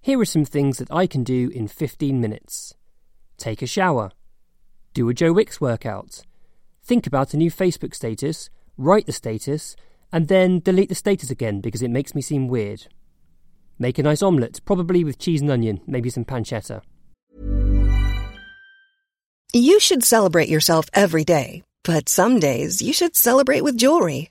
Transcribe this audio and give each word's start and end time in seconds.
Here 0.00 0.20
are 0.20 0.24
some 0.24 0.44
things 0.44 0.78
that 0.78 0.92
I 0.92 1.06
can 1.06 1.24
do 1.24 1.50
in 1.52 1.68
15 1.68 2.20
minutes. 2.20 2.74
Take 3.36 3.62
a 3.62 3.66
shower. 3.66 4.12
Do 4.94 5.08
a 5.08 5.14
Joe 5.14 5.32
Wicks 5.32 5.60
workout. 5.60 6.22
Think 6.82 7.06
about 7.06 7.34
a 7.34 7.36
new 7.36 7.50
Facebook 7.50 7.94
status, 7.94 8.48
write 8.76 9.06
the 9.06 9.12
status, 9.12 9.76
and 10.12 10.28
then 10.28 10.60
delete 10.60 10.88
the 10.88 10.94
status 10.94 11.30
again 11.30 11.60
because 11.60 11.82
it 11.82 11.90
makes 11.90 12.14
me 12.14 12.22
seem 12.22 12.48
weird. 12.48 12.86
Make 13.78 13.98
a 13.98 14.02
nice 14.02 14.22
omelette, 14.22 14.60
probably 14.64 15.04
with 15.04 15.18
cheese 15.18 15.40
and 15.40 15.50
onion, 15.50 15.80
maybe 15.86 16.10
some 16.10 16.24
pancetta. 16.24 16.82
You 19.52 19.80
should 19.80 20.04
celebrate 20.04 20.48
yourself 20.48 20.86
every 20.94 21.24
day, 21.24 21.62
but 21.82 22.08
some 22.08 22.38
days 22.38 22.82
you 22.82 22.92
should 22.92 23.16
celebrate 23.16 23.62
with 23.62 23.76
jewelry. 23.76 24.30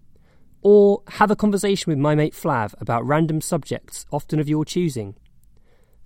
or 0.61 1.03
have 1.07 1.31
a 1.31 1.35
conversation 1.35 1.91
with 1.91 1.99
my 1.99 2.15
mate 2.15 2.33
Flav 2.33 2.73
about 2.79 3.05
random 3.05 3.41
subjects, 3.41 4.05
often 4.11 4.39
of 4.39 4.49
your 4.49 4.65
choosing. 4.65 5.15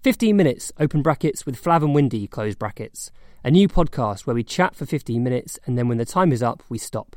15 0.03 0.35
minutes, 0.35 0.71
open 0.79 1.01
brackets, 1.01 1.45
with 1.45 1.61
Flav 1.61 1.83
and 1.83 1.95
Windy, 1.95 2.27
close 2.27 2.55
brackets. 2.55 3.11
A 3.43 3.51
new 3.51 3.67
podcast 3.67 4.25
where 4.25 4.35
we 4.35 4.43
chat 4.43 4.75
for 4.75 4.85
15 4.85 5.23
minutes 5.23 5.59
and 5.66 5.77
then 5.77 5.88
when 5.88 5.97
the 5.97 6.05
time 6.05 6.31
is 6.31 6.43
up, 6.43 6.63
we 6.69 6.77
stop. 6.77 7.16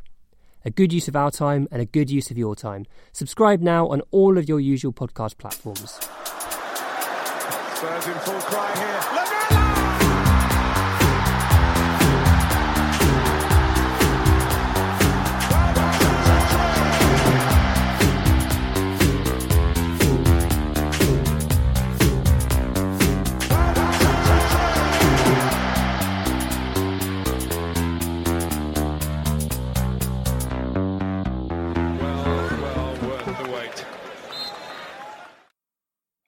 A 0.65 0.71
good 0.71 0.93
use 0.93 1.09
of 1.09 1.17
our 1.17 1.31
time 1.31 1.69
and 1.71 1.81
a 1.81 1.87
good 1.87 2.11
use 2.11 2.31
of 2.31 2.39
your 2.39 2.57
time. 2.57 2.87
Subscribe 3.13 3.61
now 3.61 3.87
on 3.89 4.03
all 4.11 4.37
of 4.37 4.49
your 4.49 4.61
usual 4.61 4.93
podcast 4.93 5.39
platforms. 5.39 5.93
Spurs 7.75 8.07
in 8.09 8.15
full 8.21 8.41
cry 8.41 8.75
here. 8.77 9.68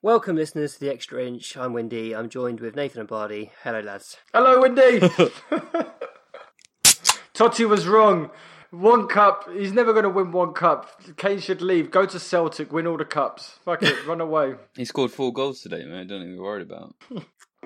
Welcome, 0.02 0.36
listeners, 0.36 0.72
to 0.74 0.80
the 0.80 0.90
Extra 0.90 1.22
Inch. 1.22 1.58
I'm 1.58 1.74
Windy. 1.74 2.14
I'm 2.14 2.30
joined 2.30 2.60
with 2.60 2.74
Nathan 2.74 3.00
and 3.00 3.08
Bardi. 3.08 3.52
Hello, 3.62 3.80
lads. 3.80 4.16
Hello, 4.32 4.62
Windy. 4.62 5.00
Totti 7.34 7.68
was 7.68 7.86
wrong. 7.86 8.30
One 8.70 9.08
cup. 9.08 9.46
He's 9.52 9.74
never 9.74 9.92
going 9.92 10.04
to 10.04 10.08
win 10.08 10.32
one 10.32 10.54
cup. 10.54 11.02
Kane 11.18 11.38
should 11.38 11.60
leave. 11.60 11.90
Go 11.90 12.06
to 12.06 12.18
Celtic. 12.18 12.72
Win 12.72 12.86
all 12.86 12.96
the 12.96 13.04
cups. 13.04 13.58
Fuck 13.62 13.82
it. 13.82 14.06
run 14.06 14.22
away. 14.22 14.54
He 14.74 14.86
scored 14.86 15.10
four 15.10 15.34
goals 15.34 15.60
today, 15.60 15.84
man. 15.84 16.06
Don't 16.06 16.22
even 16.22 16.36
be 16.36 16.40
worried 16.40 16.62
about. 16.62 16.94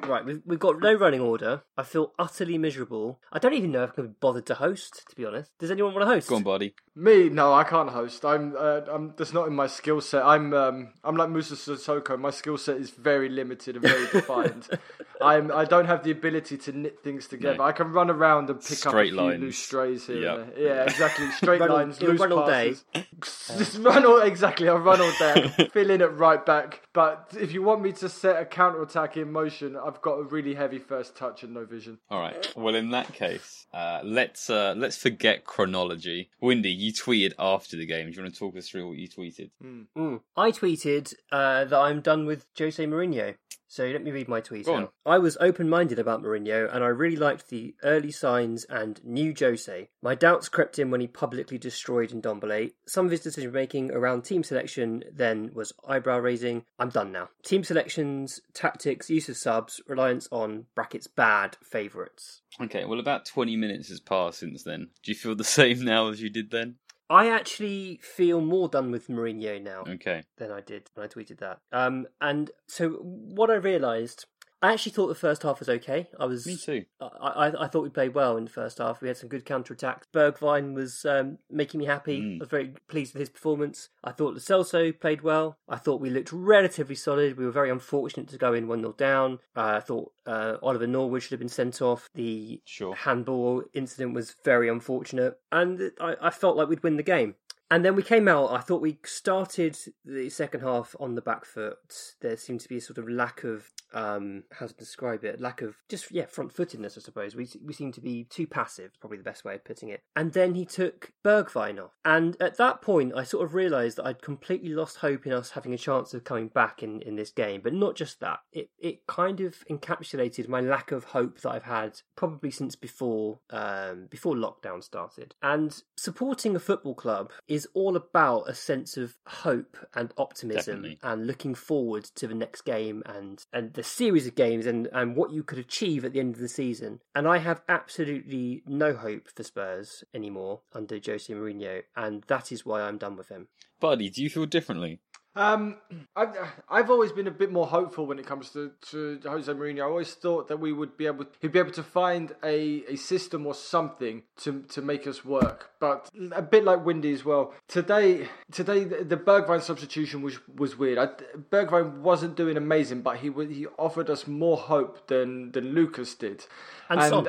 Right, 0.06 0.24
we've, 0.24 0.42
we've 0.44 0.58
got 0.58 0.80
no 0.80 0.94
running 0.94 1.20
order. 1.20 1.62
I 1.76 1.82
feel 1.82 2.12
utterly 2.18 2.58
miserable. 2.58 3.20
I 3.32 3.38
don't 3.38 3.54
even 3.54 3.72
know 3.72 3.84
if 3.84 3.90
I 3.90 3.94
can 3.94 4.06
be 4.08 4.14
bothered 4.20 4.46
to 4.46 4.54
host, 4.54 5.04
to 5.10 5.16
be 5.16 5.24
honest. 5.24 5.50
Does 5.58 5.70
anyone 5.70 5.94
want 5.94 6.06
to 6.08 6.14
host? 6.14 6.28
Go 6.28 6.36
on, 6.36 6.42
buddy. 6.42 6.74
Me? 6.96 7.28
No, 7.28 7.52
I 7.52 7.64
can't 7.64 7.90
host. 7.90 8.24
I'm. 8.24 8.54
Uh, 8.56 8.82
I'm. 8.90 9.14
That's 9.16 9.32
not 9.32 9.48
in 9.48 9.54
my 9.54 9.66
skill 9.66 10.00
set. 10.00 10.24
I'm. 10.24 10.54
Um, 10.54 10.92
I'm 11.02 11.16
like 11.16 11.28
Musa 11.30 11.54
Sissoko. 11.54 12.18
My 12.18 12.30
skill 12.30 12.56
set 12.56 12.76
is 12.76 12.90
very 12.90 13.28
limited 13.28 13.76
and 13.76 13.84
very 13.84 14.06
defined. 14.12 14.68
I'm. 15.20 15.50
I 15.50 15.64
don't 15.64 15.86
have 15.86 16.04
the 16.04 16.12
ability 16.12 16.56
to 16.58 16.72
knit 16.72 17.00
things 17.02 17.26
together. 17.26 17.58
No. 17.58 17.64
I 17.64 17.72
can 17.72 17.92
run 17.92 18.10
around 18.10 18.48
and 18.50 18.60
pick 18.60 18.78
Straight 18.78 19.12
up 19.14 19.18
a 19.18 19.30
few 19.32 19.46
loose 19.46 19.58
strays 19.58 20.06
here. 20.06 20.22
Yep. 20.22 20.38
And 20.38 20.52
there. 20.52 20.76
Yeah, 20.76 20.82
exactly. 20.84 21.30
Straight 21.36 21.60
Run 21.60 21.70
lines, 21.70 22.00
loose 22.00 22.20
run 22.20 22.32
all 22.32 22.46
day. 22.46 22.74
passes. 22.94 23.58
Just 23.58 23.78
run 23.78 24.06
all. 24.06 24.20
Exactly. 24.20 24.68
I'll 24.68 24.78
run 24.78 25.00
all 25.00 25.12
day. 25.18 25.68
Fill 25.72 25.90
in 25.90 26.00
at 26.02 26.16
right 26.16 26.44
back. 26.44 26.82
But 26.92 27.34
if 27.38 27.52
you 27.52 27.62
want 27.62 27.82
me 27.82 27.90
to 27.92 28.08
set 28.08 28.40
a 28.40 28.44
counter 28.44 28.82
attack 28.82 29.16
in 29.16 29.32
motion, 29.32 29.76
I've 29.76 29.93
got 30.02 30.18
a 30.18 30.22
really 30.22 30.54
heavy 30.54 30.78
first 30.78 31.16
touch 31.16 31.42
and 31.42 31.54
no 31.54 31.64
vision. 31.64 31.98
All 32.10 32.20
right. 32.20 32.52
Well, 32.56 32.74
in 32.74 32.90
that 32.90 33.12
case, 33.12 33.66
uh, 33.72 34.00
let's 34.04 34.50
uh, 34.50 34.74
let's 34.76 34.96
forget 34.96 35.44
chronology. 35.44 36.30
Windy, 36.40 36.70
you 36.70 36.92
tweeted 36.92 37.32
after 37.38 37.76
the 37.76 37.86
game. 37.86 38.10
Do 38.10 38.16
you 38.16 38.22
want 38.22 38.34
to 38.34 38.38
talk 38.38 38.56
us 38.56 38.68
through 38.68 38.88
what 38.88 38.98
you 38.98 39.08
tweeted? 39.08 39.50
Mm. 39.62 40.20
I 40.36 40.50
tweeted 40.50 41.14
uh, 41.32 41.64
that 41.64 41.78
I'm 41.78 42.00
done 42.00 42.26
with 42.26 42.46
Jose 42.58 42.84
Mourinho. 42.84 43.34
So 43.68 43.86
let 43.86 44.02
me 44.04 44.10
read 44.10 44.28
my 44.28 44.40
tweet. 44.40 44.66
Go 44.66 44.74
out. 44.74 44.82
on. 44.82 44.88
I 45.06 45.18
was 45.18 45.36
open 45.40 45.68
minded 45.68 45.98
about 45.98 46.22
Mourinho 46.22 46.72
and 46.72 46.84
I 46.84 46.88
really 46.88 47.16
liked 47.16 47.48
the 47.48 47.74
early 47.82 48.10
signs 48.10 48.64
and 48.64 49.00
new 49.04 49.34
Jose. 49.38 49.88
My 50.02 50.14
doubts 50.14 50.48
crept 50.48 50.78
in 50.78 50.90
when 50.90 51.00
he 51.00 51.06
publicly 51.06 51.58
destroyed 51.58 52.10
Ndombele. 52.10 52.72
Some 52.86 53.06
of 53.06 53.10
his 53.10 53.20
decision 53.20 53.52
making 53.52 53.90
around 53.90 54.22
team 54.22 54.42
selection 54.44 55.02
then 55.12 55.50
was 55.54 55.72
eyebrow 55.88 56.18
raising. 56.18 56.64
I'm 56.78 56.90
done 56.90 57.12
now. 57.12 57.30
Team 57.44 57.64
selections, 57.64 58.40
tactics, 58.52 59.10
use 59.10 59.28
of 59.28 59.36
subs, 59.36 59.80
reliance 59.88 60.28
on 60.30 60.66
brackets 60.74 61.06
bad 61.06 61.56
favourites. 61.62 62.42
Okay. 62.60 62.84
Well, 62.84 63.00
about 63.00 63.26
twenty 63.26 63.56
minutes 63.56 63.88
has 63.88 64.00
passed 64.00 64.38
since 64.38 64.62
then. 64.62 64.90
Do 65.02 65.10
you 65.10 65.16
feel 65.16 65.34
the 65.34 65.44
same 65.44 65.84
now 65.84 66.08
as 66.08 66.22
you 66.22 66.30
did 66.30 66.50
then? 66.50 66.76
I 67.10 67.28
actually 67.28 68.00
feel 68.02 68.40
more 68.40 68.68
done 68.68 68.90
with 68.90 69.08
Mourinho 69.08 69.62
now. 69.62 69.84
Okay. 69.86 70.22
than 70.38 70.50
I 70.50 70.60
did 70.60 70.88
when 70.94 71.04
I 71.04 71.08
tweeted 71.08 71.38
that. 71.38 71.60
Um, 71.72 72.06
and 72.20 72.50
so 72.66 72.90
what 72.90 73.50
I 73.50 73.54
realised, 73.54 74.26
I 74.64 74.72
actually 74.72 74.92
thought 74.92 75.08
the 75.08 75.14
first 75.14 75.42
half 75.42 75.58
was 75.58 75.68
okay. 75.68 76.08
I 76.18 76.24
was 76.24 76.46
Me 76.46 76.56
too. 76.56 76.86
I, 76.98 77.06
I, 77.48 77.64
I 77.64 77.68
thought 77.68 77.82
we 77.82 77.90
played 77.90 78.14
well 78.14 78.38
in 78.38 78.44
the 78.44 78.50
first 78.50 78.78
half. 78.78 79.02
We 79.02 79.08
had 79.08 79.18
some 79.18 79.28
good 79.28 79.44
counter 79.44 79.74
attacks. 79.74 80.06
Bergwijn 80.10 80.72
was 80.72 81.04
um, 81.04 81.36
making 81.50 81.80
me 81.80 81.84
happy. 81.84 82.18
Mm. 82.18 82.36
I 82.36 82.38
was 82.38 82.48
very 82.48 82.72
pleased 82.88 83.12
with 83.12 83.20
his 83.20 83.28
performance. 83.28 83.90
I 84.02 84.12
thought 84.12 84.32
Lo 84.32 84.38
Celso 84.38 84.98
played 84.98 85.20
well. 85.20 85.58
I 85.68 85.76
thought 85.76 86.00
we 86.00 86.08
looked 86.08 86.32
relatively 86.32 86.94
solid. 86.94 87.36
We 87.36 87.44
were 87.44 87.50
very 87.50 87.68
unfortunate 87.68 88.28
to 88.28 88.38
go 88.38 88.54
in 88.54 88.66
1 88.66 88.80
0 88.80 88.94
down. 88.94 89.40
Uh, 89.54 89.74
I 89.76 89.80
thought 89.80 90.12
uh, 90.24 90.56
Oliver 90.62 90.86
Norwood 90.86 91.22
should 91.22 91.32
have 91.32 91.40
been 91.40 91.48
sent 91.50 91.82
off. 91.82 92.08
The 92.14 92.62
Sure. 92.64 92.94
handball 92.94 93.64
incident 93.74 94.14
was 94.14 94.34
very 94.46 94.70
unfortunate. 94.70 95.38
And 95.52 95.92
I, 96.00 96.16
I 96.22 96.30
felt 96.30 96.56
like 96.56 96.68
we'd 96.70 96.82
win 96.82 96.96
the 96.96 97.02
game. 97.02 97.34
And 97.70 97.84
then 97.84 97.96
we 97.96 98.02
came 98.02 98.28
out. 98.28 98.52
I 98.52 98.60
thought 98.60 98.82
we 98.82 98.98
started 99.04 99.76
the 100.04 100.28
second 100.30 100.60
half 100.60 100.94
on 101.00 101.14
the 101.14 101.22
back 101.22 101.44
foot. 101.44 102.14
There 102.20 102.36
seemed 102.36 102.60
to 102.60 102.68
be 102.68 102.76
a 102.76 102.80
sort 102.80 102.98
of 102.98 103.08
lack 103.08 103.42
of 103.42 103.72
um, 103.94 104.44
how 104.52 104.66
to 104.66 104.74
describe 104.74 105.24
it, 105.24 105.40
lack 105.40 105.62
of 105.62 105.76
just 105.88 106.10
yeah 106.10 106.26
front 106.26 106.52
footedness. 106.52 106.98
I 106.98 107.00
suppose 107.00 107.34
we 107.34 107.48
we 107.64 107.72
seemed 107.72 107.94
to 107.94 108.00
be 108.00 108.24
too 108.24 108.46
passive. 108.46 108.90
Probably 109.00 109.18
the 109.18 109.24
best 109.24 109.44
way 109.44 109.54
of 109.54 109.64
putting 109.64 109.88
it. 109.88 110.02
And 110.16 110.32
then 110.32 110.54
he 110.54 110.64
took 110.64 111.12
Bergwijn 111.24 111.82
off, 111.82 111.92
and 112.04 112.36
at 112.40 112.56
that 112.58 112.82
point, 112.82 113.12
I 113.16 113.24
sort 113.24 113.44
of 113.44 113.54
realised 113.54 113.98
that 113.98 114.06
I'd 114.06 114.22
completely 114.22 114.70
lost 114.70 114.98
hope 114.98 115.26
in 115.26 115.32
us 115.32 115.50
having 115.50 115.72
a 115.72 115.78
chance 115.78 116.12
of 116.12 116.24
coming 116.24 116.48
back 116.48 116.82
in, 116.82 117.00
in 117.02 117.16
this 117.16 117.30
game. 117.30 117.60
But 117.62 117.72
not 117.72 117.94
just 117.94 118.20
that; 118.20 118.40
it 118.52 118.70
it 118.78 119.06
kind 119.06 119.40
of 119.40 119.64
encapsulated 119.70 120.48
my 120.48 120.60
lack 120.60 120.92
of 120.92 121.04
hope 121.04 121.40
that 121.40 121.50
I've 121.50 121.62
had 121.62 122.00
probably 122.16 122.50
since 122.50 122.74
before 122.76 123.40
um, 123.50 124.08
before 124.10 124.34
lockdown 124.34 124.82
started. 124.82 125.34
And 125.42 125.80
supporting 125.96 126.56
a 126.56 126.60
football 126.60 126.94
club 126.94 127.30
is 127.46 127.68
all 127.74 127.96
about 127.96 128.48
a 128.48 128.54
sense 128.54 128.96
of 128.96 129.16
hope 129.26 129.76
and 129.94 130.12
optimism 130.18 130.82
Definitely. 130.82 130.98
and 131.02 131.26
looking 131.26 131.54
forward 131.54 132.04
to 132.16 132.26
the 132.26 132.34
next 132.34 132.62
game 132.62 133.02
and 133.06 133.44
and 133.52 133.72
the 133.74 133.83
series 133.84 134.26
of 134.26 134.34
games 134.34 134.66
and 134.66 134.88
and 134.92 135.16
what 135.16 135.32
you 135.32 135.42
could 135.42 135.58
achieve 135.58 136.04
at 136.04 136.12
the 136.12 136.20
end 136.20 136.34
of 136.34 136.40
the 136.40 136.48
season. 136.48 137.00
And 137.14 137.28
I 137.28 137.38
have 137.38 137.62
absolutely 137.68 138.62
no 138.66 138.94
hope 138.94 139.28
for 139.34 139.42
Spurs 139.42 140.04
anymore 140.12 140.60
under 140.72 140.98
Jose 141.04 141.32
Mourinho, 141.32 141.82
and 141.96 142.24
that 142.28 142.52
is 142.52 142.66
why 142.66 142.82
I'm 142.82 142.98
done 142.98 143.16
with 143.16 143.28
him. 143.28 143.48
Buddy, 143.80 144.10
do 144.10 144.22
you 144.22 144.30
feel 144.30 144.46
differently? 144.46 145.00
Um, 145.36 145.76
I've, 146.16 146.36
I've 146.68 146.90
always 146.90 147.12
been 147.12 147.26
a 147.26 147.32
bit 147.32 147.50
more 147.50 147.66
hopeful 147.66 148.06
when 148.06 148.18
it 148.18 148.26
comes 148.26 148.50
to, 148.50 148.72
to 148.90 149.20
Jose 149.24 149.52
Mourinho. 149.52 149.80
I 149.80 149.86
always 149.86 150.14
thought 150.14 150.48
that 150.48 150.58
we 150.58 150.72
would 150.72 150.96
be 150.96 151.06
able 151.06 151.26
he'd 151.40 151.52
be 151.52 151.58
able 151.58 151.72
to 151.72 151.82
find 151.82 152.34
a, 152.44 152.84
a 152.88 152.96
system 152.96 153.46
or 153.46 153.54
something 153.54 154.22
to 154.38 154.62
to 154.68 154.82
make 154.82 155.06
us 155.06 155.24
work. 155.24 155.70
But 155.80 156.08
a 156.32 156.42
bit 156.42 156.64
like 156.64 156.84
Windy 156.84 157.12
as 157.12 157.24
well. 157.24 157.52
Today 157.68 158.28
today 158.52 158.84
the, 158.84 159.04
the 159.04 159.16
Bergwijn 159.16 159.62
substitution 159.62 160.22
was 160.22 160.38
was 160.56 160.78
weird. 160.78 160.98
I, 160.98 161.06
Bergwijn 161.50 161.98
wasn't 161.98 162.36
doing 162.36 162.56
amazing, 162.56 163.02
but 163.02 163.18
he 163.18 163.30
he 163.30 163.66
offered 163.78 164.10
us 164.10 164.26
more 164.26 164.56
hope 164.56 165.08
than 165.08 165.50
than 165.52 165.74
Lucas 165.74 166.14
did. 166.14 166.46
And 166.88 167.00
Son. 167.00 167.28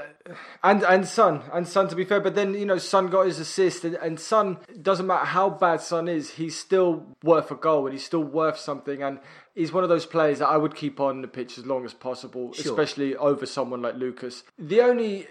and 0.63 0.83
and 0.83 1.07
Son 1.07 1.41
and 1.53 1.67
Son 1.67 1.87
to 1.87 1.95
be 1.95 2.03
fair, 2.03 2.19
but 2.19 2.35
then 2.35 2.53
you 2.53 2.65
know 2.65 2.77
Son 2.77 3.07
got 3.07 3.25
his 3.25 3.39
assist 3.39 3.83
and, 3.85 3.95
and 3.95 4.19
Son 4.19 4.57
doesn't 4.81 5.07
matter 5.07 5.25
how 5.25 5.49
bad 5.49 5.81
Son 5.81 6.07
is, 6.07 6.31
he's 6.31 6.59
still 6.59 7.05
worth 7.23 7.51
a 7.51 7.55
goal 7.55 7.87
and 7.87 7.94
he's 7.95 8.06
still 8.06 8.24
worth 8.24 8.57
something 8.57 9.01
and 9.01 9.19
he's 9.56 9.71
one 9.71 9.83
of 9.83 9.89
those 9.89 10.06
players 10.06 10.39
that 10.39 10.47
I 10.47 10.57
would 10.57 10.75
keep 10.75 11.00
on 11.00 11.21
the 11.21 11.27
pitch 11.27 11.57
as 11.57 11.65
long 11.65 11.86
as 11.86 11.94
possible, 11.94 12.53
Sure. 12.53 12.71
especially 12.71 13.15
over 13.15 13.45
someone 13.45 13.81
like 13.81 13.95
Lucas. 13.95 14.44
The 14.59 14.81
only 14.81 15.27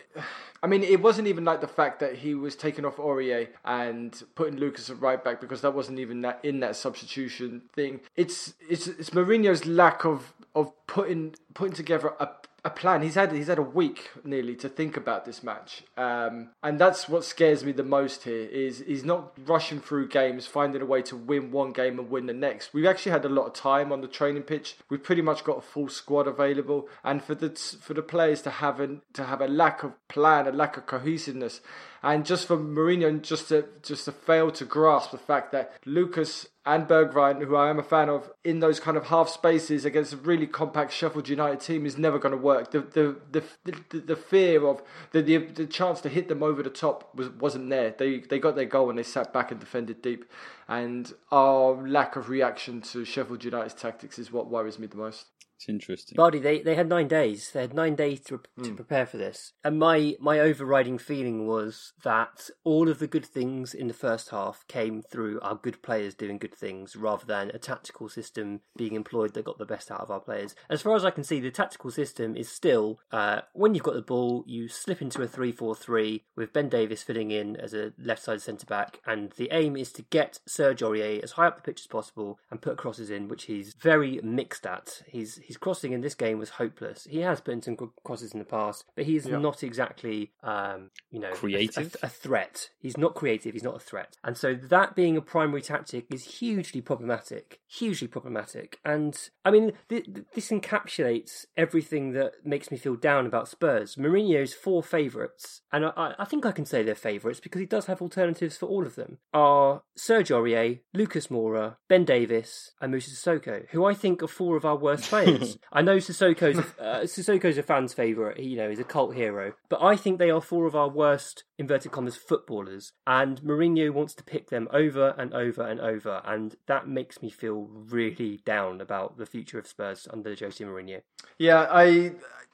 I 0.63 0.67
mean, 0.67 0.83
it 0.83 1.03
wasn't 1.03 1.29
even 1.29 1.45
like 1.45 1.61
the 1.61 1.69
fact 1.69 2.01
that 2.01 2.17
he 2.17 2.35
was 2.35 2.57
taking 2.57 2.87
off 2.87 2.97
Aurier 2.97 3.49
and 3.67 4.23
putting 4.35 4.57
Lucas 4.57 4.89
at 4.89 4.99
right 4.99 5.23
back 5.23 5.39
because 5.39 5.61
that 5.61 5.75
wasn't 5.75 5.99
even 5.99 6.23
that 6.23 6.41
in 6.43 6.61
that 6.61 6.75
substitution 6.75 7.63
thing. 7.75 8.01
It's 8.17 8.55
it's 8.69 8.87
it's 8.87 9.11
Mourinho's 9.11 9.67
lack 9.67 10.05
of 10.07 10.33
of 10.55 10.73
putting 10.87 11.35
putting 11.53 11.75
together 11.75 12.15
a 12.19 12.29
a 12.65 12.71
plan. 12.71 13.03
He's 13.03 13.15
had 13.15 13.33
he's 13.33 13.49
had 13.49 13.59
a 13.59 13.63
week 13.63 14.11
nearly 14.25 14.57
to 14.57 14.69
think 14.69 14.97
about 14.97 15.27
this 15.27 15.43
match, 15.43 15.83
um, 15.97 16.51
and 16.63 16.79
that's 16.79 17.09
what 17.09 17.25
scares 17.25 17.63
me 17.63 17.73
the 17.73 17.83
most 17.83 18.25
here. 18.25 18.47
Is 18.47 18.83
he's 18.87 19.05
not 19.05 19.33
rushing 19.47 19.81
through 19.81 20.09
games, 20.09 20.47
finding 20.47 20.81
a 20.81 20.87
way 20.87 21.03
to 21.03 21.17
win 21.17 21.51
one 21.51 21.73
game 21.73 21.99
and 21.99 22.11
win 22.11 22.27
the 22.27 22.33
next. 22.33 22.73
We've 22.73 22.87
actually 22.87 23.13
had 23.13 23.25
a 23.27 23.29
lot 23.29 23.47
of 23.47 23.53
time 23.53 23.93
on 23.93 24.01
the 24.01 24.09
training 24.09 24.45
pitch. 24.45 24.77
We've 24.89 25.03
pretty 25.03 25.23
much 25.23 25.45
got 25.45 25.59
a 25.59 25.63
full 25.63 25.89
squad 25.89 26.27
available, 26.27 26.89
and 27.03 27.23
for 27.23 27.35
the 27.35 27.51
for 27.51 27.93
the 27.93 28.03
players 28.03 28.41
to 28.43 28.51
have 28.51 28.81
an, 28.81 29.03
to 29.13 29.25
have 29.25 29.43
a 29.43 29.49
lack 29.49 29.83
of 29.83 29.93
plan, 30.09 30.47
a 30.47 30.53
lack 30.53 30.79
of 30.79 30.87
cohesiveness, 30.87 31.61
and 32.03 32.25
just 32.25 32.47
for 32.47 32.57
Mourinho 32.57 33.21
just 33.21 33.49
to 33.49 33.67
just 33.83 34.05
to 34.05 34.13
fail 34.13 34.51
to 34.53 34.65
grasp 34.65 35.11
the 35.11 35.19
fact 35.19 35.53
that 35.53 35.75
Lucas 35.85 36.49
and 36.67 36.89
Bergwijn, 36.89 37.45
who 37.45 37.57
I 37.57 37.69
am 37.69 37.79
a 37.79 37.83
fan 37.83 38.09
of, 38.09 38.31
in 38.43 38.61
those 38.61 38.81
kind 38.81 38.97
of 38.97 39.07
half 39.07 39.29
spaces 39.29 39.85
against 39.85 40.15
a 40.15 40.17
really 40.17 40.47
compact 40.47 40.93
Sheffield 40.93 41.29
United 41.29 41.61
team 41.61 41.85
is 41.85 41.99
never 41.99 42.19
going 42.19 42.33
to 42.33 42.39
work. 42.39 42.54
The 42.63 42.81
the 42.81 43.17
the 43.33 43.43
the, 43.91 43.99
the 44.01 44.17
fear 44.17 44.67
of 44.67 44.83
the, 45.13 45.23
the 45.23 45.39
the 45.39 45.67
chance 45.67 46.01
to 46.03 46.09
hit 46.09 46.29
them 46.29 46.43
over 46.43 46.63
the 46.63 46.71
top 46.71 47.15
was 47.15 47.29
wasn't 47.31 47.71
there. 47.71 47.95
They 47.97 48.21
they 48.21 48.39
got 48.39 48.57
their 48.57 48.65
goal 48.65 48.91
and 48.91 48.99
they 48.99 49.03
sat 49.03 49.33
back 49.33 49.51
and 49.51 49.61
defended 49.61 50.03
deep. 50.03 50.25
And 50.69 51.13
our 51.31 51.87
lack 51.87 52.17
of 52.17 52.29
reaction 52.29 52.81
to 52.83 53.05
Sheffield 53.05 53.45
United's 53.45 53.75
tactics 53.75 54.19
is 54.19 54.33
what 54.33 54.49
worries 54.49 54.79
me 54.79 54.87
the 54.87 54.97
most. 54.97 55.27
It's 55.57 55.69
interesting. 55.69 56.17
Bardi, 56.17 56.39
they, 56.41 56.61
they 56.63 56.75
had 56.75 56.89
nine 56.89 57.09
days. 57.09 57.51
They 57.53 57.61
had 57.63 57.75
nine 57.75 57.95
days 57.95 58.21
to, 58.25 58.39
to 58.63 58.71
Hmm. 58.71 58.75
prepare 58.75 59.07
for 59.07 59.17
this. 59.17 59.53
And 59.63 59.79
my, 59.79 60.17
my 60.21 60.41
overriding 60.41 60.99
feeling 60.99 61.47
was 61.47 61.93
that 62.03 62.51
all 62.65 62.89
of 62.89 62.99
the 62.99 63.07
good 63.07 63.25
things 63.25 63.73
in 63.73 63.87
the 63.89 63.95
first 63.95 64.31
half 64.31 64.65
came 64.69 65.01
through 65.03 65.41
our 65.41 65.55
good 65.55 65.81
players 65.83 66.15
doing 66.15 66.39
good 66.39 66.55
things 66.55 66.97
rather 66.97 67.25
than 67.25 67.51
a 67.55 67.59
tactical 67.59 68.09
system 68.09 68.61
being 68.77 68.95
employed 68.95 69.35
that 69.35 69.45
got 69.45 69.59
the 69.59 69.65
best 69.65 69.91
out 69.91 70.01
of 70.01 70.11
our 70.11 70.21
players. 70.21 70.55
As 70.69 70.83
far 70.83 70.97
as 70.97 71.05
I 71.05 71.11
can 71.11 71.25
see, 71.25 71.41
the 71.41 71.51
tactical 71.51 71.91
system 71.91 72.37
is 72.37 72.49
still 72.49 72.99
uh, 73.13 73.43
when 73.53 73.75
you've 73.75 73.85
got 73.85 73.95
the 73.95 74.03
ball, 74.03 74.45
you 74.47 74.69
slip 74.69 75.01
into 75.01 75.23
a 75.23 75.29
3 75.29 75.53
4 75.53 75.75
3 75.77 76.25
with 76.37 76.53
Ben 76.53 76.69
Davies 76.69 77.03
filling 77.03 77.31
in 77.31 77.57
as 77.57 77.73
a 77.75 77.93
left 77.99 78.23
side 78.23 78.43
centre 78.43 78.67
back. 78.67 79.01
And 79.07 79.31
the 79.33 79.49
aim 79.53 79.77
is 79.77 79.93
to 79.93 80.03
get 80.03 80.41
Serge 80.47 80.81
Aurier 80.83 81.23
as 81.23 81.33
high 81.33 81.47
up 81.47 81.57
the 81.57 81.63
pitch 81.63 81.81
as 81.83 81.87
possible 81.87 82.39
and 82.51 82.61
put 82.61 82.77
crosses 82.77 83.09
in, 83.11 83.29
which 83.29 83.45
he's 83.45 83.75
very 83.75 84.21
mixed 84.23 84.67
at. 84.67 85.03
He's 85.07 85.37
his 85.47 85.57
crossing 85.57 85.93
in 85.93 86.01
this 86.01 86.15
game 86.15 86.39
was 86.39 86.51
hopeless. 86.51 87.07
He 87.11 87.21
has 87.21 87.41
put 87.41 87.55
in 87.55 87.63
some 87.63 87.77
good 87.77 87.91
crosses 88.05 88.33
in 88.33 88.39
the 88.39 88.45
past, 88.45 88.85
but 88.97 89.05
he's 89.05 89.27
Yeah. 89.27 89.39
not 89.39 89.63
exactly, 89.63 90.33
um, 90.43 90.91
you 91.11 91.21
know, 91.21 91.31
a- 91.31 91.35
Creative? 91.37 91.95
A, 92.03 92.07
a 92.07 92.09
threat. 92.09 92.71
He's 92.79 92.97
not 92.97 93.15
creative. 93.15 93.53
He's 93.53 93.63
not 93.63 93.77
a 93.77 93.81
threat. 93.81 94.17
And 94.25 94.37
so 94.37 94.55
that 94.55 94.95
being 94.95 95.17
a 95.17 95.21
primary 95.23 95.63
tactic 95.63 96.07
is 96.13 96.39
hugely 96.41 96.81
problematic. 96.81 97.61
Hugely 97.69 98.09
problematic. 98.09 98.79
And 98.85 99.17
I 99.45 99.51
mean, 99.51 99.73
th- 99.89 100.05
th- 100.07 100.27
this 100.35 100.51
encapsulates 100.51 101.47
everything 101.57 102.13
that 102.13 102.45
makes 102.45 102.71
me 102.71 102.77
feel 102.77 102.97
down 102.97 103.27
about 103.27 103.49
Spurs. 103.49 103.97
Mourinho's 103.97 104.55
four 104.55 104.83
favourites, 104.83 105.63
and 105.73 105.87
I- 105.87 105.93
I, 105.97 106.15
I 106.21 106.25
think 106.25 106.45
I 106.47 106.53
can 106.53 106.65
say 106.67 106.83
they're 106.83 106.95
favourites 106.95 107.41
because 107.41 107.61
he 107.61 107.67
does 107.67 107.87
have 107.87 108.03
alternatives 108.03 108.57
for 108.57 108.67
all 108.67 108.87
of 108.87 108.95
them, 108.97 109.19
are 109.33 109.83
Serge 109.97 110.29
Aurier, 110.31 110.81
Lucas 110.93 111.29
Moura, 111.29 111.77
Ben 111.89 112.05
Davies, 112.05 112.73
and 112.81 112.93
Musa 112.93 113.11
Sissoko, 113.11 113.67
who 113.71 113.85
I 113.85 113.95
think 113.95 114.23
are 114.23 114.27
four 114.29 114.57
of 114.57 114.65
our 114.65 114.77
worst 114.77 115.05
players. 115.05 115.34
I 115.73 115.83
know 115.83 115.97
Sissoko's 115.97 116.59
uh, 116.81 117.01
Sissoko's 117.03 117.59
a 117.59 117.63
fan's 117.63 117.95
favourite. 117.95 118.39
He, 118.39 118.49
you 118.49 118.57
know, 118.57 118.69
he's 118.69 118.79
a 118.79 118.85
cult 118.85 119.15
hero, 119.15 119.55
but 119.69 119.83
I 119.83 119.97
think 119.97 120.19
they 120.19 120.31
are 120.31 120.41
four 120.41 120.67
of 120.67 120.75
our 120.75 120.89
worst 120.89 121.45
inverted 121.59 121.93
commas 121.93 122.17
footballers, 122.17 122.93
and 123.07 123.41
Mourinho 123.43 123.91
wants 123.93 124.15
to 124.15 124.25
pick 124.25 124.51
them 124.51 124.69
over 124.73 125.15
and 125.19 125.33
over 125.35 125.63
and 125.63 125.81
over, 125.81 126.23
and 126.25 126.57
that 126.67 126.89
makes 126.89 127.23
me 127.23 127.31
feel 127.31 127.69
really 127.71 128.41
down 128.45 128.81
about 128.81 129.19
the 129.19 129.27
future 129.27 129.59
of 129.59 129.67
Spurs 129.67 130.09
under 130.13 130.35
Jose 130.35 130.65
Mourinho. 130.65 131.03
Yeah, 131.39 131.67
I 131.71 132.13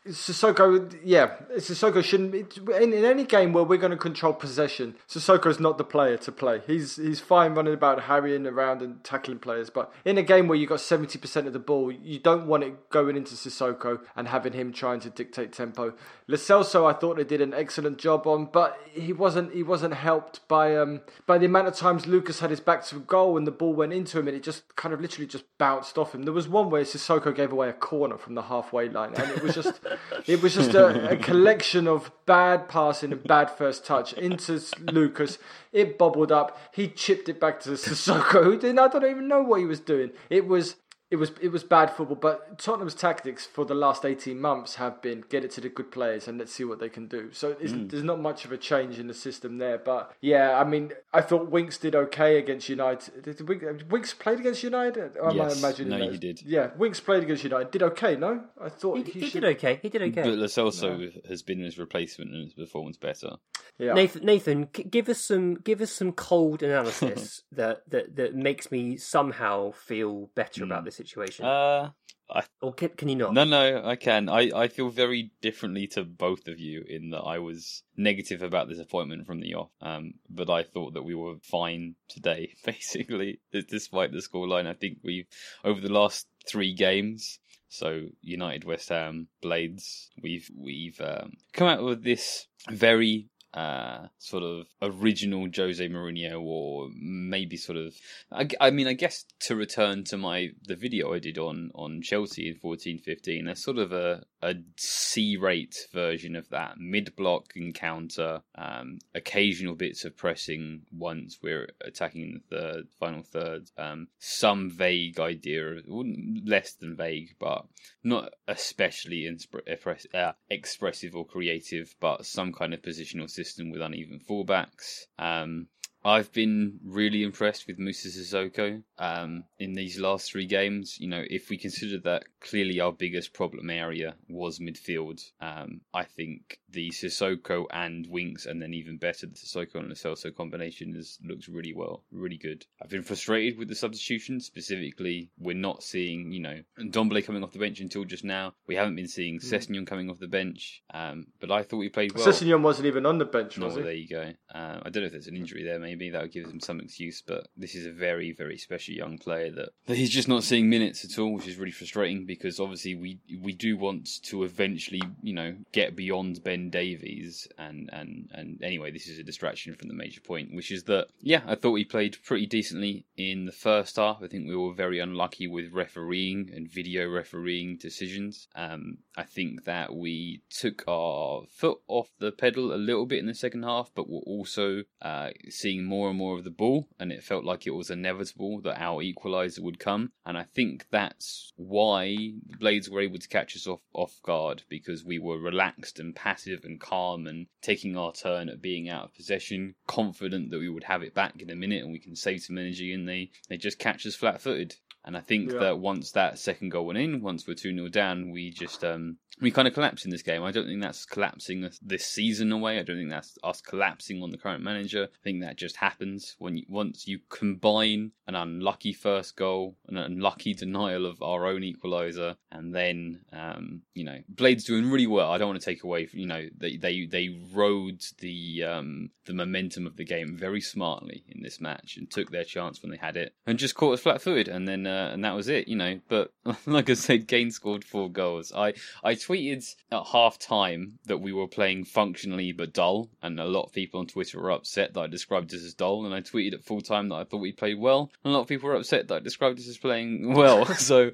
Sissoko. 0.09 0.99
Yeah, 1.04 1.37
Sissoko 1.57 2.02
shouldn't. 2.02 2.35
In, 2.57 2.92
in 2.95 3.04
any 3.04 3.25
game 3.25 3.52
where 3.52 3.64
we're 3.64 3.76
going 3.76 3.90
to 3.90 3.99
control 3.99 4.33
possession, 4.33 4.97
Sissoko's 5.07 5.61
not 5.61 5.76
the 5.76 5.85
player 5.85 6.16
to 6.19 6.33
play. 6.33 6.62
He's 6.66 6.97
he's 6.97 7.21
fine 7.21 7.54
running 7.54 7.75
about, 7.75 8.04
harrying 8.04 8.47
around 8.47 8.80
and 8.80 9.04
tackling 9.04 9.40
players. 9.40 9.69
But 9.69 9.92
in 10.07 10.16
a 10.16 10.23
game 10.23 10.49
where 10.49 10.57
you 10.57 10.64
have 10.64 10.71
got 10.71 10.80
seventy 10.80 11.19
percent 11.19 11.47
of 11.47 11.52
the 11.52 11.59
ball, 11.59 11.92
you 11.92 12.19
don't 12.19 12.47
want 12.47 12.64
it 12.64 12.88
going 12.88 13.14
into 13.14 13.35
Sissoko 13.35 14.00
and 14.16 14.28
having 14.28 14.54
him 14.54 14.73
trying 14.73 15.00
to 15.00 15.11
dictate 15.11 15.52
tempo. 15.52 15.92
Lo 16.26 16.37
Celso, 16.37 16.88
I 16.88 16.95
thought 16.95 17.19
they 17.19 17.25
did 17.25 17.42
an 17.42 17.52
excellent 17.52 17.99
job 17.99 18.26
on, 18.26 18.47
but 18.47 18.78
he 18.90 19.12
wasn't 19.12 19.52
he 19.52 19.62
wasn't 19.62 19.92
helped 19.92 20.47
by 20.49 20.76
um 20.76 21.02
by 21.26 21.37
the 21.37 21.45
amount 21.45 21.69
of 21.69 21.76
times 21.76 22.07
Lucas 22.07 22.40
had 22.40 22.49
his 22.49 22.61
back 22.61 22.87
to 22.87 23.00
goal 23.00 23.37
and 23.37 23.47
the 23.47 23.50
ball 23.50 23.75
went 23.75 23.92
into 23.92 24.19
him 24.19 24.28
and 24.28 24.37
it 24.37 24.42
just 24.42 24.76
kind 24.76 24.95
of 24.95 25.00
literally 25.02 25.26
just 25.26 25.45
bounced 25.59 25.99
off 25.99 26.14
him. 26.14 26.23
There 26.23 26.33
was 26.33 26.49
one 26.49 26.71
where 26.71 26.85
Sissoko 26.85 27.35
gave 27.35 27.52
away 27.52 27.69
a 27.69 27.75
corner 27.75 28.16
from 28.16 28.35
the 28.35 28.42
halfway 28.42 28.88
line, 28.88 29.12
and 29.14 29.30
it 29.33 29.42
was 29.42 29.54
just 29.54 29.78
it 30.26 30.42
was 30.42 30.54
just 30.54 30.75
a, 30.75 31.11
a 31.11 31.16
collection 31.16 31.87
of 31.87 32.11
bad 32.26 32.68
passing 32.68 33.12
and 33.12 33.23
bad 33.23 33.50
first 33.50 33.85
touch 33.85 34.12
into 34.12 34.61
Lucas. 34.92 35.38
It 35.73 35.99
bobbled 35.99 36.32
up. 36.32 36.59
He 36.73 36.88
chipped 36.88 37.28
it 37.28 37.40
back 37.40 37.61
to 37.61 37.70
Sissoko, 37.70 38.44
who 38.44 38.59
didn't. 38.59 38.78
I 38.78 38.88
don't 38.88 39.04
even 39.04 39.28
know 39.28 39.42
what 39.42 39.61
he 39.61 39.66
was 39.66 39.80
doing. 39.80 40.11
It 40.28 40.47
was 40.47 40.76
it 41.10 41.16
was 41.16 41.32
it 41.40 41.48
was 41.48 41.64
bad 41.64 41.90
football. 41.90 42.16
But 42.16 42.58
Tottenham's 42.58 42.94
tactics 42.94 43.44
for 43.44 43.64
the 43.64 43.74
last 43.74 44.04
eighteen 44.04 44.40
months 44.40 44.76
have 44.76 45.02
been 45.02 45.24
get 45.28 45.44
it 45.44 45.50
to 45.52 45.60
the 45.60 45.68
good 45.68 45.90
players 45.90 46.28
and 46.28 46.38
let's 46.38 46.52
see 46.52 46.64
what 46.64 46.78
they 46.78 46.88
can 46.88 47.06
do. 47.08 47.30
So 47.32 47.54
mm. 47.54 47.90
there's 47.90 48.04
not 48.04 48.20
much 48.20 48.44
of 48.44 48.52
a 48.52 48.56
change 48.56 48.98
in 48.98 49.08
the 49.08 49.14
system 49.14 49.58
there. 49.58 49.78
But 49.78 50.14
yeah, 50.20 50.58
I 50.58 50.64
mean, 50.64 50.92
I 51.12 51.20
thought 51.20 51.50
Winks 51.50 51.78
did 51.78 51.94
okay 51.94 52.38
against 52.38 52.68
United. 52.68 53.22
Did 53.22 53.90
Winks 53.90 54.14
played 54.14 54.38
against 54.38 54.62
United? 54.62 55.16
Or 55.20 55.32
yes. 55.32 55.58
Am 55.58 55.64
I 55.64 55.68
imagining 55.68 55.98
no, 55.98 56.10
he 56.10 56.18
did. 56.18 56.42
Yeah, 56.42 56.70
Winks 56.76 57.00
played 57.00 57.24
against 57.24 57.42
United. 57.42 57.72
Did 57.72 57.82
okay. 57.82 58.14
No, 58.16 58.44
I 58.60 58.68
thought 58.68 58.98
he, 58.98 59.02
he, 59.04 59.20
he 59.20 59.26
should... 59.28 59.42
did 59.42 59.56
okay. 59.56 59.80
He 59.82 59.88
did 59.88 60.02
okay. 60.02 60.22
But 60.22 60.38
Lo 60.38 60.46
Celso 60.46 60.98
no. 60.98 61.10
has 61.28 61.42
been 61.42 61.58
his 61.58 61.78
replacement 61.78 62.32
and 62.32 62.44
his 62.44 62.54
performance 62.54 62.96
better. 62.96 63.36
Yeah. 63.78 63.94
Nathan, 63.94 64.26
Nathan, 64.26 64.68
give 64.90 65.08
us 65.08 65.20
some 65.22 65.54
give 65.54 65.80
us 65.80 65.90
some 65.90 66.12
cold 66.12 66.62
analysis 66.62 67.42
that, 67.52 67.88
that 67.88 68.14
that 68.16 68.34
makes 68.34 68.70
me 68.70 68.98
somehow 68.98 69.72
feel 69.72 70.30
better 70.34 70.60
mm. 70.60 70.66
about 70.66 70.80
hmm. 70.80 70.88
Situation. 71.07 71.45
Uh, 71.45 71.90
I, 72.33 72.45
or 72.62 72.73
can, 72.73 72.90
can 72.90 73.09
you 73.09 73.16
not? 73.16 73.35
No, 73.35 73.45
no, 73.45 73.83
I 73.85 73.97
can. 73.97 74.28
I, 74.28 74.50
I 74.54 74.69
feel 74.69 74.90
very 74.90 75.33
differently 75.40 75.87
to 75.88 76.04
both 76.04 76.47
of 76.47 76.59
you 76.59 76.85
in 76.88 77.11
that 77.11 77.23
I 77.23 77.38
was 77.38 77.83
negative 77.97 78.42
about 78.42 78.69
this 78.69 78.78
appointment 78.78 79.26
from 79.26 79.40
the 79.40 79.54
off, 79.54 79.71
um, 79.80 80.14
but 80.28 80.49
I 80.49 80.62
thought 80.62 80.95
that 80.95 81.02
we 81.02 81.14
were 81.14 81.37
fine 81.42 81.97
today, 82.09 82.54
basically, 82.64 83.40
despite 83.52 84.12
the 84.12 84.19
scoreline. 84.19 84.66
I 84.66 84.75
think 84.75 84.99
we've, 85.02 85.26
over 85.64 85.80
the 85.80 85.92
last 85.92 86.26
three 86.47 86.75
games, 86.75 87.40
so 87.69 88.07
United, 88.21 88.64
West 88.64 88.88
Ham, 88.88 89.28
Blades, 89.40 90.11
we've 90.21 90.50
we've 90.57 91.00
um, 91.00 91.33
come 91.52 91.69
out 91.69 91.83
with 91.83 92.02
this 92.02 92.47
very 92.69 93.28
uh, 93.54 94.07
sort 94.19 94.42
of 94.42 94.66
original 94.80 95.49
Jose 95.54 95.87
Mourinho, 95.88 96.40
or 96.40 96.88
maybe 96.95 97.57
sort 97.57 97.78
of. 97.78 97.95
I, 98.33 98.49
I, 98.61 98.71
mean, 98.71 98.87
I 98.87 98.95
guess 98.95 99.25
to 99.40 99.57
return 99.57 100.04
to 100.04 100.16
my 100.16 100.50
the 100.62 100.76
video 100.76 101.12
I 101.12 101.19
did 101.19 101.38
on 101.38 101.71
on 101.75 102.02
Chelsea 102.02 102.49
in 102.49 102.54
fourteen 102.57 102.99
fifteen, 102.99 103.49
a 103.49 103.57
sort 103.57 103.78
of 103.78 103.92
a 103.92 104.23
a 104.42 104.54
C 104.76 105.37
rate 105.37 105.76
version 105.92 106.35
of 106.35 106.49
that 106.50 106.78
mid 106.78 107.14
block 107.16 107.52
encounter, 107.57 108.42
um, 108.54 108.99
occasional 109.14 109.75
bits 109.75 110.04
of 110.04 110.16
pressing 110.16 110.83
once 110.92 111.38
we're 111.42 111.69
attacking 111.85 112.40
the 112.49 112.61
third, 112.61 112.88
final 112.99 113.23
third, 113.23 113.71
um, 113.76 114.09
some 114.19 114.71
vague 114.71 115.19
idea, 115.19 115.76
less 115.87 116.73
than 116.75 116.97
vague, 116.97 117.35
but 117.38 117.66
not 118.02 118.33
especially 118.49 119.23
insp- 119.23 120.14
uh, 120.14 120.33
expressive 120.49 121.14
or 121.14 121.26
creative, 121.26 121.95
but 122.00 122.26
some 122.26 122.52
kind 122.52 122.75
of 122.75 122.83
positional 122.83 123.30
system 123.40 123.70
with 123.70 123.80
uneven 123.82 124.20
fullbacks. 124.28 125.06
Um, 125.18 125.68
I've 126.04 126.33
been 126.33 126.80
really 126.83 127.23
impressed 127.23 127.66
with 127.66 127.78
Musa 127.78 128.09
Sissoko 128.09 128.83
um, 128.99 129.45
in 129.59 129.75
these 129.75 129.99
last 129.99 130.30
three 130.30 130.47
games. 130.47 130.99
You 130.99 131.09
know, 131.09 131.23
if 131.28 131.50
we 131.50 131.59
consider 131.59 131.99
that 131.99 132.25
clearly 132.40 132.80
our 132.80 132.92
biggest 132.92 133.35
problem 133.35 133.69
area 133.69 134.14
was 134.28 134.61
midfield, 134.61 135.23
um, 135.40 135.83
I 135.92 136.04
think 136.04 136.59
the 136.71 136.90
Sissoko 136.90 137.66
and 137.71 138.07
Winks, 138.09 138.47
and 138.47 138.62
then 138.62 138.73
even 138.73 138.97
better, 138.97 139.26
the 139.26 139.35
Sissoko 139.35 139.76
and 139.76 139.90
the 139.90 139.95
Celso 139.95 140.35
combination 140.35 140.95
has 140.95 141.19
looked 141.23 141.49
really 141.49 141.75
well, 141.75 142.02
really 142.11 142.38
good. 142.38 142.64
I've 142.83 142.88
been 142.88 143.02
frustrated 143.02 143.59
with 143.59 143.69
the 143.69 143.75
substitution. 143.75 144.40
Specifically, 144.40 145.30
we're 145.38 145.54
not 145.54 145.83
seeing, 145.83 146.33
you 146.33 146.40
know, 146.40 146.61
Ndombele 146.78 147.26
coming 147.26 147.45
off 147.45 147.52
the 147.52 147.59
bench 147.59 147.80
until 147.80 148.04
just 148.04 148.25
now. 148.25 148.54
We 148.66 148.76
haven't 148.76 148.97
been 148.97 149.09
seeing 149.09 149.38
mm. 149.38 149.45
Sessegnon 149.45 149.87
coming 149.87 150.09
off 150.09 150.19
the 150.19 150.28
bench, 150.28 150.83
um, 150.95 151.26
but 151.40 151.50
I 151.50 151.62
thought 151.62 151.78
we 151.78 151.90
played 151.90 152.14
well. 152.14 152.26
Sessegnon 152.26 152.62
wasn't 152.62 152.87
even 152.87 153.04
on 153.04 153.19
the 153.19 153.26
bench, 153.26 153.59
was 153.59 153.75
no, 153.75 153.80
he? 153.80 153.85
There 153.85 153.92
you 153.92 154.09
go. 154.09 154.33
Uh, 154.54 154.80
I 154.83 154.88
don't 154.88 155.02
know 155.02 155.07
if 155.07 155.12
there's 155.12 155.26
an 155.26 155.37
injury 155.37 155.64
there, 155.64 155.78
maybe 155.78 155.89
that 155.94 156.23
would 156.23 156.32
give 156.32 156.47
him 156.47 156.61
some 156.61 156.80
excuse, 156.80 157.23
but 157.26 157.49
this 157.56 157.75
is 157.75 157.87
a 157.87 157.92
very, 157.92 158.32
very 158.32 158.56
special 158.56 158.94
young 158.94 159.18
player 159.18 159.50
that, 159.50 159.70
that 159.87 159.97
he's 159.97 160.11
just 160.11 160.28
not 160.28 160.44
seeing 160.44 160.68
minutes 160.68 161.04
at 161.04 161.18
all, 161.18 161.35
which 161.35 161.49
is 161.49 161.56
really 161.56 161.73
frustrating 161.73 162.26
because 162.26 162.61
obviously 162.61 162.94
we 162.94 163.18
we 163.40 163.52
do 163.52 163.76
want 163.76 164.23
to 164.23 164.44
eventually, 164.44 165.02
you 165.23 165.32
know, 165.32 165.56
get 165.73 165.97
beyond 165.97 166.42
Ben 166.44 166.70
Davies, 166.70 167.49
and 167.59 167.90
and 167.92 168.28
and 168.32 168.62
anyway, 168.62 168.90
this 168.90 169.09
is 169.09 169.18
a 169.18 169.25
distraction 169.25 169.75
from 169.75 169.88
the 169.88 169.94
major 169.94 170.20
point, 170.20 170.54
which 170.54 170.70
is 170.70 170.85
that 170.85 171.09
yeah, 171.20 171.42
I 171.47 171.54
thought 171.54 171.73
we 171.73 171.85
played 171.85 172.18
pretty 172.25 172.47
decently 172.47 173.06
in 173.16 173.47
the 173.47 173.52
first 173.52 173.97
half. 173.97 174.23
I 174.23 174.28
think 174.28 174.49
we 174.49 174.56
were 174.56 174.75
very 174.75 175.00
unlucky 175.00 175.47
with 175.47 175.73
refereeing 175.73 176.50
and 176.54 176.70
video 176.70 177.09
refereeing 177.09 177.76
decisions. 177.76 178.49
Um, 178.54 178.99
I 179.16 179.25
think 179.25 179.64
that 179.64 179.94
we 179.94 180.42
took 180.50 180.85
our 180.88 181.42
foot 181.50 181.78
off 181.88 182.11
the 182.18 182.32
pedal 182.32 182.73
a 182.73 182.76
little 182.76 183.06
bit 183.06 183.18
in 183.18 183.26
the 183.26 183.35
second 183.35 183.64
half, 183.64 183.90
but 183.94 184.09
we're 184.09 184.20
also 184.20 184.85
uh, 185.02 185.30
seeing 185.49 185.79
more 185.84 186.08
and 186.08 186.18
more 186.18 186.37
of 186.37 186.44
the 186.44 186.50
ball, 186.50 186.88
and 186.99 187.12
it 187.12 187.22
felt 187.22 187.44
like 187.44 187.66
it 187.66 187.75
was 187.75 187.90
inevitable 187.90 188.60
that 188.62 188.80
our 188.80 189.02
equaliser 189.02 189.60
would 189.60 189.78
come. 189.78 190.12
And 190.25 190.37
I 190.37 190.44
think 190.44 190.87
that's 190.90 191.52
why 191.56 192.06
the 192.08 192.56
Blades 192.58 192.88
were 192.88 193.00
able 193.00 193.18
to 193.18 193.28
catch 193.28 193.56
us 193.56 193.66
off 193.66 193.80
off 193.92 194.20
guard 194.22 194.62
because 194.68 195.04
we 195.04 195.18
were 195.18 195.38
relaxed 195.38 195.99
and 195.99 196.14
passive 196.14 196.64
and 196.64 196.80
calm 196.80 197.26
and 197.26 197.46
taking 197.62 197.96
our 197.96 198.12
turn 198.12 198.49
at 198.49 198.62
being 198.62 198.88
out 198.88 199.04
of 199.04 199.14
possession, 199.14 199.75
confident 199.87 200.50
that 200.50 200.60
we 200.60 200.68
would 200.68 200.84
have 200.84 201.02
it 201.02 201.14
back 201.14 201.40
in 201.40 201.50
a 201.50 201.56
minute 201.56 201.82
and 201.82 201.92
we 201.92 201.99
can 201.99 202.16
save 202.16 202.42
some 202.42 202.58
energy. 202.58 202.92
And 202.92 203.08
they 203.08 203.30
they 203.49 203.56
just 203.56 203.78
catch 203.78 204.06
us 204.06 204.14
flat 204.14 204.40
footed. 204.40 204.76
And 205.04 205.16
I 205.16 205.20
think 205.20 205.50
yeah. 205.50 205.58
that 205.60 205.78
once 205.78 206.12
that 206.12 206.38
second 206.38 206.70
goal 206.70 206.87
went 206.87 206.99
in, 206.99 207.22
once 207.22 207.46
we're 207.46 207.54
2 207.54 207.75
0 207.75 207.88
down, 207.88 208.30
we 208.30 208.50
just 208.50 208.84
um, 208.84 209.16
we 209.40 209.50
kind 209.50 209.66
of 209.66 209.75
collapsed 209.75 210.04
in 210.04 210.11
this 210.11 210.23
game. 210.23 210.42
I 210.42 210.50
don't 210.50 210.66
think 210.66 210.82
that's 210.82 211.04
collapsing 211.04 211.68
this 211.82 212.06
season 212.06 212.52
away. 212.52 212.78
I 212.78 212.82
don't 212.82 212.97
think 212.97 213.11
that's 213.11 213.38
us 213.42 213.61
collapsing 213.61 214.23
on 214.23 214.30
the 214.30 214.38
current 214.38 214.62
manager. 214.62 215.04
I 215.04 215.25
think 215.25 215.42
that 215.42 215.56
just 215.56 215.76
happens 215.76 216.37
when 216.38 216.56
you, 216.56 216.64
once 216.68 217.06
you 217.06 217.20
combine 217.28 218.12
an 218.26 218.35
unlucky 218.35 218.92
first 218.92 219.37
goal, 219.37 219.76
an 219.88 219.97
unlucky 219.97 220.54
denial 220.54 221.06
of 221.06 221.23
our 221.23 221.47
own 221.47 221.62
equaliser, 221.62 222.37
and 222.52 222.75
then 222.75 223.20
um, 223.32 223.82
you 223.94 224.04
know 224.04 224.18
Blades 224.28 224.64
doing 224.64 224.90
really 224.90 225.06
well. 225.06 225.30
I 225.30 225.38
don't 225.38 225.49
want 225.49 225.61
to 225.61 225.66
take 225.66 225.85
away. 225.85 226.09
You 226.12 226.26
know 226.26 226.47
they 226.56 226.76
they 226.76 227.06
they 227.06 227.40
rode 227.52 228.04
the 228.18 228.64
um, 228.64 229.11
the 229.25 229.32
momentum 229.32 229.87
of 229.87 229.97
the 229.97 230.04
game 230.04 230.37
very 230.37 230.61
smartly 230.61 231.25
in 231.28 231.42
this 231.42 231.61
match 231.61 231.97
and 231.97 232.11
took 232.11 232.30
their 232.30 232.44
chance 232.44 232.82
when 232.82 232.90
they 232.90 232.99
had 232.99 233.16
it 233.16 233.35
and 233.47 233.59
just 233.59 233.75
caught 233.75 233.94
us 233.94 234.00
flat-footed, 234.00 234.49
and 234.49 234.68
then 234.68 234.87
uh, 234.87 235.11
and 235.12 235.25
that 235.25 235.35
was 235.35 235.49
it. 235.49 235.66
You 235.66 235.76
know, 235.76 236.00
but 236.09 236.32
like 236.66 236.90
I 236.90 236.94
said, 236.94 237.26
Kane 237.26 237.50
scored 237.50 237.85
four 237.85 238.11
goals. 238.11 238.52
I 238.54 238.75
I 239.02 239.14
tweeted 239.30 239.75
at 239.92 240.06
half 240.06 240.38
time 240.38 240.99
that 241.06 241.18
we 241.18 241.32
were 241.32 241.46
playing 241.46 241.84
functionally 241.84 242.52
but 242.52 242.72
dull, 242.72 243.08
and 243.22 243.38
a 243.38 243.44
lot 243.44 243.64
of 243.64 243.72
people 243.72 244.00
on 244.00 244.06
Twitter 244.06 244.40
were 244.40 244.50
upset 244.50 244.94
that 244.94 245.00
I 245.00 245.06
described 245.06 245.54
us 245.54 245.64
as 245.64 245.75
dull. 245.75 246.04
And 246.04 246.14
I 246.14 246.20
tweeted 246.20 246.54
at 246.54 246.64
full 246.64 246.80
time 246.80 247.08
that 247.08 247.16
I 247.16 247.25
thought 247.25 247.38
we 247.38 247.52
played 247.52 247.78
well, 247.78 248.10
and 248.25 248.32
a 248.32 248.37
lot 248.37 248.42
of 248.42 248.49
people 248.49 248.68
were 248.68 248.75
upset 248.75 249.08
that 249.08 249.14
I 249.14 249.20
described 249.20 249.58
us 249.58 249.68
as 249.68 249.78
playing 249.78 250.34
well. 250.34 250.66
so, 250.66 251.10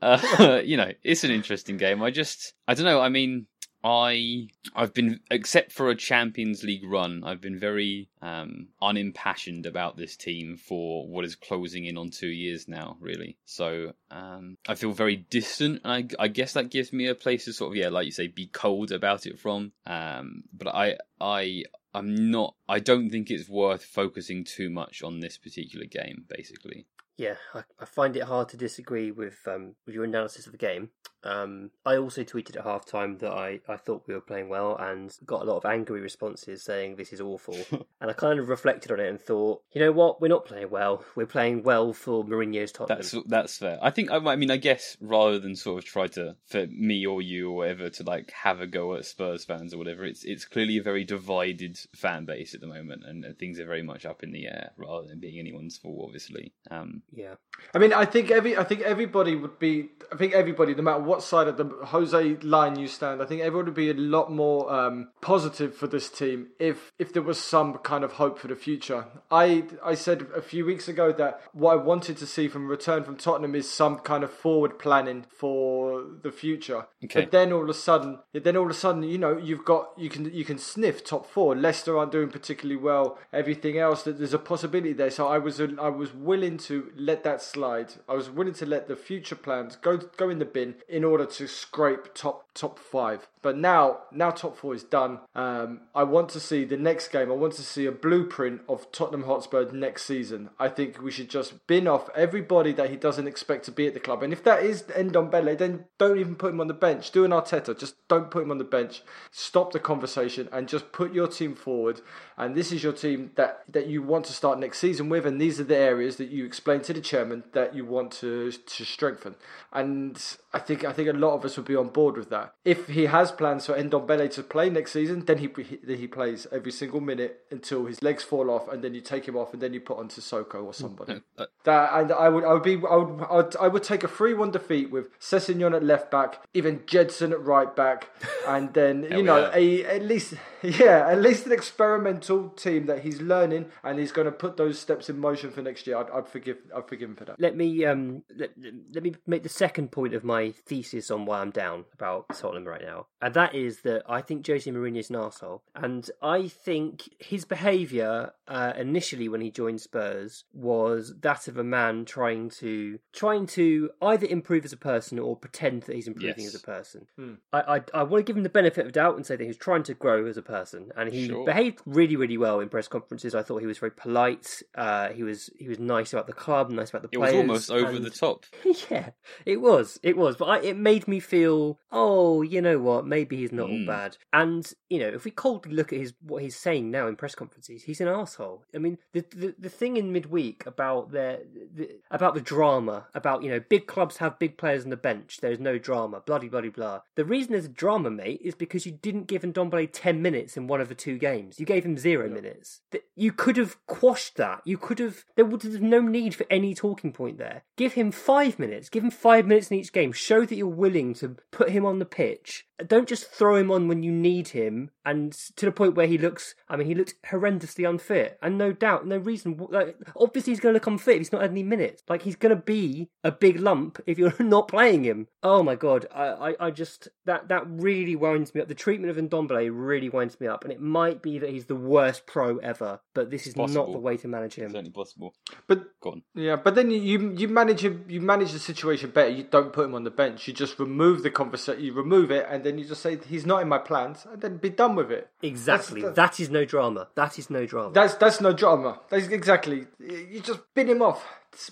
uh, 0.00 0.62
you 0.64 0.76
know, 0.76 0.92
it's 1.02 1.24
an 1.24 1.30
interesting 1.30 1.76
game. 1.76 2.02
I 2.02 2.10
just, 2.10 2.54
I 2.66 2.74
don't 2.74 2.86
know. 2.86 3.00
I 3.00 3.10
mean, 3.10 3.46
I 3.84 4.48
I've 4.74 4.92
been 4.92 5.20
except 5.30 5.72
for 5.72 5.88
a 5.88 5.94
Champions 5.94 6.64
League 6.64 6.84
run, 6.84 7.22
I've 7.24 7.40
been 7.40 7.58
very 7.58 8.08
um, 8.20 8.68
unimpassioned 8.82 9.66
about 9.66 9.96
this 9.96 10.16
team 10.16 10.56
for 10.56 11.06
what 11.06 11.24
is 11.24 11.36
closing 11.36 11.84
in 11.84 11.96
on 11.96 12.10
two 12.10 12.28
years 12.28 12.66
now, 12.66 12.96
really. 13.00 13.36
So 13.44 13.92
um, 14.10 14.58
I 14.66 14.74
feel 14.74 14.92
very 14.92 15.16
distant, 15.16 15.82
and 15.84 15.92
I, 15.92 16.24
I, 16.24 16.28
guess 16.28 16.54
that 16.54 16.70
gives 16.70 16.92
me 16.92 17.06
a 17.06 17.14
place 17.14 17.44
to 17.44 17.52
sort 17.52 17.72
of 17.72 17.76
yeah, 17.76 17.88
like 17.88 18.06
you 18.06 18.12
say, 18.12 18.26
be 18.26 18.46
cold 18.46 18.90
about 18.90 19.26
it 19.26 19.38
from. 19.38 19.72
Um, 19.86 20.44
but 20.52 20.68
I 20.68 20.96
I 21.20 21.64
I'm 21.94 22.30
not. 22.30 22.54
I 22.68 22.80
don't 22.80 23.10
think 23.10 23.30
it's 23.30 23.48
worth 23.48 23.84
focusing 23.84 24.44
too 24.44 24.70
much 24.70 25.02
on 25.02 25.20
this 25.20 25.38
particular 25.38 25.86
game. 25.86 26.24
Basically, 26.28 26.86
yeah, 27.18 27.34
I, 27.52 27.64
I 27.80 27.84
find 27.84 28.16
it 28.16 28.22
hard 28.22 28.48
to 28.50 28.56
disagree 28.56 29.10
with 29.10 29.36
um, 29.46 29.74
with 29.84 29.94
your 29.94 30.04
analysis 30.04 30.46
of 30.46 30.52
the 30.52 30.58
game. 30.58 30.90
Um, 31.24 31.70
I 31.84 31.96
also 31.96 32.22
tweeted 32.22 32.56
at 32.56 32.64
halftime 32.64 33.18
that 33.18 33.32
I, 33.32 33.60
I 33.68 33.76
thought 33.76 34.04
we 34.06 34.14
were 34.14 34.20
playing 34.20 34.48
well 34.48 34.76
and 34.76 35.12
got 35.26 35.42
a 35.42 35.44
lot 35.44 35.56
of 35.56 35.64
angry 35.64 36.00
responses 36.00 36.62
saying 36.62 36.94
this 36.94 37.12
is 37.12 37.20
awful. 37.20 37.56
and 38.00 38.10
I 38.10 38.12
kind 38.12 38.38
of 38.38 38.48
reflected 38.48 38.92
on 38.92 39.00
it 39.00 39.08
and 39.08 39.20
thought, 39.20 39.62
you 39.72 39.80
know 39.80 39.90
what, 39.90 40.20
we're 40.20 40.28
not 40.28 40.44
playing 40.44 40.70
well. 40.70 41.04
We're 41.16 41.26
playing 41.26 41.64
well 41.64 41.92
for 41.92 42.24
Mourinho's 42.24 42.70
Tottenham. 42.70 42.98
That's 42.98 43.14
that's 43.26 43.58
fair. 43.58 43.78
I 43.82 43.90
think 43.90 44.10
I 44.12 44.36
mean 44.36 44.50
I 44.50 44.56
guess 44.56 44.96
rather 45.00 45.40
than 45.40 45.56
sort 45.56 45.82
of 45.82 45.84
try 45.84 46.06
to 46.08 46.36
for 46.46 46.66
me 46.68 47.04
or 47.04 47.20
you 47.20 47.50
or 47.50 47.56
whatever 47.56 47.90
to 47.90 48.02
like 48.04 48.30
have 48.30 48.60
a 48.60 48.66
go 48.66 48.94
at 48.94 49.04
Spurs 49.04 49.44
fans 49.44 49.74
or 49.74 49.78
whatever, 49.78 50.04
it's 50.04 50.24
it's 50.24 50.44
clearly 50.44 50.78
a 50.78 50.82
very 50.82 51.04
divided 51.04 51.78
fan 51.96 52.26
base 52.26 52.54
at 52.54 52.60
the 52.60 52.66
moment 52.68 53.04
and, 53.04 53.24
and 53.24 53.38
things 53.38 53.58
are 53.58 53.66
very 53.66 53.82
much 53.82 54.06
up 54.06 54.22
in 54.22 54.30
the 54.30 54.46
air 54.46 54.70
rather 54.76 55.08
than 55.08 55.18
being 55.18 55.40
anyone's 55.40 55.78
fault, 55.78 56.04
obviously. 56.04 56.52
Um, 56.70 57.02
yeah. 57.14 57.34
I 57.74 57.78
mean, 57.78 57.92
I 57.92 58.04
think 58.04 58.30
every 58.30 58.56
I 58.56 58.64
think 58.64 58.82
everybody 58.82 59.34
would 59.34 59.58
be. 59.58 59.90
I 60.10 60.16
think 60.16 60.32
everybody, 60.32 60.74
no 60.74 60.82
matter 60.82 61.02
what 61.02 61.22
side 61.22 61.48
of 61.48 61.58
the 61.58 61.64
Jose 61.86 62.36
line 62.36 62.78
you 62.78 62.88
stand, 62.88 63.20
I 63.20 63.26
think 63.26 63.42
everyone 63.42 63.66
would 63.66 63.74
be 63.74 63.90
a 63.90 63.94
lot 63.94 64.32
more 64.32 64.72
um, 64.72 65.08
positive 65.20 65.74
for 65.74 65.86
this 65.86 66.08
team 66.08 66.48
if 66.58 66.92
if 66.98 67.12
there 67.12 67.22
was 67.22 67.38
some 67.38 67.74
kind 67.78 68.04
of 68.04 68.12
hope 68.12 68.38
for 68.38 68.48
the 68.48 68.56
future. 68.56 69.06
I 69.30 69.64
I 69.84 69.94
said 69.94 70.26
a 70.34 70.40
few 70.40 70.64
weeks 70.64 70.88
ago 70.88 71.12
that 71.12 71.40
what 71.52 71.72
I 71.72 71.76
wanted 71.76 72.16
to 72.18 72.26
see 72.26 72.48
from 72.48 72.68
return 72.68 73.04
from 73.04 73.16
Tottenham 73.16 73.54
is 73.54 73.70
some 73.70 73.98
kind 73.98 74.24
of 74.24 74.32
forward 74.32 74.78
planning 74.78 75.26
for 75.36 76.04
the 76.22 76.32
future. 76.32 76.86
Okay. 77.04 77.22
But 77.22 77.32
then 77.32 77.52
all 77.52 77.64
of 77.64 77.68
a 77.68 77.74
sudden, 77.74 78.20
then 78.32 78.56
all 78.56 78.64
of 78.64 78.70
a 78.70 78.74
sudden, 78.74 79.02
you 79.02 79.18
know, 79.18 79.36
you've 79.36 79.64
got 79.64 79.90
you 79.98 80.08
can 80.08 80.32
you 80.32 80.44
can 80.44 80.58
sniff 80.58 81.04
top 81.04 81.26
four. 81.26 81.54
Leicester 81.54 81.98
aren't 81.98 82.12
doing 82.12 82.30
particularly 82.30 82.80
well. 82.80 83.18
Everything 83.32 83.78
else 83.78 84.04
that 84.04 84.18
there's 84.18 84.34
a 84.34 84.38
possibility 84.38 84.92
there. 84.92 85.10
So 85.10 85.26
I 85.26 85.38
was 85.38 85.60
I 85.60 85.88
was 85.88 86.14
willing 86.14 86.56
to 86.58 86.92
let 86.98 87.24
that 87.24 87.42
slide. 87.42 87.94
I 88.08 88.14
was 88.14 88.30
willing 88.30 88.54
to 88.54 88.66
let 88.66 88.88
the 88.88 88.96
future 88.96 89.36
plans 89.36 89.76
go 89.76 89.96
go 89.96 90.28
in 90.30 90.38
the 90.38 90.44
bin 90.44 90.76
in 90.88 91.04
order 91.04 91.26
to 91.26 91.46
scrape 91.46 92.14
top 92.14 92.52
top 92.54 92.78
five. 92.78 93.28
But 93.40 93.56
now, 93.56 94.00
now 94.10 94.30
top 94.30 94.56
four 94.56 94.74
is 94.74 94.82
done. 94.82 95.20
Um, 95.34 95.82
I 95.94 96.02
want 96.02 96.28
to 96.30 96.40
see 96.40 96.64
the 96.64 96.76
next 96.76 97.08
game. 97.08 97.30
I 97.30 97.34
want 97.34 97.52
to 97.54 97.62
see 97.62 97.86
a 97.86 97.92
blueprint 97.92 98.62
of 98.68 98.90
Tottenham 98.90 99.24
Hotspur 99.24 99.70
next 99.70 100.04
season. 100.04 100.50
I 100.58 100.68
think 100.68 101.00
we 101.00 101.12
should 101.12 101.30
just 101.30 101.66
bin 101.68 101.86
off 101.86 102.10
everybody 102.16 102.72
that 102.72 102.90
he 102.90 102.96
doesn't 102.96 103.28
expect 103.28 103.64
to 103.66 103.72
be 103.72 103.86
at 103.86 103.94
the 103.94 104.00
club. 104.00 104.24
And 104.24 104.32
if 104.32 104.42
that 104.42 104.64
is 104.64 104.82
Endon 104.82 105.18
Ndombele, 105.30 105.56
then 105.56 105.84
don't 105.98 106.18
even 106.18 106.34
put 106.34 106.52
him 106.52 106.60
on 106.60 106.66
the 106.66 106.74
bench. 106.74 107.10
Do 107.10 107.24
an 107.24 107.30
Arteta. 107.30 107.78
Just 107.78 107.94
don't 108.08 108.30
put 108.30 108.42
him 108.42 108.50
on 108.50 108.58
the 108.58 108.64
bench. 108.64 109.02
Stop 109.30 109.72
the 109.72 109.80
conversation 109.80 110.48
and 110.52 110.68
just 110.68 110.92
put 110.92 111.12
your 111.12 111.28
team 111.28 111.54
forward. 111.54 112.00
And 112.36 112.54
this 112.54 112.72
is 112.72 112.82
your 112.82 112.92
team 112.92 113.32
that, 113.36 113.62
that 113.68 113.86
you 113.86 114.02
want 114.02 114.26
to 114.26 114.32
start 114.32 114.58
next 114.58 114.78
season 114.78 115.08
with. 115.08 115.26
And 115.26 115.40
these 115.40 115.60
are 115.60 115.64
the 115.64 115.76
areas 115.76 116.16
that 116.16 116.30
you 116.30 116.44
explain 116.44 116.80
to 116.88 116.94
the 116.94 117.00
chairman 117.02 117.44
that 117.52 117.74
you 117.74 117.84
want 117.84 118.10
to 118.10 118.50
to 118.50 118.84
strengthen. 118.84 119.34
And 119.72 120.20
I 120.54 120.58
think 120.58 120.84
I 120.84 120.92
think 120.92 121.08
a 121.08 121.12
lot 121.12 121.34
of 121.34 121.44
us 121.44 121.58
would 121.58 121.66
be 121.66 121.76
on 121.76 121.88
board 121.88 122.16
with 122.16 122.30
that. 122.30 122.54
If 122.64 122.88
he 122.88 123.04
has 123.04 123.30
plans 123.30 123.66
for 123.66 123.74
Ndombele 123.74 124.30
to 124.30 124.42
play 124.42 124.70
next 124.70 124.92
season, 124.92 125.26
then 125.26 125.38
he 125.38 125.50
he 125.86 126.06
plays 126.06 126.46
every 126.50 126.72
single 126.72 127.00
minute 127.00 127.44
until 127.50 127.84
his 127.84 128.02
legs 128.02 128.24
fall 128.24 128.50
off, 128.50 128.68
and 128.68 128.82
then 128.82 128.94
you 128.94 129.02
take 129.02 129.28
him 129.28 129.36
off, 129.36 129.52
and 129.52 129.60
then 129.60 129.74
you 129.74 129.80
put 129.80 129.98
on 129.98 130.08
Sissoko 130.08 130.64
or 130.64 130.72
somebody. 130.72 131.20
Uh, 131.36 131.44
that 131.64 131.90
and 131.92 132.10
I 132.10 132.30
would 132.30 132.44
I 132.44 132.54
would 132.54 132.62
be 132.62 132.80
I 132.88 132.96
would 132.96 133.26
I 133.28 133.36
would, 133.36 133.56
I 133.56 133.68
would 133.68 133.82
take 133.82 134.02
a 134.02 134.08
three 134.08 134.32
one 134.32 134.50
defeat 134.50 134.90
with 134.90 135.18
Sessegnon 135.20 135.76
at 135.76 135.84
left 135.84 136.10
back, 136.10 136.40
even 136.54 136.78
Gedson 136.80 137.32
at 137.32 137.42
right 137.44 137.76
back, 137.76 138.08
and 138.48 138.72
then 138.72 139.02
you 139.02 139.22
know 139.22 139.50
a 139.52 139.84
at 139.84 140.02
least 140.02 140.32
yeah 140.62 141.06
at 141.06 141.20
least 141.20 141.44
an 141.44 141.52
experimental 141.52 142.48
team 142.50 142.86
that 142.86 143.00
he's 143.00 143.20
learning 143.20 143.66
and 143.84 143.98
he's 143.98 144.12
going 144.12 144.24
to 144.24 144.32
put 144.32 144.56
those 144.56 144.78
steps 144.78 145.10
in 145.10 145.18
motion 145.18 145.50
for 145.50 145.60
next 145.60 145.86
year. 145.86 145.98
I'd, 145.98 146.10
I'd 146.10 146.28
forgive 146.28 146.56
I'd 146.78 146.88
forgive 146.88 147.10
him 147.10 147.16
for 147.16 147.24
that. 147.26 147.40
Let 147.40 147.56
me 147.56 147.84
um 147.84 148.22
let, 148.36 148.50
let 148.92 149.02
me 149.02 149.14
make 149.26 149.42
the 149.42 149.48
second 149.48 149.92
point 149.92 150.14
of 150.14 150.24
my 150.24 150.50
thesis 150.50 151.10
on 151.10 151.24
why 151.24 151.40
I'm 151.40 151.50
down 151.50 151.84
about 151.92 152.26
Tottenham 152.34 152.64
right 152.64 152.82
now, 152.82 153.06
and 153.20 153.34
that 153.34 153.54
is 153.54 153.82
that 153.82 154.02
I 154.08 154.20
think 154.20 154.46
Jose 154.46 154.70
Mourinho 154.70 154.98
is 154.98 155.10
an 155.10 155.16
arsehole. 155.16 155.60
And 155.74 156.10
I 156.22 156.48
think 156.48 157.14
his 157.18 157.44
behaviour 157.44 158.32
uh, 158.46 158.72
initially 158.76 159.28
when 159.28 159.40
he 159.40 159.50
joined 159.50 159.80
Spurs 159.80 160.44
was 160.52 161.14
that 161.20 161.48
of 161.48 161.56
a 161.56 161.64
man 161.64 162.04
trying 162.04 162.50
to 162.50 162.98
trying 163.12 163.46
to 163.46 163.90
either 164.02 164.26
improve 164.26 164.64
as 164.64 164.72
a 164.72 164.78
person 164.78 165.18
or 165.18 165.36
pretend 165.36 165.82
that 165.82 165.96
he's 165.96 166.08
improving 166.08 166.44
yes. 166.44 166.54
as 166.54 166.60
a 166.60 166.64
person. 166.64 167.06
Hmm. 167.16 167.34
I, 167.52 167.60
I, 167.76 167.80
I 167.94 168.02
want 168.02 168.24
to 168.24 168.30
give 168.30 168.36
him 168.36 168.42
the 168.42 168.48
benefit 168.48 168.86
of 168.86 168.92
doubt 168.92 169.16
and 169.16 169.26
say 169.26 169.36
that 169.36 169.42
he 169.42 169.48
was 169.48 169.56
trying 169.56 169.82
to 169.84 169.94
grow 169.94 170.26
as 170.26 170.36
a 170.36 170.42
person, 170.42 170.90
and 170.96 171.12
he 171.12 171.28
sure. 171.28 171.44
behaved 171.44 171.80
really 171.86 172.16
really 172.16 172.38
well 172.38 172.60
in 172.60 172.68
press 172.68 172.88
conferences. 172.88 173.34
I 173.34 173.42
thought 173.42 173.58
he 173.58 173.66
was 173.66 173.78
very 173.78 173.92
polite. 173.92 174.62
Uh, 174.74 175.08
he 175.08 175.22
was 175.22 175.50
he 175.58 175.68
was 175.68 175.78
nice 175.78 176.12
about 176.12 176.26
the 176.26 176.32
club, 176.32 176.57
nice 176.68 176.90
about 176.90 177.02
the 177.02 177.08
players. 177.08 177.34
It 177.34 177.36
was 177.36 177.70
almost 177.70 177.70
over 177.70 177.96
and... 177.96 178.04
the 178.04 178.10
top. 178.10 178.44
yeah, 178.90 179.10
it 179.46 179.60
was. 179.60 179.98
It 180.02 180.16
was, 180.16 180.36
but 180.36 180.46
I, 180.46 180.60
it 180.60 180.76
made 180.76 181.08
me 181.08 181.20
feel, 181.20 181.78
oh, 181.90 182.42
you 182.42 182.60
know 182.60 182.78
what? 182.78 183.06
Maybe 183.06 183.36
he's 183.36 183.52
not 183.52 183.68
mm. 183.68 183.72
all 183.72 183.78
hmm. 183.78 183.86
bad. 183.86 184.16
And 184.32 184.72
you 184.88 184.98
know, 184.98 185.08
if 185.08 185.24
we 185.24 185.30
coldly 185.30 185.72
look 185.72 185.92
at 185.92 185.98
his 185.98 186.14
what 186.20 186.42
he's 186.42 186.56
saying 186.56 186.90
now 186.90 187.06
in 187.06 187.16
press 187.16 187.34
conferences, 187.34 187.82
he's 187.84 188.00
an 188.00 188.08
asshole. 188.08 188.64
I 188.74 188.78
mean, 188.78 188.98
the 189.12 189.24
the, 189.34 189.54
the 189.58 189.68
thing 189.68 189.96
in 189.96 190.12
midweek 190.12 190.66
about 190.66 191.12
their 191.12 191.40
the, 191.74 192.00
about 192.10 192.34
the 192.34 192.40
drama 192.40 193.06
about 193.14 193.42
you 193.42 193.50
know 193.50 193.60
big 193.60 193.86
clubs 193.86 194.18
have 194.18 194.38
big 194.38 194.56
players 194.56 194.84
on 194.84 194.90
the 194.90 194.96
bench. 194.96 195.38
There's 195.40 195.60
no 195.60 195.78
drama. 195.78 196.22
Bloody 196.24 196.48
bloody 196.48 196.70
blah. 196.70 197.00
The 197.14 197.24
reason 197.24 197.52
there's 197.52 197.66
a 197.66 197.68
drama, 197.68 198.10
mate, 198.10 198.40
is 198.42 198.54
because 198.54 198.86
you 198.86 198.92
didn't 198.92 199.26
give 199.26 199.42
Ndombele 199.42 199.90
ten 199.92 200.22
minutes 200.22 200.56
in 200.56 200.66
one 200.66 200.80
of 200.80 200.88
the 200.88 200.94
two 200.94 201.18
games. 201.18 201.60
You 201.60 201.66
gave 201.66 201.84
him 201.84 201.98
zero 201.98 202.28
minutes. 202.28 202.80
You 203.14 203.32
could 203.32 203.56
have 203.56 203.84
quashed 203.86 204.36
that. 204.36 204.62
You 204.64 204.78
could 204.78 204.98
have. 204.98 205.24
There 205.36 205.44
would 205.44 205.62
have 205.62 205.80
no 205.80 206.00
need 206.00 206.34
for 206.34 206.46
any 206.50 206.74
talking 206.74 207.12
point 207.12 207.38
there. 207.38 207.62
Give 207.76 207.94
him 207.94 208.10
five 208.10 208.58
minutes. 208.58 208.88
Give 208.88 209.04
him 209.04 209.10
five 209.10 209.46
minutes 209.46 209.70
in 209.70 209.78
each 209.78 209.92
game. 209.92 210.12
Show 210.12 210.44
that 210.44 210.56
you're 210.56 210.66
willing 210.66 211.14
to 211.14 211.36
put 211.50 211.70
him 211.70 211.84
on 211.84 211.98
the 211.98 212.04
pitch. 212.04 212.66
Don't 212.86 213.08
just 213.08 213.28
throw 213.28 213.56
him 213.56 213.70
on 213.70 213.88
when 213.88 214.02
you 214.02 214.12
need 214.12 214.48
him 214.48 214.90
and 215.04 215.32
to 215.32 215.66
the 215.66 215.72
point 215.72 215.96
where 215.96 216.06
he 216.06 216.16
looks 216.16 216.54
i 216.68 216.76
mean 216.76 216.86
he 216.86 216.94
looked 216.94 217.14
horrendously 217.26 217.88
unfit. 217.88 218.38
And 218.40 218.56
no 218.56 218.72
doubt 218.72 219.06
no 219.06 219.16
reason 219.16 219.58
like 219.70 219.96
obviously 220.16 220.52
he's 220.52 220.60
going 220.60 220.74
to 220.74 220.76
look 220.76 220.86
unfit 220.86 221.14
If 221.14 221.20
he's 221.20 221.32
not 221.32 221.42
had 221.42 221.50
any 221.50 221.64
minutes. 221.64 222.04
Like 222.08 222.22
he's 222.22 222.36
going 222.36 222.54
to 222.54 222.62
be 222.62 223.10
a 223.24 223.32
big 223.32 223.58
lump 223.58 224.00
if 224.06 224.18
you're 224.18 224.34
not 224.38 224.68
playing 224.68 225.04
him. 225.04 225.26
Oh 225.42 225.62
my 225.62 225.74
god. 225.74 226.06
I, 226.14 226.26
I, 226.26 226.66
I 226.66 226.70
just 226.70 227.08
that 227.24 227.48
that 227.48 227.64
really 227.66 228.14
winds 228.14 228.54
me 228.54 228.60
up. 228.60 228.68
The 228.68 228.74
treatment 228.74 229.16
of 229.16 229.24
Ndombele 229.24 229.70
really 229.72 230.08
winds 230.08 230.38
me 230.40 230.46
up. 230.46 230.62
And 230.62 230.72
it 230.72 230.80
might 230.80 231.20
be 231.20 231.38
that 231.38 231.50
he's 231.50 231.66
the 231.66 231.74
worst 231.74 232.26
pro 232.26 232.58
ever 232.58 233.00
but 233.18 233.30
this 233.32 233.48
is 233.48 233.54
possible. 233.54 233.86
not 233.86 233.92
the 233.92 233.98
way 233.98 234.16
to 234.16 234.28
manage 234.28 234.54
him. 234.54 234.70
Certainly 234.70 234.92
possible. 234.92 235.34
But 235.66 235.98
go 236.00 236.12
on 236.12 236.22
yeah 236.38 236.56
but 236.56 236.74
then 236.74 236.90
you 236.90 237.34
you 237.36 237.48
manage 237.48 237.80
him 237.84 238.04
you 238.08 238.20
manage 238.20 238.52
the 238.52 238.58
situation 238.58 239.10
better 239.10 239.30
you 239.30 239.44
don't 239.44 239.72
put 239.72 239.84
him 239.84 239.94
on 239.94 240.04
the 240.04 240.10
bench 240.10 240.46
you 240.48 240.54
just 240.54 240.78
remove 240.78 241.22
the 241.22 241.30
conversation 241.30 241.82
you 241.82 241.92
remove 241.92 242.30
it 242.30 242.46
and 242.48 242.64
then 242.64 242.78
you 242.78 242.84
just 242.84 243.02
say 243.02 243.18
he's 243.28 243.46
not 243.46 243.62
in 243.62 243.68
my 243.68 243.78
plans, 243.78 244.26
and 244.30 244.40
then 244.40 244.56
be 244.58 244.70
done 244.70 244.94
with 244.94 245.10
it. 245.10 245.28
Exactly. 245.42 246.02
That's, 246.02 246.16
that 246.16 246.40
is 246.40 246.50
no 246.50 246.64
drama. 246.64 247.08
That 247.14 247.38
is 247.38 247.50
no 247.50 247.66
drama. 247.66 247.92
That's 247.92 248.14
that's 248.14 248.40
no 248.40 248.52
drama. 248.52 249.00
That's 249.08 249.28
exactly. 249.28 249.86
You 249.98 250.40
just 250.40 250.60
bin 250.74 250.88
him 250.88 251.02
off. 251.02 251.24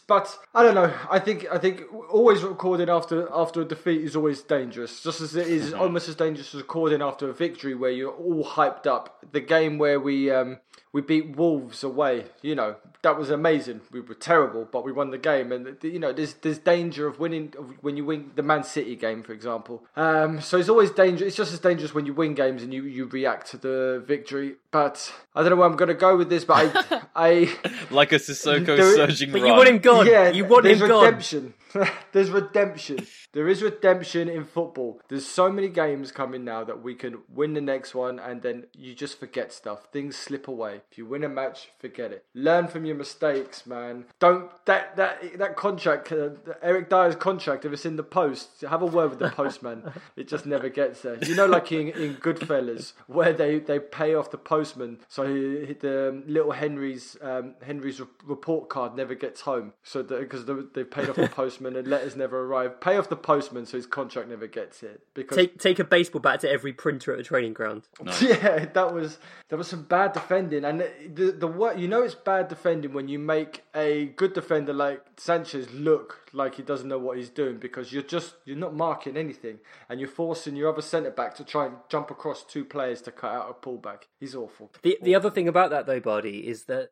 But 0.06 0.38
I 0.54 0.62
don't 0.62 0.74
know. 0.74 0.92
I 1.10 1.18
think 1.18 1.46
I 1.50 1.58
think 1.58 1.82
always 2.10 2.42
recording 2.42 2.88
after 2.88 3.28
after 3.32 3.60
a 3.60 3.64
defeat 3.64 4.02
is 4.02 4.16
always 4.16 4.42
dangerous. 4.42 5.02
Just 5.02 5.20
as 5.20 5.36
it 5.36 5.46
is 5.46 5.72
almost 5.72 6.08
as 6.08 6.16
dangerous 6.16 6.54
as 6.54 6.60
recording 6.62 7.02
after 7.02 7.28
a 7.28 7.34
victory 7.34 7.74
where 7.74 7.90
you're 7.90 8.12
all 8.12 8.44
hyped 8.44 8.86
up. 8.86 9.24
The 9.32 9.40
game 9.40 9.78
where 9.78 10.00
we 10.00 10.30
um, 10.30 10.58
we 10.92 11.02
beat 11.02 11.36
Wolves 11.36 11.84
away, 11.84 12.24
you 12.42 12.54
know, 12.54 12.76
that 13.02 13.18
was 13.18 13.30
amazing. 13.30 13.82
We 13.92 14.00
were 14.00 14.14
terrible, 14.14 14.66
but 14.70 14.84
we 14.84 14.92
won 14.92 15.10
the 15.10 15.18
game. 15.18 15.52
And 15.52 15.76
you 15.82 15.98
know, 15.98 16.12
there's 16.12 16.34
there's 16.34 16.58
danger 16.58 17.06
of 17.06 17.20
winning 17.20 17.48
when 17.80 17.96
you 17.96 18.04
win 18.04 18.32
the 18.34 18.42
Man 18.42 18.64
City 18.64 18.96
game, 18.96 19.22
for 19.22 19.32
example. 19.32 19.84
Um, 19.94 20.40
so 20.40 20.58
it's 20.58 20.68
always 20.68 20.90
dangerous. 20.90 21.28
It's 21.28 21.36
just 21.36 21.52
as 21.52 21.60
dangerous 21.60 21.94
when 21.94 22.06
you 22.06 22.14
win 22.14 22.34
games 22.34 22.62
and 22.62 22.74
you 22.74 22.84
you 22.84 23.06
react 23.06 23.50
to 23.52 23.58
the 23.58 24.02
victory. 24.06 24.56
But 24.70 25.12
I 25.34 25.42
don't 25.42 25.50
know 25.50 25.56
where 25.56 25.68
I'm 25.68 25.76
going 25.76 25.88
to 25.88 25.94
go 25.94 26.16
with 26.16 26.30
this, 26.30 26.44
but 26.44 26.74
I 26.74 27.02
I 27.14 27.74
like 27.90 28.12
a 28.12 28.16
Sissoko 28.16 28.76
surging 28.96 29.30
but 29.30 29.42
run. 29.42 29.50
You 29.66 29.72
want 29.72 29.84
him 29.84 29.92
gone. 29.92 30.06
Yeah, 30.06 30.30
you 30.30 30.44
want 30.44 30.66
him 30.66 30.78
redemption. 30.80 31.42
gone. 31.42 31.54
there's 32.12 32.30
redemption. 32.30 33.06
There 33.32 33.48
is 33.48 33.62
redemption 33.62 34.28
in 34.28 34.44
football. 34.44 35.00
There's 35.08 35.26
so 35.26 35.50
many 35.50 35.68
games 35.68 36.12
coming 36.12 36.44
now 36.44 36.64
that 36.64 36.82
we 36.82 36.94
can 36.94 37.18
win 37.28 37.54
the 37.54 37.60
next 37.60 37.94
one 37.94 38.18
and 38.18 38.42
then 38.42 38.66
you 38.72 38.94
just 38.94 39.18
forget 39.18 39.52
stuff. 39.52 39.88
Things 39.92 40.16
slip 40.16 40.48
away. 40.48 40.82
If 40.90 40.98
you 40.98 41.06
win 41.06 41.24
a 41.24 41.28
match, 41.28 41.70
forget 41.78 42.12
it. 42.12 42.24
Learn 42.34 42.68
from 42.68 42.84
your 42.84 42.96
mistakes, 42.96 43.66
man. 43.66 44.06
Don't 44.18 44.50
that 44.66 44.96
that 44.96 45.38
that 45.38 45.56
contract, 45.56 46.12
uh, 46.12 46.30
Eric 46.62 46.88
Dier's 46.88 47.16
contract. 47.16 47.64
If 47.64 47.72
it's 47.72 47.86
in 47.86 47.96
the 47.96 48.02
post, 48.02 48.62
have 48.62 48.82
a 48.82 48.86
word 48.86 49.10
with 49.10 49.18
the 49.18 49.30
postman. 49.30 49.92
it 50.16 50.28
just 50.28 50.46
never 50.46 50.68
gets 50.68 51.02
there. 51.02 51.22
You 51.22 51.34
know, 51.34 51.46
like 51.46 51.72
in 51.72 51.88
in 51.88 52.16
Goodfellas, 52.16 52.92
where 53.06 53.32
they 53.32 53.58
they 53.58 53.78
pay 53.78 54.14
off 54.14 54.30
the 54.30 54.38
postman, 54.38 54.98
so 55.08 55.26
he, 55.26 55.74
the 55.74 56.22
little 56.26 56.52
Henry's 56.52 57.16
um, 57.20 57.54
Henry's 57.62 58.00
report 58.24 58.68
card 58.68 58.96
never 58.96 59.14
gets 59.14 59.42
home. 59.42 59.72
So 59.82 60.02
because 60.02 60.46
they 60.46 60.84
paid 60.84 61.08
off 61.08 61.16
the 61.16 61.28
postman 61.28 61.55
and 61.64 61.86
letters 61.86 62.16
never 62.16 62.44
arrive. 62.44 62.80
Pay 62.80 62.96
off 62.96 63.08
the 63.08 63.16
postman 63.16 63.64
so 63.64 63.78
his 63.78 63.86
contract 63.86 64.28
never 64.28 64.46
gets 64.46 64.82
it. 64.82 65.00
Because 65.14 65.36
take 65.36 65.58
take 65.58 65.78
a 65.78 65.84
baseball 65.84 66.20
bat 66.20 66.40
to 66.40 66.50
every 66.50 66.72
printer 66.72 67.12
at 67.12 67.18
the 67.18 67.24
training 67.24 67.54
ground. 67.54 67.88
Nice. 68.02 68.22
Yeah, 68.26 68.66
that 68.66 68.92
was 68.92 69.18
that 69.48 69.56
was 69.56 69.68
some 69.68 69.84
bad 69.84 70.12
defending, 70.12 70.64
and 70.64 70.80
the 70.80 71.30
the 71.30 71.46
what 71.46 71.78
you 71.78 71.88
know 71.88 72.02
it's 72.02 72.14
bad 72.14 72.48
defending 72.48 72.92
when 72.92 73.08
you 73.08 73.18
make 73.18 73.62
a 73.74 74.06
good 74.16 74.34
defender 74.34 74.72
like 74.72 75.02
Sanchez 75.16 75.72
look 75.72 76.25
like 76.36 76.54
he 76.54 76.62
doesn't 76.62 76.88
know 76.88 76.98
what 76.98 77.16
he's 77.16 77.30
doing 77.30 77.56
because 77.56 77.92
you're 77.92 78.02
just 78.02 78.34
you're 78.44 78.56
not 78.56 78.74
marking 78.74 79.16
anything 79.16 79.58
and 79.88 79.98
you're 79.98 80.08
forcing 80.08 80.54
your 80.54 80.70
other 80.70 80.82
centre 80.82 81.10
back 81.10 81.34
to 81.36 81.44
try 81.44 81.66
and 81.66 81.76
jump 81.88 82.10
across 82.10 82.44
two 82.44 82.64
players 82.64 83.00
to 83.02 83.10
cut 83.10 83.32
out 83.32 83.50
a 83.50 83.66
pullback. 83.66 84.02
He's 84.20 84.34
awful. 84.34 84.70
The 84.82 84.94
awful. 84.94 85.04
the 85.04 85.14
other 85.14 85.30
thing 85.30 85.48
about 85.48 85.70
that 85.70 85.86
though, 85.86 86.00
Bardi, 86.00 86.46
is 86.46 86.64
that 86.64 86.90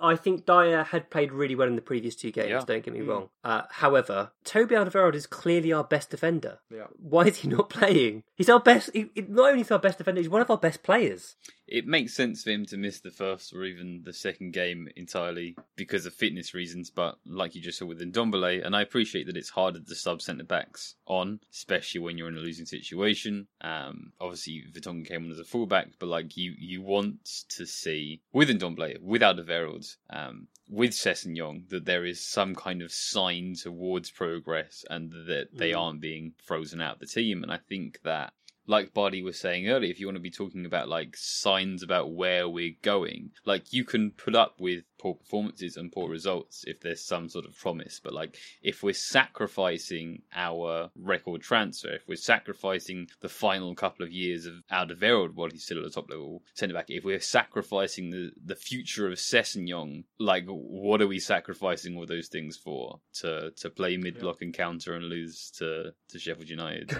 I 0.00 0.16
think 0.16 0.46
Dier 0.46 0.84
had 0.84 1.10
played 1.10 1.32
really 1.32 1.54
well 1.54 1.68
in 1.68 1.76
the 1.76 1.82
previous 1.82 2.14
two 2.14 2.30
games. 2.30 2.50
Yeah. 2.50 2.62
Don't 2.66 2.84
get 2.84 2.94
me 2.94 3.00
mm. 3.00 3.08
wrong. 3.08 3.28
Uh, 3.42 3.62
however, 3.70 4.32
Toby 4.44 4.74
Alderweireld 4.74 5.14
is 5.14 5.26
clearly 5.26 5.72
our 5.72 5.84
best 5.84 6.10
defender. 6.10 6.58
Yeah. 6.70 6.86
Why 6.96 7.22
is 7.22 7.38
he 7.38 7.48
not 7.48 7.70
playing? 7.70 8.24
He's 8.36 8.50
our 8.50 8.60
best. 8.60 8.90
He, 8.92 9.10
not 9.28 9.50
only 9.50 9.62
is 9.62 9.70
our 9.70 9.78
best 9.78 9.98
defender, 9.98 10.20
he's 10.20 10.30
one 10.30 10.42
of 10.42 10.50
our 10.50 10.58
best 10.58 10.82
players 10.82 11.36
it 11.68 11.86
makes 11.86 12.14
sense 12.14 12.44
for 12.44 12.50
him 12.50 12.64
to 12.66 12.76
miss 12.76 13.00
the 13.00 13.10
first 13.10 13.52
or 13.52 13.64
even 13.64 14.02
the 14.04 14.12
second 14.12 14.52
game 14.52 14.88
entirely 14.96 15.56
because 15.74 16.06
of 16.06 16.14
fitness 16.14 16.54
reasons. 16.54 16.90
But 16.90 17.18
like 17.26 17.54
you 17.54 17.60
just 17.60 17.78
saw 17.78 17.86
with 17.86 18.00
Ndombele, 18.00 18.64
and 18.66 18.74
I 18.74 18.82
appreciate 18.82 19.26
that 19.26 19.36
it's 19.36 19.50
harder 19.50 19.78
to 19.78 19.94
sub 19.94 20.20
centre 20.20 20.44
backs 20.44 20.96
on, 21.06 21.40
especially 21.52 22.00
when 22.00 22.18
you're 22.18 22.28
in 22.28 22.36
a 22.36 22.40
losing 22.40 22.66
situation. 22.66 23.46
Um, 23.60 24.12
obviously, 24.20 24.64
Vertonghen 24.72 25.06
came 25.06 25.24
on 25.24 25.30
as 25.30 25.38
a 25.38 25.44
fullback, 25.44 25.92
but 26.00 26.08
like 26.08 26.36
you, 26.36 26.52
you 26.58 26.82
want 26.82 27.44
to 27.50 27.64
see 27.64 28.20
with 28.32 28.50
Ndombele, 28.50 29.00
without 29.00 29.36
Alderweireld, 29.36 29.96
um, 30.10 30.48
with 30.68 30.90
Sessegnon, 30.90 31.68
that 31.68 31.84
there 31.84 32.04
is 32.04 32.20
some 32.20 32.56
kind 32.56 32.82
of 32.82 32.90
sign 32.92 33.54
towards 33.54 34.10
progress 34.10 34.84
and 34.90 35.12
that 35.12 35.48
they 35.52 35.70
mm. 35.70 35.78
aren't 35.78 36.00
being 36.00 36.32
frozen 36.44 36.80
out 36.80 36.94
of 36.94 37.00
the 37.00 37.06
team. 37.06 37.44
And 37.44 37.52
I 37.52 37.58
think 37.68 38.00
that 38.02 38.32
like 38.66 38.94
Bardi 38.94 39.22
was 39.22 39.38
saying 39.38 39.68
earlier, 39.68 39.90
if 39.90 40.00
you 40.00 40.06
want 40.06 40.16
to 40.16 40.22
be 40.22 40.30
talking 40.30 40.66
about 40.66 40.88
like 40.88 41.16
signs 41.16 41.82
about 41.82 42.12
where 42.12 42.48
we're 42.48 42.74
going, 42.82 43.30
like 43.44 43.72
you 43.72 43.84
can 43.84 44.10
put 44.10 44.34
up 44.34 44.54
with 44.58 44.84
poor 44.98 45.14
performances 45.14 45.76
and 45.76 45.92
poor 45.92 46.08
results 46.08 46.64
if 46.66 46.80
there's 46.80 47.04
some 47.04 47.28
sort 47.28 47.44
of 47.44 47.56
promise. 47.58 48.00
But 48.02 48.12
like 48.12 48.36
if 48.62 48.82
we're 48.82 48.94
sacrificing 48.94 50.22
our 50.34 50.90
record 50.96 51.42
transfer, 51.42 51.90
if 51.90 52.08
we're 52.08 52.16
sacrificing 52.16 53.08
the 53.20 53.28
final 53.28 53.74
couple 53.74 54.04
of 54.04 54.12
years 54.12 54.46
of 54.46 54.54
Alderweireld 54.72 55.34
while 55.34 55.50
he's 55.50 55.64
still 55.64 55.78
at 55.78 55.84
the 55.84 55.90
top 55.90 56.10
level 56.10 56.42
centre 56.54 56.74
back, 56.74 56.86
if 56.88 57.04
we're 57.04 57.20
sacrificing 57.20 58.10
the, 58.10 58.30
the 58.44 58.56
future 58.56 59.06
of 59.06 59.18
Sessegnon, 59.18 60.04
like 60.18 60.46
what 60.46 61.00
are 61.00 61.06
we 61.06 61.18
sacrificing 61.18 61.96
all 61.96 62.06
those 62.06 62.28
things 62.28 62.56
for? 62.56 63.00
To 63.20 63.50
to 63.56 63.70
play 63.70 63.96
mid 63.96 64.18
block 64.18 64.42
and 64.42 64.52
counter 64.52 64.94
and 64.94 65.04
lose 65.04 65.50
to, 65.58 65.92
to 66.08 66.18
Sheffield 66.18 66.48
United. 66.48 66.96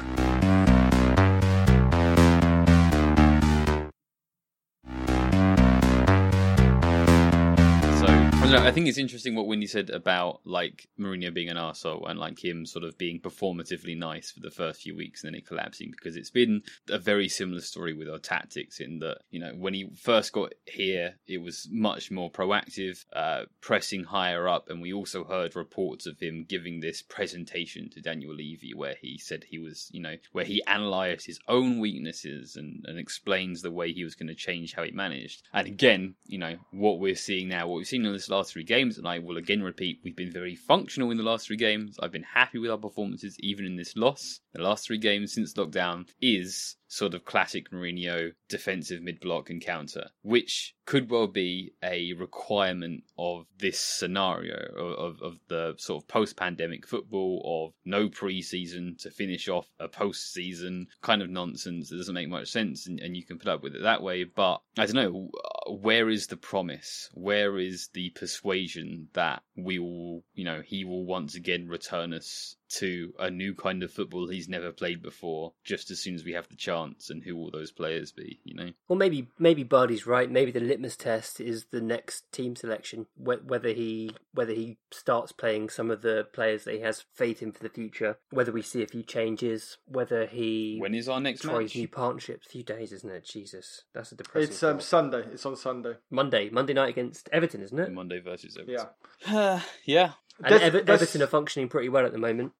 Know, 8.57 8.65
I 8.65 8.73
think 8.73 8.89
it's 8.89 8.97
interesting 8.97 9.35
what 9.35 9.47
Windy 9.47 9.67
said 9.67 9.91
about 9.91 10.41
like 10.45 10.89
Mourinho 10.99 11.33
being 11.33 11.51
an 11.51 11.59
arsehole 11.59 12.09
and 12.09 12.19
like 12.19 12.43
him 12.43 12.65
sort 12.65 12.87
of 12.87 12.97
being 12.97 13.21
performatively 13.21 13.95
nice 13.99 14.31
for 14.31 14.41
the 14.41 14.51
first 14.51 14.81
few 14.81 14.97
weeks 14.97 15.23
and 15.23 15.29
then 15.35 15.39
it 15.39 15.47
collapsing 15.47 15.91
because 15.91 16.17
it's 16.17 16.31
been 16.31 16.63
a 16.89 16.99
very 16.99 17.29
similar 17.29 17.61
story 17.61 17.93
with 17.93 18.09
our 18.09 18.19
tactics 18.19 18.81
in 18.81 19.01
that, 19.01 19.19
you 19.31 19.41
know, 19.41 19.53
when 19.59 19.75
he 19.75 19.91
first 19.95 20.33
got 20.33 20.55
here, 20.65 21.17
it 21.27 21.37
was 21.37 21.69
much 21.71 22.11
more 22.11 22.31
proactive, 22.31 23.05
uh, 23.13 23.43
pressing 23.61 24.05
higher 24.05 24.49
up. 24.49 24.71
And 24.71 24.81
we 24.81 24.91
also 24.91 25.25
heard 25.25 25.55
reports 25.55 26.07
of 26.07 26.19
him 26.19 26.47
giving 26.49 26.81
this 26.81 27.03
presentation 27.03 27.91
to 27.91 28.01
Daniel 28.01 28.35
Levy 28.35 28.73
where 28.75 28.97
he 28.99 29.19
said 29.19 29.45
he 29.45 29.59
was, 29.59 29.91
you 29.93 30.01
know, 30.01 30.17
where 30.33 30.47
he 30.47 30.63
analysed 30.67 31.27
his 31.27 31.41
own 31.47 31.79
weaknesses 31.79 32.57
and, 32.57 32.87
and 32.89 32.99
explains 32.99 33.61
the 33.61 33.71
way 33.71 33.93
he 33.93 34.05
was 34.05 34.15
going 34.15 34.29
to 34.29 34.35
change 34.35 34.73
how 34.73 34.83
he 34.83 34.93
managed. 34.93 35.43
And 35.53 35.67
again, 35.67 36.15
you 36.25 36.39
know, 36.39 36.57
what 36.71 37.01
we're 37.01 37.17
seeing 37.17 37.49
now, 37.49 37.69
what 37.69 37.77
we've 37.77 37.87
seen 37.87 38.07
in 38.07 38.15
this 38.15 38.31
last 38.31 38.46
three 38.53 38.65
games, 38.65 38.99
and 38.99 39.07
I 39.07 39.19
will 39.19 39.37
again 39.37 39.63
repeat, 39.63 40.01
we've 40.03 40.17
been 40.17 40.33
very 40.33 40.55
functional 40.55 41.11
in 41.11 41.17
the 41.17 41.23
last 41.23 41.47
three 41.47 41.57
games. 41.57 41.97
I've 42.01 42.13
been 42.13 42.23
happy 42.23 42.59
with 42.59 42.71
our 42.71 42.79
performances, 42.79 43.37
even 43.41 43.65
in 43.65 43.77
this 43.77 43.97
loss. 43.97 44.41
The 44.53 44.63
last 44.63 44.87
three 44.87 44.99
games 44.99 45.33
since 45.33 45.55
lockdown 45.55 46.09
is 46.21 46.77
sort 46.89 47.15
of 47.15 47.25
classic 47.25 47.71
Mourinho 47.71 48.33
defensive 48.49 49.03
mid 49.03 49.21
block 49.21 49.51
and 49.51 49.61
counter, 49.61 50.11
which 50.23 50.75
could 50.85 51.11
well 51.11 51.27
be 51.27 51.73
a 51.83 52.13
requirement 52.13 53.03
of 53.19 53.45
this 53.59 53.79
scenario 53.79 54.57
of, 54.77 55.21
of, 55.21 55.39
the 55.49 55.75
sort 55.79 56.03
of 56.03 56.09
post 56.09 56.37
pandemic 56.37 56.87
football 56.87 57.43
of 57.45 57.75
no 57.85 58.09
preseason 58.09 58.97
to 58.99 59.11
finish 59.11 59.49
off 59.49 59.69
a 59.81 59.89
post 59.89 60.33
season 60.33 60.87
kind 61.03 61.23
of 61.23 61.31
nonsense 61.31 61.89
that 61.89 61.97
doesn't 61.97 62.15
make 62.15 62.29
much 62.29 62.49
sense 62.49 62.87
and, 62.87 63.01
and 63.01 63.17
you 63.17 63.25
can 63.25 63.39
put 63.39 63.49
up 63.49 63.63
with 63.63 63.75
it 63.75 63.83
that 63.83 64.03
way. 64.03 64.25
But 64.25 64.61
I 64.79 64.87
don't 64.87 64.95
know, 64.95 65.31
where 65.69 66.09
is 66.09 66.29
the 66.29 66.37
promise? 66.37 67.11
Where 67.15 67.59
is 67.59 67.89
the 67.93 68.11
persuasion 68.11 69.09
that 69.15 69.43
we 69.57 69.79
will, 69.79 70.23
you 70.35 70.45
know, 70.45 70.63
he 70.65 70.85
will 70.85 71.05
once 71.05 71.35
again 71.35 71.67
return 71.67 72.13
us 72.13 72.57
to 72.69 73.13
a 73.19 73.31
new 73.31 73.55
kind 73.55 73.83
of 73.83 73.93
football 73.93 74.29
he's 74.29 74.49
never 74.49 74.73
played 74.73 75.03
before 75.03 75.53
just 75.65 75.91
as 75.91 76.01
soon 76.01 76.15
as 76.15 76.25
we 76.25 76.33
have 76.33 76.49
the 76.49 76.57
chance 76.57 77.11
and 77.11 77.23
who 77.23 77.37
will 77.37 77.51
those 77.51 77.71
players 77.71 78.13
be 78.13 78.41
you 78.45 78.55
know? 78.55 78.71
Well 78.89 78.99
maybe 78.99 79.29
maybe 79.39 79.63
Bardi's 79.63 80.07
right. 80.07 80.31
Maybe 80.31 80.51
the 80.51 80.61
litmus 80.61 80.97
test 80.97 81.41
is 81.41 81.67
the 81.71 81.81
next 81.81 82.31
team 82.33 82.57
selection 82.57 83.07
whether 83.17 83.69
he 83.71 84.11
whether 84.33 84.53
he 84.53 84.79
starts 84.91 85.33
playing 85.33 85.71
some 85.71 85.91
of 85.91 86.03
the 86.03 86.27
players 86.33 86.65
that 86.65 86.75
he 86.75 86.81
has 86.81 87.05
faith 87.15 87.43
in 87.43 87.53
for 87.53 87.63
the 87.63 87.69
future 87.69 88.19
whether 88.31 88.53
we 88.53 88.63
see 88.63 88.83
a 88.83 88.87
few 88.87 89.03
changes 89.03 89.79
whether 89.87 90.27
he 90.27 90.79
when 90.81 90.95
is 90.95 91.09
our 91.09 91.21
next 91.21 91.43
tries 91.43 91.71
match? 91.71 91.77
new 91.77 91.89
partnerships. 91.89 92.47
A 92.47 92.51
few 92.51 92.63
days 92.63 92.93
isn't 92.93 93.11
it? 93.11 93.25
Jesus 93.25 93.83
that's 93.95 94.13
a 94.13 94.17
depressing 94.17 94.51
it's 94.51 94.63
um, 94.63 94.81
Sunday. 94.81 95.25
It's 95.33 95.47
on 95.47 95.57
Sunday. 95.57 95.95
Monday. 96.11 96.51
Monday 96.51 96.75
night 96.75 96.91
against 96.91 97.29
Everton 97.33 97.63
isn't 97.63 97.79
it? 97.79 97.93
Monday 97.93 98.21
versus 98.21 98.57
Everton. 98.61 98.87
Yeah. 99.27 99.61
Yeah 99.85 100.13
and 100.45 100.55
Ever- 100.63 100.83
Everton 100.87 101.23
are 101.23 101.27
functioning 101.27 101.69
pretty 101.69 101.89
well 101.89 102.05
at 102.07 102.13
the 102.13 102.19
moment. 102.19 102.53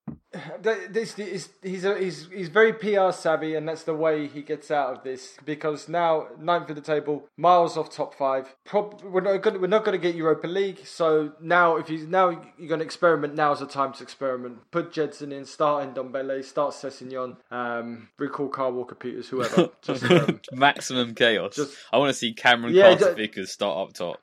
This, 0.61 1.15
this, 1.15 1.49
he's, 1.63 1.85
a, 1.85 1.99
he's, 1.99 2.29
he's 2.31 2.49
very 2.49 2.73
PR 2.75 3.11
savvy, 3.13 3.55
and 3.55 3.67
that's 3.67 3.85
the 3.85 3.95
way 3.95 4.27
he 4.27 4.43
gets 4.43 4.71
out 4.71 4.95
of 4.97 5.03
this. 5.03 5.37
Because 5.45 5.89
now, 5.89 6.27
ninth 6.39 6.69
of 6.69 6.77
the 6.77 6.83
table, 6.83 7.29
miles 7.39 7.77
off 7.79 7.91
top 7.91 8.13
five. 8.15 8.55
Prob- 8.65 9.01
we're 9.03 9.23
not 9.23 9.41
going 9.41 9.61
we're 9.61 9.67
not 9.67 9.85
going 9.85 9.99
to 9.99 10.03
get 10.03 10.15
Europa 10.15 10.47
League. 10.47 10.87
So 10.87 11.33
now, 11.41 11.77
if 11.77 11.89
you 11.89 12.07
now 12.07 12.31
you're 12.59 12.69
going 12.69 12.81
to 12.81 12.85
experiment, 12.85 13.35
now's 13.35 13.61
the 13.61 13.67
time 13.67 13.93
to 13.95 14.03
experiment. 14.03 14.59
Put 14.71 14.93
Gedson 14.93 15.33
in, 15.33 15.45
start 15.47 15.85
in 15.85 15.95
Ndombele, 15.95 16.45
start 16.45 16.75
Sessegnon, 16.75 17.37
um, 17.51 18.09
recall 18.19 18.49
Kyle 18.51 18.73
Walker 18.73 18.95
Peters, 18.95 19.29
whoever. 19.29 19.71
Just, 19.83 20.05
um, 20.05 20.41
Maximum 20.53 21.15
chaos. 21.15 21.57
just- 21.57 21.77
I 21.93 21.99
want 21.99 22.11
to 22.11 22.15
see 22.15 22.33
Cameron 22.35 22.75
Yeah, 22.75 22.91
Carter 22.91 23.11
ju- 23.11 23.15
Vickers 23.17 23.53
start 23.53 23.89
up 23.89 23.95
top. 23.95 24.21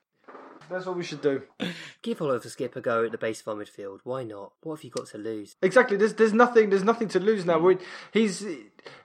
That's 0.69 0.85
what 0.85 0.97
we 0.97 1.03
should 1.03 1.21
do. 1.21 1.43
Give 2.01 2.21
Oliver 2.21 2.47
Skipp 2.47 2.75
a 2.75 2.81
go 2.81 3.05
at 3.05 3.11
the 3.11 3.17
base 3.17 3.41
of 3.41 3.47
our 3.47 3.55
midfield. 3.55 3.99
Why 4.03 4.23
not? 4.23 4.53
What 4.61 4.77
have 4.77 4.83
you 4.83 4.89
got 4.89 5.07
to 5.07 5.17
lose? 5.17 5.55
Exactly. 5.61 5.97
There's 5.97 6.13
there's 6.15 6.33
nothing 6.33 6.69
there's 6.69 6.83
nothing 6.83 7.07
to 7.09 7.19
lose 7.19 7.45
now. 7.45 7.59
We, 7.59 7.77
he's 8.11 8.43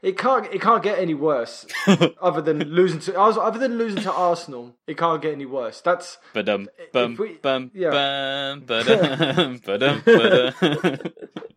it 0.02 0.16
can't 0.18 0.46
it 0.52 0.60
can't 0.60 0.82
get 0.82 0.98
any 0.98 1.14
worse 1.14 1.66
other 2.20 2.40
than 2.40 2.58
losing 2.60 3.00
to 3.00 3.18
other 3.20 3.58
than 3.58 3.76
losing 3.78 4.02
to 4.02 4.12
Arsenal. 4.12 4.74
It 4.86 4.96
can't 4.96 5.20
get 5.20 5.32
any 5.32 5.46
worse. 5.46 5.80
That's 5.80 6.18
But 6.32 6.48
um, 6.48 6.68
bum, 6.92 7.16
we- 7.18 7.34
bum, 7.34 7.70
yeah. 7.74 7.90
bum, 7.90 8.60
ba-dum, 8.66 9.60
ba-dum, 9.64 10.02
ba-dum. 10.04 10.98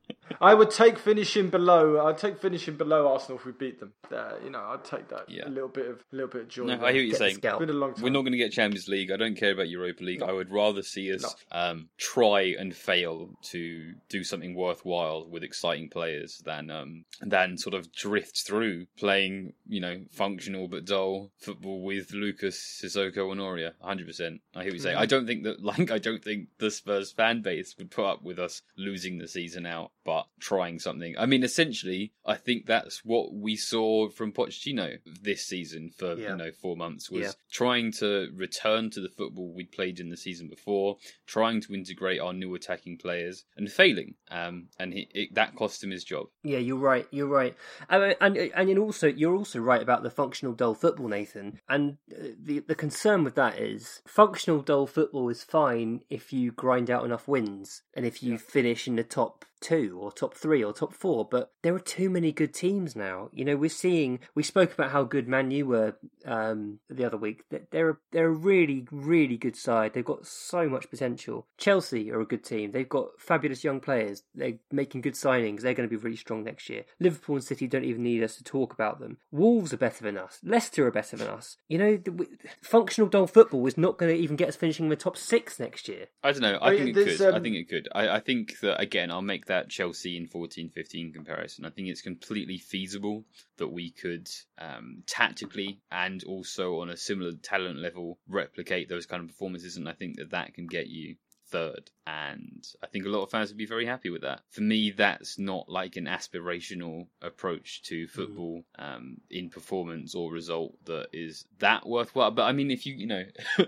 I 0.41 0.55
would 0.55 0.71
take 0.71 0.97
finishing 0.97 1.49
below. 1.49 2.05
I'd 2.05 2.17
take 2.17 2.39
finishing 2.39 2.75
below 2.75 3.11
Arsenal 3.13 3.37
if 3.37 3.45
we 3.45 3.51
beat 3.51 3.79
them. 3.79 3.93
Uh, 4.11 4.33
you 4.43 4.49
know, 4.49 4.59
I'd 4.59 4.83
take 4.83 5.07
that. 5.09 5.29
Yeah. 5.29 5.47
A 5.47 5.49
little 5.49 5.69
bit 5.69 5.87
of 5.87 6.03
a 6.11 6.15
little 6.15 6.29
bit 6.29 6.41
of 6.41 6.47
joy. 6.49 6.65
No. 6.65 6.73
I 6.73 6.91
hear 6.91 7.01
what 7.01 7.07
you're 7.07 7.15
saying. 7.15 7.39
It's 7.43 7.57
been 7.59 7.69
a 7.69 7.73
long 7.73 7.93
time. 7.93 8.03
We're 8.03 8.09
not 8.09 8.21
going 8.21 8.31
to 8.31 8.37
get 8.37 8.51
Champions 8.51 8.87
League. 8.87 9.11
I 9.11 9.17
don't 9.17 9.35
care 9.35 9.51
about 9.51 9.69
Europa 9.69 10.03
League. 10.03 10.23
I 10.23 10.31
would 10.31 10.51
rather 10.51 10.81
see 10.81 11.13
us 11.13 11.35
um, 11.51 11.89
try 11.97 12.55
and 12.57 12.75
fail 12.75 13.29
to 13.43 13.93
do 14.09 14.23
something 14.23 14.55
worthwhile 14.55 15.27
with 15.29 15.43
exciting 15.43 15.89
players 15.89 16.41
than 16.43 16.71
um, 16.71 17.05
than 17.21 17.57
sort 17.57 17.75
of 17.75 17.91
drift 17.93 18.45
through 18.45 18.87
playing, 18.97 19.53
you 19.67 19.79
know, 19.79 20.01
functional 20.11 20.67
but 20.67 20.85
dull 20.85 21.31
football 21.37 21.83
with 21.83 22.13
Lucas 22.13 22.81
Sissoko 22.83 23.31
Aurier. 23.31 23.73
100. 23.79 24.07
percent 24.07 24.41
I 24.55 24.63
hear 24.63 24.71
what 24.71 24.73
you're 24.73 24.83
saying. 24.83 24.97
I 24.97 25.05
don't 25.05 25.27
think 25.27 25.43
that, 25.43 25.63
like, 25.63 25.91
I 25.91 25.99
don't 25.99 26.23
think 26.23 26.47
the 26.57 26.71
Spurs 26.71 27.11
fan 27.11 27.41
base 27.41 27.75
would 27.77 27.91
put 27.91 28.05
up 28.05 28.23
with 28.23 28.39
us 28.39 28.63
losing 28.75 29.17
the 29.17 29.27
season 29.27 29.65
out, 29.65 29.91
but 30.03 30.25
trying 30.39 30.79
something. 30.79 31.15
I 31.17 31.25
mean, 31.25 31.43
essentially, 31.43 32.13
I 32.25 32.35
think 32.35 32.65
that's 32.65 33.03
what 33.05 33.33
we 33.33 33.55
saw 33.55 34.09
from 34.09 34.31
Pochettino 34.31 34.97
this 35.21 35.45
season 35.45 35.91
for 35.95 36.15
Yeah. 36.15 36.31
you 36.31 36.35
know 36.37 36.51
four 36.51 36.75
months 36.75 37.09
was 37.11 37.21
Yeah. 37.21 37.31
trying 37.51 37.91
to 37.93 38.29
return 38.33 38.89
to 38.91 39.01
the 39.01 39.09
football 39.09 39.53
we'd 39.53 39.71
played 39.71 39.99
in 39.99 40.09
the 40.09 40.17
season 40.17 40.47
before, 40.47 40.97
trying 41.27 41.61
to 41.61 41.73
integrate 41.73 42.19
our 42.19 42.33
new 42.33 42.55
attacking 42.55 42.97
players, 42.97 43.45
and 43.55 43.71
failing. 43.71 44.15
Um, 44.29 44.69
and 44.79 44.93
he, 44.93 45.07
it, 45.13 45.33
that 45.35 45.55
cost 45.55 45.83
him 45.83 45.91
his 45.91 46.03
job. 46.03 46.27
Yeah, 46.43 46.57
you're 46.59 46.77
right. 46.77 47.07
You're 47.11 47.27
right, 47.27 47.55
and 47.89 48.15
and 48.19 48.37
and 48.37 48.69
you're 48.69 48.79
also 48.83 49.07
you're 49.07 49.35
also 49.35 49.59
right 49.59 49.81
about 49.81 50.03
the 50.03 50.09
functional 50.09 50.53
dull 50.53 50.73
football, 50.73 51.07
Nathan. 51.07 51.59
And 51.69 51.97
uh, 52.11 52.29
the 52.41 52.59
the 52.59 52.75
concern 52.75 53.23
with 53.23 53.35
that 53.35 53.59
is 53.59 54.01
functional 54.07 54.61
dull 54.61 54.87
football 54.87 55.29
is 55.29 55.43
fine 55.43 56.01
if 56.09 56.33
you 56.33 56.51
grind 56.51 56.89
out 56.89 57.05
enough 57.05 57.27
wins 57.27 57.83
and 57.93 58.05
if 58.05 58.23
you 58.23 58.37
finish 58.37 58.87
in 58.87 58.95
the 58.95 59.03
top 59.03 59.45
two 59.61 59.97
or 60.01 60.11
top 60.11 60.33
three 60.33 60.63
or 60.63 60.73
top 60.73 60.93
four. 60.93 61.27
But 61.29 61.51
there 61.61 61.73
are 61.75 61.79
too 61.79 62.09
many 62.09 62.31
good 62.31 62.53
teams 62.53 62.95
now. 62.95 63.29
You 63.31 63.45
know, 63.45 63.55
we're 63.55 63.69
seeing. 63.69 64.19
We 64.35 64.43
spoke 64.43 64.73
about 64.73 64.91
how 64.91 65.03
good 65.03 65.27
Man 65.27 65.51
U 65.51 65.67
were 65.67 65.95
um, 66.25 66.79
the 66.89 67.05
other 67.05 67.17
week. 67.17 67.43
They're- 67.49 67.67
They're 67.71 67.89
a, 67.91 67.97
they're 68.11 68.27
a 68.27 68.31
really 68.31 68.87
really 68.91 69.37
good 69.37 69.55
side. 69.55 69.93
They've 69.93 70.03
got 70.03 70.25
so 70.27 70.67
much 70.67 70.89
potential. 70.89 71.47
Chelsea 71.57 72.11
are 72.11 72.19
a 72.21 72.25
good 72.25 72.43
team. 72.43 72.71
They've 72.71 72.87
got 72.89 73.19
fabulous 73.19 73.63
young 73.63 73.79
players. 73.79 74.23
They're 74.35 74.59
making 74.71 75.01
good 75.01 75.13
signings. 75.13 75.61
They're 75.61 75.73
going 75.73 75.87
to 75.87 75.95
be 75.95 76.01
really 76.01 76.17
strong 76.17 76.43
next 76.43 76.69
year. 76.69 76.83
Liverpool 76.99 77.35
and 77.35 77.43
City 77.43 77.67
don't 77.67 77.85
even 77.85 78.03
need 78.03 78.23
us 78.23 78.35
to 78.37 78.43
talk 78.43 78.73
about 78.73 78.99
them. 78.99 79.17
Wolves 79.31 79.73
are 79.73 79.77
better 79.77 80.03
than 80.03 80.17
us. 80.17 80.39
Leicester 80.43 80.85
are 80.87 80.91
better 80.91 81.15
than 81.17 81.27
us. 81.27 81.57
You 81.69 81.77
know, 81.77 81.91
the, 81.97 82.11
w- 82.11 82.37
functional 82.61 83.09
dull 83.09 83.27
football 83.27 83.65
is 83.67 83.77
not 83.77 83.97
going 83.97 84.13
to 84.13 84.19
even 84.21 84.35
get 84.35 84.49
us 84.49 84.55
finishing 84.55 84.85
in 84.85 84.89
the 84.89 84.95
top 84.95 85.17
six 85.17 85.59
next 85.59 85.87
year. 85.87 86.07
I 86.23 86.31
don't 86.31 86.41
know. 86.41 86.57
I 86.61 86.69
Well, 86.69 86.77
think 86.77 86.89
it 86.89 86.93
there's, 87.05 87.17
could. 87.17 87.33
I 87.33 87.37
um, 87.37 87.43
think 87.43 87.55
it 87.55 87.69
could. 87.69 87.87
I, 87.93 88.09
I 88.09 88.19
think 88.19 88.59
that 88.61 88.81
again, 88.81 89.11
I'll 89.11 89.21
make 89.21 89.45
that 89.51 89.69
Chelsea 89.69 90.15
in 90.15 90.27
14-15 90.27 91.13
comparison. 91.13 91.65
I 91.65 91.71
think 91.71 91.89
it's 91.89 92.01
completely 92.01 92.57
feasible 92.57 93.25
that 93.57 93.67
we 93.67 93.91
could 93.91 94.29
um, 94.57 95.03
tactically 95.05 95.81
and 95.91 96.23
also 96.23 96.79
on 96.79 96.89
a 96.89 96.95
similar 96.95 97.33
talent 97.33 97.77
level 97.77 98.17
replicate 98.29 98.87
those 98.87 99.05
kind 99.05 99.21
of 99.21 99.27
performances, 99.27 99.75
and 99.75 99.89
I 99.89 99.91
think 99.91 100.15
that 100.15 100.31
that 100.31 100.53
can 100.53 100.67
get 100.67 100.87
you 100.87 101.17
third. 101.51 101.91
And 102.07 102.65
I 102.83 102.87
think 102.87 103.05
a 103.05 103.09
lot 103.09 103.23
of 103.23 103.29
fans 103.29 103.49
would 103.49 103.57
be 103.57 103.65
very 103.67 103.85
happy 103.85 104.09
with 104.09 104.23
that. 104.23 104.41
For 104.49 104.61
me, 104.61 104.89
that's 104.89 105.37
not 105.37 105.69
like 105.69 105.95
an 105.97 106.05
aspirational 106.05 107.07
approach 107.21 107.83
to 107.83 108.07
football 108.07 108.63
um, 108.79 109.17
in 109.29 109.49
performance 109.49 110.15
or 110.15 110.31
result 110.31 110.73
that 110.85 111.07
is 111.13 111.45
that 111.59 111.87
worthwhile. 111.87 112.31
But 112.31 112.43
I 112.43 112.53
mean, 112.53 112.71
if 112.71 112.85
you, 112.85 112.95
you 112.95 113.05
know, 113.07 113.23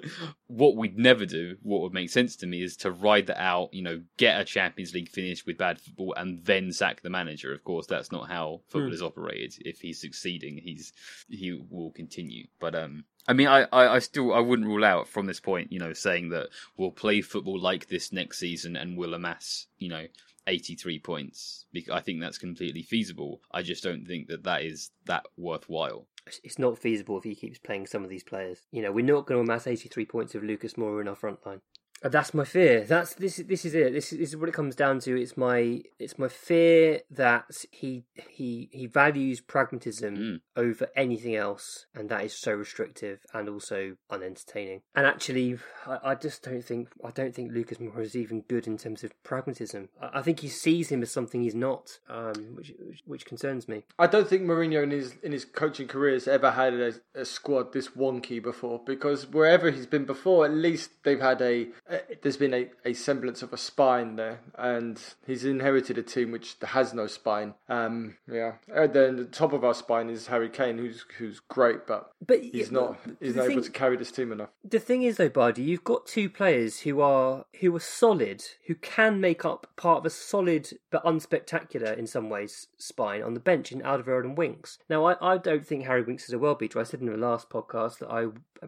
what 0.47 0.75
we'd 0.75 0.97
never 0.97 1.25
do, 1.25 1.57
what 1.61 1.81
would 1.81 1.93
make 1.93 2.09
sense 2.09 2.35
to 2.37 2.47
me 2.47 2.63
is 2.63 2.75
to 2.77 2.91
ride 2.91 3.27
that 3.27 3.41
out, 3.41 3.73
you 3.73 3.83
know, 3.83 4.01
get 4.17 4.41
a 4.41 4.43
Champions 4.43 4.93
League 4.93 5.09
finish 5.09 5.45
with 5.45 5.57
bad 5.57 5.79
football 5.79 6.13
and 6.17 6.43
then 6.43 6.71
sack 6.73 7.01
the 7.01 7.09
manager. 7.09 7.53
Of 7.53 7.63
course, 7.63 7.85
that's 7.85 8.11
not 8.11 8.27
how 8.29 8.61
football 8.67 8.89
Hmm. 8.89 8.93
is 8.93 9.01
operated. 9.03 9.53
If 9.65 9.79
he's 9.79 10.01
succeeding, 10.01 10.57
he's 10.57 10.91
he 11.29 11.53
will 11.69 11.91
continue. 11.91 12.47
But 12.59 12.75
um, 12.75 13.05
I 13.27 13.33
mean, 13.33 13.47
I, 13.47 13.63
I, 13.71 13.95
I 13.95 13.99
still 13.99 14.33
I 14.33 14.39
wouldn't 14.39 14.67
rule 14.67 14.83
out 14.83 15.07
from 15.07 15.25
this 15.25 15.39
point, 15.39 15.71
you 15.71 15.79
know, 15.79 15.93
saying 15.93 16.29
that 16.29 16.49
we'll 16.77 16.91
play 16.91 17.21
football 17.21 17.59
like 17.59 17.87
this 17.87 18.11
next 18.11 18.39
season 18.39 18.75
and 18.75 18.97
we'll 18.97 19.13
amass, 19.13 19.67
you 19.77 19.89
know, 19.89 20.07
83 20.47 20.99
points. 20.99 21.65
Bec- 21.73 21.89
I 21.89 22.01
think 22.01 22.19
that's 22.19 22.37
completely 22.37 22.83
feasible. 22.83 23.41
I 23.51 23.61
just 23.61 23.83
don't 23.83 24.05
think 24.05 24.27
that 24.27 24.43
that 24.43 24.63
is 24.63 24.91
that 25.05 25.25
worthwhile. 25.37 26.07
It's 26.43 26.59
not 26.59 26.77
feasible 26.77 27.17
if 27.17 27.25
he 27.25 27.35
keeps 27.35 27.59
playing 27.59 27.87
some 27.87 28.03
of 28.03 28.09
these 28.09 28.23
players. 28.23 28.59
You 28.71 28.81
know, 28.81 28.91
we're 28.91 29.05
not 29.05 29.25
going 29.25 29.45
to 29.45 29.51
amass 29.51 29.67
83 29.67 30.05
points 30.05 30.33
with 30.33 30.43
Lucas 30.43 30.73
Moura 30.73 31.01
in 31.01 31.07
our 31.07 31.15
front 31.15 31.45
line. 31.45 31.61
And 32.03 32.11
that's 32.11 32.33
my 32.33 32.43
fear. 32.43 32.83
That's 32.83 33.13
this. 33.15 33.37
This 33.37 33.63
is 33.65 33.73
it. 33.73 33.93
This 33.93 34.11
is, 34.11 34.19
this 34.19 34.29
is 34.29 34.37
what 34.37 34.49
it 34.49 34.53
comes 34.53 34.75
down 34.75 34.99
to. 35.01 35.15
It's 35.19 35.37
my 35.37 35.81
it's 35.99 36.19
my 36.19 36.27
fear 36.27 36.99
that 37.11 37.65
he 37.71 38.03
he 38.29 38.69
he 38.71 38.85
values 38.87 39.39
pragmatism 39.41 40.13
Mm. 40.13 40.41
over 40.57 40.87
anything 40.95 41.35
else, 41.35 41.85
and 41.95 42.09
that 42.09 42.25
is 42.25 42.33
so 42.33 42.51
restrictive 42.51 43.19
and 43.33 43.47
also 43.47 43.95
unentertaining. 44.09 44.81
And 44.93 45.05
actually, 45.07 45.57
I, 45.87 46.11
I 46.11 46.15
just 46.15 46.43
don't 46.43 46.63
think 46.63 46.89
I 47.03 47.11
don't 47.11 47.33
think 47.33 47.51
Lucas 47.53 47.77
Moura 47.77 48.01
is 48.01 48.15
even 48.15 48.41
good 48.41 48.67
in 48.67 48.77
terms 48.77 49.03
of 49.03 49.11
pragmatism. 49.23 49.87
I, 50.01 50.19
I 50.19 50.21
think 50.21 50.41
he 50.41 50.49
sees 50.49 50.89
him 50.89 51.01
as 51.01 51.11
something 51.11 51.41
he's 51.41 51.55
not, 51.55 51.99
um, 52.09 52.33
which, 52.55 52.73
which 52.85 53.01
which 53.05 53.25
concerns 53.25 53.69
me. 53.69 53.85
I 53.97 54.07
don't 54.07 54.27
think 54.27 54.43
Mourinho 54.43 54.83
in 54.83 54.91
his 54.91 55.15
in 55.23 55.31
his 55.31 55.45
coaching 55.45 55.87
career 55.87 56.13
has 56.13 56.27
ever 56.27 56.51
had 56.51 56.73
a, 56.73 56.93
a 57.15 57.23
squad 57.23 57.71
this 57.71 57.89
wonky 57.89 58.43
before 58.43 58.81
because 58.85 59.25
wherever 59.27 59.71
he's 59.71 59.85
been 59.87 60.05
before, 60.05 60.45
at 60.45 60.51
least 60.51 61.03
they've 61.03 61.21
had 61.21 61.41
a 61.41 61.69
Uh, 61.93 61.99
there's 62.21 62.37
been 62.37 62.53
a, 62.53 62.69
a 62.85 62.93
semblance 62.93 63.43
of 63.43 63.53
a 63.53 63.57
spine 63.57 64.15
there, 64.15 64.39
and 64.55 64.99
he's 65.27 65.45
inherited 65.45 65.97
a 65.97 66.03
team 66.03 66.31
which 66.31 66.55
has 66.63 66.93
no 66.93 67.05
spine. 67.05 67.53
Um, 67.69 68.17
yeah, 68.31 68.53
uh, 68.73 68.83
and 68.83 68.93
then 68.93 69.15
the 69.17 69.25
top 69.25 69.53
of 69.53 69.63
our 69.63 69.73
spine 69.73 70.09
is 70.09 70.27
Harry 70.27 70.49
Kane, 70.49 70.77
who's 70.77 71.05
who's 71.17 71.39
great, 71.39 71.85
but 71.85 72.11
But 72.25 72.41
he's 72.41 72.71
not 72.71 72.99
he's 73.19 73.35
not 73.35 73.51
able 73.51 73.61
to 73.61 73.71
carry 73.71 73.97
this 73.97 74.11
team 74.11 74.31
enough. 74.31 74.49
The 74.63 74.79
thing 74.79 75.03
is, 75.03 75.17
though, 75.17 75.29
Bardi, 75.29 75.61
you've 75.61 75.83
got 75.83 76.07
two 76.07 76.29
players 76.29 76.81
who 76.81 77.01
are 77.01 77.45
who 77.59 77.75
are 77.75 77.79
solid, 77.79 78.43
who 78.67 78.75
can 78.75 79.21
make 79.21 79.45
up 79.45 79.67
part 79.75 79.99
of 79.99 80.05
a 80.05 80.09
solid 80.09 80.79
but 80.89 81.03
unspectacular 81.05 81.95
in 81.97 82.07
some 82.07 82.29
ways 82.29 82.67
spine 82.77 83.21
on 83.21 83.33
the 83.33 83.39
bench 83.39 83.71
in 83.71 83.81
Alderweireld 83.81 84.23
and 84.23 84.37
Winks. 84.37 84.79
Now, 84.89 85.05
I, 85.05 85.33
I 85.33 85.37
don't 85.37 85.65
think 85.65 85.85
Harry 85.85 86.01
Winks 86.01 86.25
is 86.25 86.33
a 86.33 86.39
well 86.39 86.55
beater. 86.55 86.79
I 86.79 86.83
said 86.83 87.01
in 87.01 87.07
the 87.07 87.17
last 87.17 87.49
podcast 87.49 87.99
that 87.99 88.09
I 88.09 88.27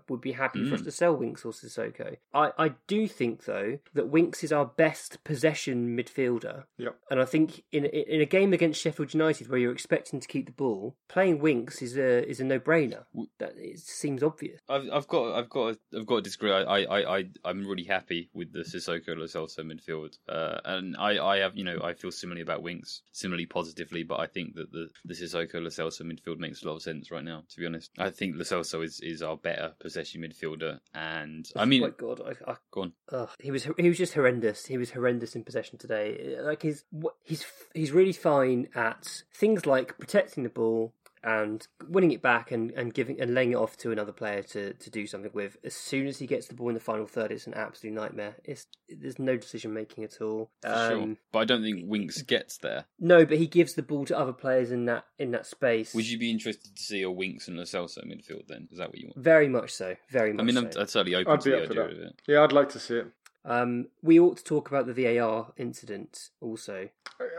would 0.10 0.22
be 0.22 0.34
happy 0.34 0.68
for 0.68 0.76
us 0.76 0.82
mm. 0.82 0.86
to 0.86 0.92
sell 0.92 1.16
Winks 1.16 1.46
or 1.46 1.52
Sissoko. 1.52 2.18
I, 2.34 2.52
I 2.58 2.72
do 2.88 3.08
think 3.16 3.46
though 3.46 3.80
that 3.94 4.10
Winks 4.10 4.44
is 4.44 4.52
our 4.52 4.66
best 4.66 5.24
possession 5.24 5.98
midfielder. 5.98 6.64
Yep. 6.78 6.98
And 7.10 7.22
I 7.22 7.26
think 7.26 7.64
in 7.72 7.86
in 7.86 8.22
a 8.22 8.26
game 8.26 8.54
against 8.54 8.82
Sheffield 8.82 9.14
United 9.14 9.50
where 9.50 9.60
you're 9.60 9.72
expecting 9.72 10.20
to 10.20 10.28
keep 10.28 10.46
the 10.46 10.52
ball, 10.52 10.96
playing 11.08 11.40
Winks 11.40 11.82
is 11.82 11.98
a 11.98 12.28
is 12.28 12.40
a 12.40 12.44
no 12.44 12.60
brainer. 12.60 13.04
That 13.40 13.54
it 13.58 13.80
seems 13.80 14.24
obvious. 14.24 14.60
I've, 14.70 14.88
I've 14.92 15.08
got, 15.08 15.36
I've 15.36 15.50
got, 15.50 15.78
I've 15.96 16.06
got 16.06 16.16
to 16.18 16.22
disagree. 16.22 16.52
I, 16.52 16.84
I, 16.84 17.18
I, 17.18 17.24
I'm 17.44 17.66
really 17.66 17.84
happy 17.84 18.30
with 18.34 18.52
the 18.52 18.60
Sissoko 18.60 19.16
Lo 19.18 19.26
Celso 19.26 19.60
midfield, 19.60 20.18
uh, 20.28 20.60
and 20.66 20.96
I, 20.98 21.24
I 21.24 21.38
have, 21.38 21.56
you 21.56 21.64
know, 21.64 21.80
I 21.84 21.94
feel 21.94 22.12
similarly 22.12 22.42
about 22.42 22.64
Winks, 22.64 23.02
similarly 23.12 23.46
positively, 23.46 24.04
but 24.04 24.20
I 24.20 24.28
think 24.28 24.56
that 24.56 24.72
the 24.72 24.90
the 25.06 25.14
Sissoko 25.14 25.56
Lo 25.56 25.70
Celso 25.70 26.02
midfield 26.02 26.40
makes 26.40 26.64
a 26.64 26.68
lot 26.68 26.76
of 26.76 26.82
sense 26.82 27.12
right 27.12 27.24
now. 27.24 27.44
To 27.50 27.60
be 27.60 27.66
honest, 27.66 27.92
I 27.98 28.10
think 28.10 28.36
Lo 28.36 28.44
Celso 28.44 28.84
is 28.84 29.00
is 29.02 29.22
our 29.22 29.38
better 29.38 29.74
possession 29.80 30.22
midfielder, 30.22 30.80
and 30.94 31.50
I 31.56 31.66
mean, 31.66 31.82
my 31.82 31.90
God, 31.90 32.22
I, 32.22 32.52
I 32.52 32.56
go 32.72 32.82
on. 32.82 32.94
Ugh, 33.12 33.30
he 33.40 33.52
was 33.52 33.68
he 33.78 33.88
was 33.88 33.98
just 33.98 34.14
horrendous. 34.16 34.66
He 34.66 34.78
was 34.78 34.92
horrendous 34.92 35.36
in 35.36 35.44
possession 35.44 35.78
today. 35.78 36.38
Like 36.40 36.64
he's 36.64 36.86
he's 37.24 37.46
he's 37.74 37.92
really 37.92 38.14
fine 38.14 38.68
at 38.74 39.24
things 39.34 39.66
like 39.66 39.98
protecting 40.00 40.44
the 40.44 40.50
ball 40.50 40.94
and 41.26 41.68
winning 41.90 42.12
it 42.12 42.22
back 42.22 42.52
and, 42.52 42.72
and 42.72 42.94
giving 42.94 43.20
and 43.20 43.34
laying 43.34 43.52
it 43.52 43.56
off 43.56 43.76
to 43.78 43.92
another 43.92 44.12
player 44.12 44.44
to, 44.44 44.74
to 44.74 44.90
do 44.90 45.08
something 45.08 45.32
with. 45.34 45.58
As 45.64 45.74
soon 45.74 46.06
as 46.08 46.20
he 46.20 46.28
gets 46.28 46.48
the 46.48 46.54
ball 46.54 46.70
in 46.70 46.76
the 46.76 46.80
final 46.80 47.08
third, 47.08 47.32
it's 47.32 47.48
an 47.48 47.56
absolute 47.56 47.94
nightmare. 47.94 48.36
It's 48.44 48.68
there's 48.88 49.18
no 49.18 49.36
decision 49.36 49.74
making 49.74 50.04
at 50.04 50.22
all. 50.22 50.52
For 50.62 50.70
sure, 50.70 51.02
Um, 51.02 51.18
but 51.32 51.40
I 51.40 51.46
don't 51.46 51.64
think 51.64 51.84
Winks 51.88 52.22
gets 52.22 52.58
there. 52.60 52.86
No, 53.00 53.26
but 53.26 53.38
he 53.40 53.48
gives 53.48 53.74
the 53.74 53.82
ball 53.84 54.06
to 54.06 54.18
other 54.18 54.34
players 54.34 54.72
in 54.72 54.86
that 54.86 55.06
in 55.18 55.32
that 55.32 55.48
space. 55.48 55.94
Would 55.96 56.08
you 56.10 56.20
be 56.20 56.30
interested 56.30 56.76
to 56.76 56.84
see 56.84 57.02
a 57.02 57.10
Winks 57.10 57.48
and 57.48 57.58
Lo 57.58 57.64
Celso 57.64 58.06
midfield? 58.06 58.48
Then 58.48 58.68
is 58.72 58.78
that 58.78 58.90
what 58.90 59.00
you 59.00 59.08
want? 59.08 59.18
Very 59.24 59.50
much 59.50 59.72
so. 59.72 59.96
Very 60.10 60.32
much. 60.32 60.44
I 60.44 60.46
mean, 60.46 60.58
I'm. 60.58 60.66
I'm 60.78 60.88
certainly 60.88 61.16
open 61.16 61.34
I'd 61.34 61.42
to 61.42 61.46
be 61.46 61.52
the 61.56 61.62
up 61.62 61.68
for 61.68 61.72
idea 61.74 61.84
that. 61.88 61.92
of 61.92 62.08
it. 62.10 62.22
Yeah, 62.28 62.44
I'd 62.44 62.52
like 62.54 62.70
to 62.70 62.80
see 62.80 62.98
it. 62.98 63.08
Um, 63.46 63.88
we 64.02 64.20
ought 64.20 64.38
to 64.38 64.44
talk 64.44 64.70
about 64.70 64.88
the 64.88 64.94
VAR 64.94 65.54
incident 65.58 66.30
also. 66.42 66.90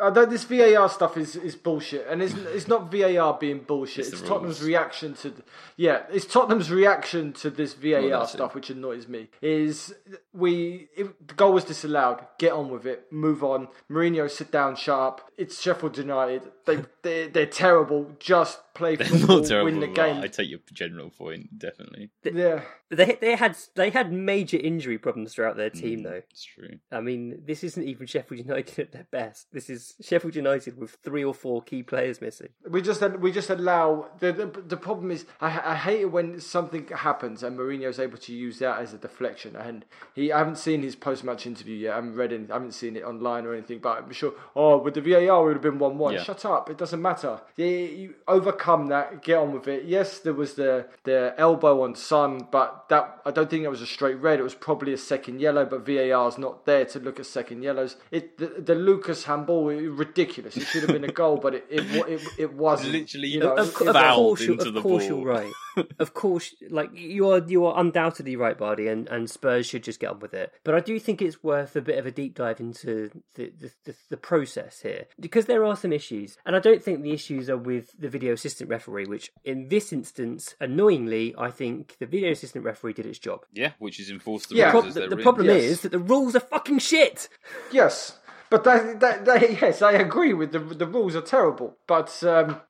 Uh, 0.00 0.08
that 0.10 0.30
this 0.30 0.44
VAR 0.44 0.88
stuff 0.88 1.16
is, 1.16 1.36
is 1.36 1.56
bullshit, 1.56 2.06
and 2.08 2.22
it's 2.22 2.32
it's 2.34 2.68
not 2.68 2.90
VAR 2.90 3.36
being 3.38 3.58
bullshit. 3.58 4.06
It's 4.06 4.12
It's, 4.14 4.22
Tottenham's 4.22 4.60
rules. 4.60 4.68
reaction 4.68 5.14
to, 5.14 5.34
yeah, 5.76 6.04
it's 6.10 6.24
Tottenham's 6.24 6.70
reaction 6.70 7.32
to 7.34 7.50
this 7.50 7.74
VAR 7.74 8.08
that's 8.08 8.32
stuff, 8.32 8.52
it. 8.52 8.54
which 8.54 8.70
annoys 8.70 9.08
me. 9.08 9.28
Is 9.42 9.94
we 10.32 10.88
if 10.96 11.08
the 11.26 11.34
goal 11.34 11.52
was 11.52 11.64
disallowed, 11.64 12.24
get 12.38 12.52
on 12.52 12.70
with 12.70 12.86
it, 12.86 13.12
move 13.12 13.42
on. 13.42 13.68
Mourinho, 13.90 14.30
sit 14.30 14.50
down, 14.50 14.76
shut 14.76 14.98
up. 14.98 15.30
It's 15.36 15.60
Sheffield 15.60 15.98
United. 15.98 16.42
They 16.64 16.84
they 17.02 17.28
they're 17.28 17.46
terrible. 17.46 18.12
Just 18.18 18.60
play 18.76 18.96
They're 18.96 19.06
football, 19.06 19.38
not 19.38 19.46
terrible. 19.46 19.70
win 19.70 19.80
the 19.80 19.86
game. 19.88 20.18
I 20.22 20.28
take 20.28 20.48
your 20.50 20.60
general 20.72 21.10
point, 21.10 21.58
definitely. 21.58 22.10
Yeah, 22.22 22.62
They 22.90 23.16
they 23.20 23.34
had 23.36 23.56
they 23.74 23.90
had 23.90 24.12
major 24.12 24.58
injury 24.58 24.98
problems 24.98 25.34
throughout 25.34 25.56
their 25.56 25.70
team 25.70 26.00
Mm, 26.00 26.04
though. 26.04 26.22
It's 26.30 26.44
true. 26.44 26.78
I 26.92 27.00
mean, 27.00 27.42
this 27.46 27.64
isn't 27.64 27.82
even 27.82 28.06
Sheffield 28.06 28.38
United 28.46 28.78
at 28.78 28.92
their 28.92 29.06
best. 29.10 29.46
This 29.52 29.68
is 29.70 29.94
Sheffield 30.00 30.36
United 30.36 30.76
with 30.78 30.92
three 31.02 31.24
or 31.24 31.34
four 31.34 31.62
key 31.62 31.82
players 31.82 32.20
missing. 32.20 32.50
We 32.68 32.82
just 32.82 33.02
we 33.18 33.32
just 33.32 33.50
allow 33.50 34.08
the 34.20 34.32
the, 34.32 34.46
the 34.46 34.76
problem 34.76 35.10
is 35.10 35.24
I, 35.40 35.72
I 35.72 35.74
hate 35.76 36.00
it 36.02 36.12
when 36.12 36.38
something 36.40 36.86
happens 36.88 37.42
and 37.42 37.58
Mourinho's 37.58 37.98
able 37.98 38.18
to 38.18 38.32
use 38.32 38.58
that 38.60 38.80
as 38.80 38.92
a 38.92 38.98
deflection 38.98 39.56
and 39.56 39.84
he 40.14 40.30
I 40.32 40.38
haven't 40.38 40.58
seen 40.58 40.82
his 40.82 40.96
post 40.96 41.24
match 41.24 41.46
interview 41.46 41.76
yet 41.76 41.92
I 41.92 41.96
haven't 41.96 42.14
read 42.16 42.32
it 42.32 42.50
I 42.50 42.54
haven't 42.54 42.72
seen 42.82 42.96
it 42.96 43.04
online 43.04 43.46
or 43.46 43.52
anything 43.54 43.78
but 43.78 43.98
I'm 43.98 44.12
sure 44.12 44.32
oh 44.54 44.78
with 44.78 44.94
the 44.94 45.00
VAR 45.00 45.22
it 45.22 45.44
would 45.46 45.52
have 45.54 45.62
been 45.62 45.78
one 45.78 45.96
one 45.98 46.14
Yeah. 46.14 46.22
shut 46.22 46.44
up 46.44 46.68
it 46.70 46.76
doesn't 46.82 47.00
matter 47.00 47.40
yeah, 47.56 47.66
you 47.66 48.14
overcome 48.28 48.65
that 48.88 49.22
get 49.22 49.38
on 49.38 49.52
with 49.52 49.68
it 49.68 49.84
yes 49.84 50.18
there 50.18 50.32
was 50.34 50.54
the 50.54 50.86
the 51.04 51.32
elbow 51.38 51.82
on 51.82 51.94
Son 51.94 52.46
but 52.50 52.84
that 52.88 53.20
I 53.24 53.30
don't 53.30 53.48
think 53.48 53.64
it 53.64 53.68
was 53.68 53.80
a 53.80 53.86
straight 53.86 54.16
red 54.20 54.40
it 54.40 54.42
was 54.42 54.54
probably 54.54 54.92
a 54.92 54.98
second 54.98 55.40
yellow 55.40 55.64
but 55.64 55.86
VAR's 55.86 56.36
not 56.38 56.66
there 56.66 56.84
to 56.86 56.98
look 56.98 57.20
at 57.20 57.26
second 57.26 57.62
yellows 57.62 57.96
it 58.10 58.38
the, 58.38 58.46
the 58.46 58.74
Lucas 58.74 59.24
handball 59.24 59.64
ridiculous 59.66 60.56
it 60.56 60.64
should 60.66 60.82
have 60.82 60.90
been 60.90 61.04
a 61.04 61.12
goal 61.12 61.36
but 61.36 61.54
it 61.54 61.66
it, 61.70 61.82
wa- 61.96 62.06
it, 62.06 62.20
it 62.38 62.52
wasn't 62.66 62.92
Literally 62.92 63.28
you 63.28 63.40
know, 63.40 63.54
Of, 63.54 63.68
it- 63.68 63.74
co- 63.74 63.88
of 63.88 63.94
course, 64.16 64.40
you're, 64.42 64.52
into 64.52 64.68
of 64.68 64.74
the 64.74 64.82
course 64.82 65.06
ball. 65.06 65.18
you're 65.18 65.26
right. 65.26 65.52
of 65.98 66.14
course, 66.14 66.54
like 66.70 66.90
you 66.94 67.28
are, 67.28 67.38
you 67.46 67.66
are 67.66 67.78
undoubtedly 67.78 68.34
right, 68.34 68.56
Bardi, 68.56 68.88
and, 68.88 69.06
and 69.08 69.28
Spurs 69.28 69.66
should 69.66 69.84
just 69.84 70.00
get 70.00 70.08
on 70.10 70.20
with 70.20 70.32
it. 70.32 70.50
But 70.64 70.74
I 70.74 70.80
do 70.80 70.98
think 70.98 71.20
it's 71.20 71.42
worth 71.42 71.76
a 71.76 71.82
bit 71.82 71.98
of 71.98 72.06
a 72.06 72.10
deep 72.10 72.34
dive 72.34 72.60
into 72.60 73.10
the 73.34 73.52
the, 73.60 73.70
the, 73.84 73.94
the 74.08 74.16
process 74.16 74.80
here 74.80 75.04
because 75.20 75.44
there 75.46 75.64
are 75.66 75.76
some 75.76 75.92
issues, 75.92 76.38
and 76.46 76.56
I 76.56 76.60
don't 76.60 76.82
think 76.82 77.02
the 77.02 77.12
issues 77.12 77.50
are 77.50 77.58
with 77.58 77.90
the 77.98 78.08
video 78.08 78.36
assistant 78.56 78.70
referee, 78.70 79.04
which 79.06 79.32
in 79.44 79.68
this 79.68 79.92
instance, 79.92 80.54
annoyingly, 80.60 81.34
I 81.36 81.50
think 81.50 81.96
the 81.98 82.06
video 82.06 82.30
assistant 82.32 82.64
referee 82.64 82.94
did 82.94 83.04
its 83.06 83.18
job. 83.18 83.44
Yeah, 83.52 83.72
which 83.78 84.00
is 84.00 84.08
enforced 84.10 84.48
the 84.48 84.56
Yeah. 84.56 84.72
rules 84.72 84.94
the, 84.94 85.08
the 85.08 85.16
problem 85.18 85.46
Yes. 85.46 85.62
is 85.64 85.80
that 85.82 85.92
the 85.92 85.98
rules 85.98 86.34
are 86.34 86.40
fucking 86.40 86.78
shit. 86.78 87.28
Yes, 87.70 88.18
but 88.48 88.64
that, 88.64 89.00
that, 89.00 89.24
that 89.26 89.60
yes, 89.60 89.82
I 89.82 89.92
agree 89.92 90.32
with 90.32 90.52
the 90.52 90.58
the 90.60 90.86
rules 90.86 91.14
are 91.14 91.20
terrible, 91.36 91.76
but 91.86 92.08
um, 92.24 92.60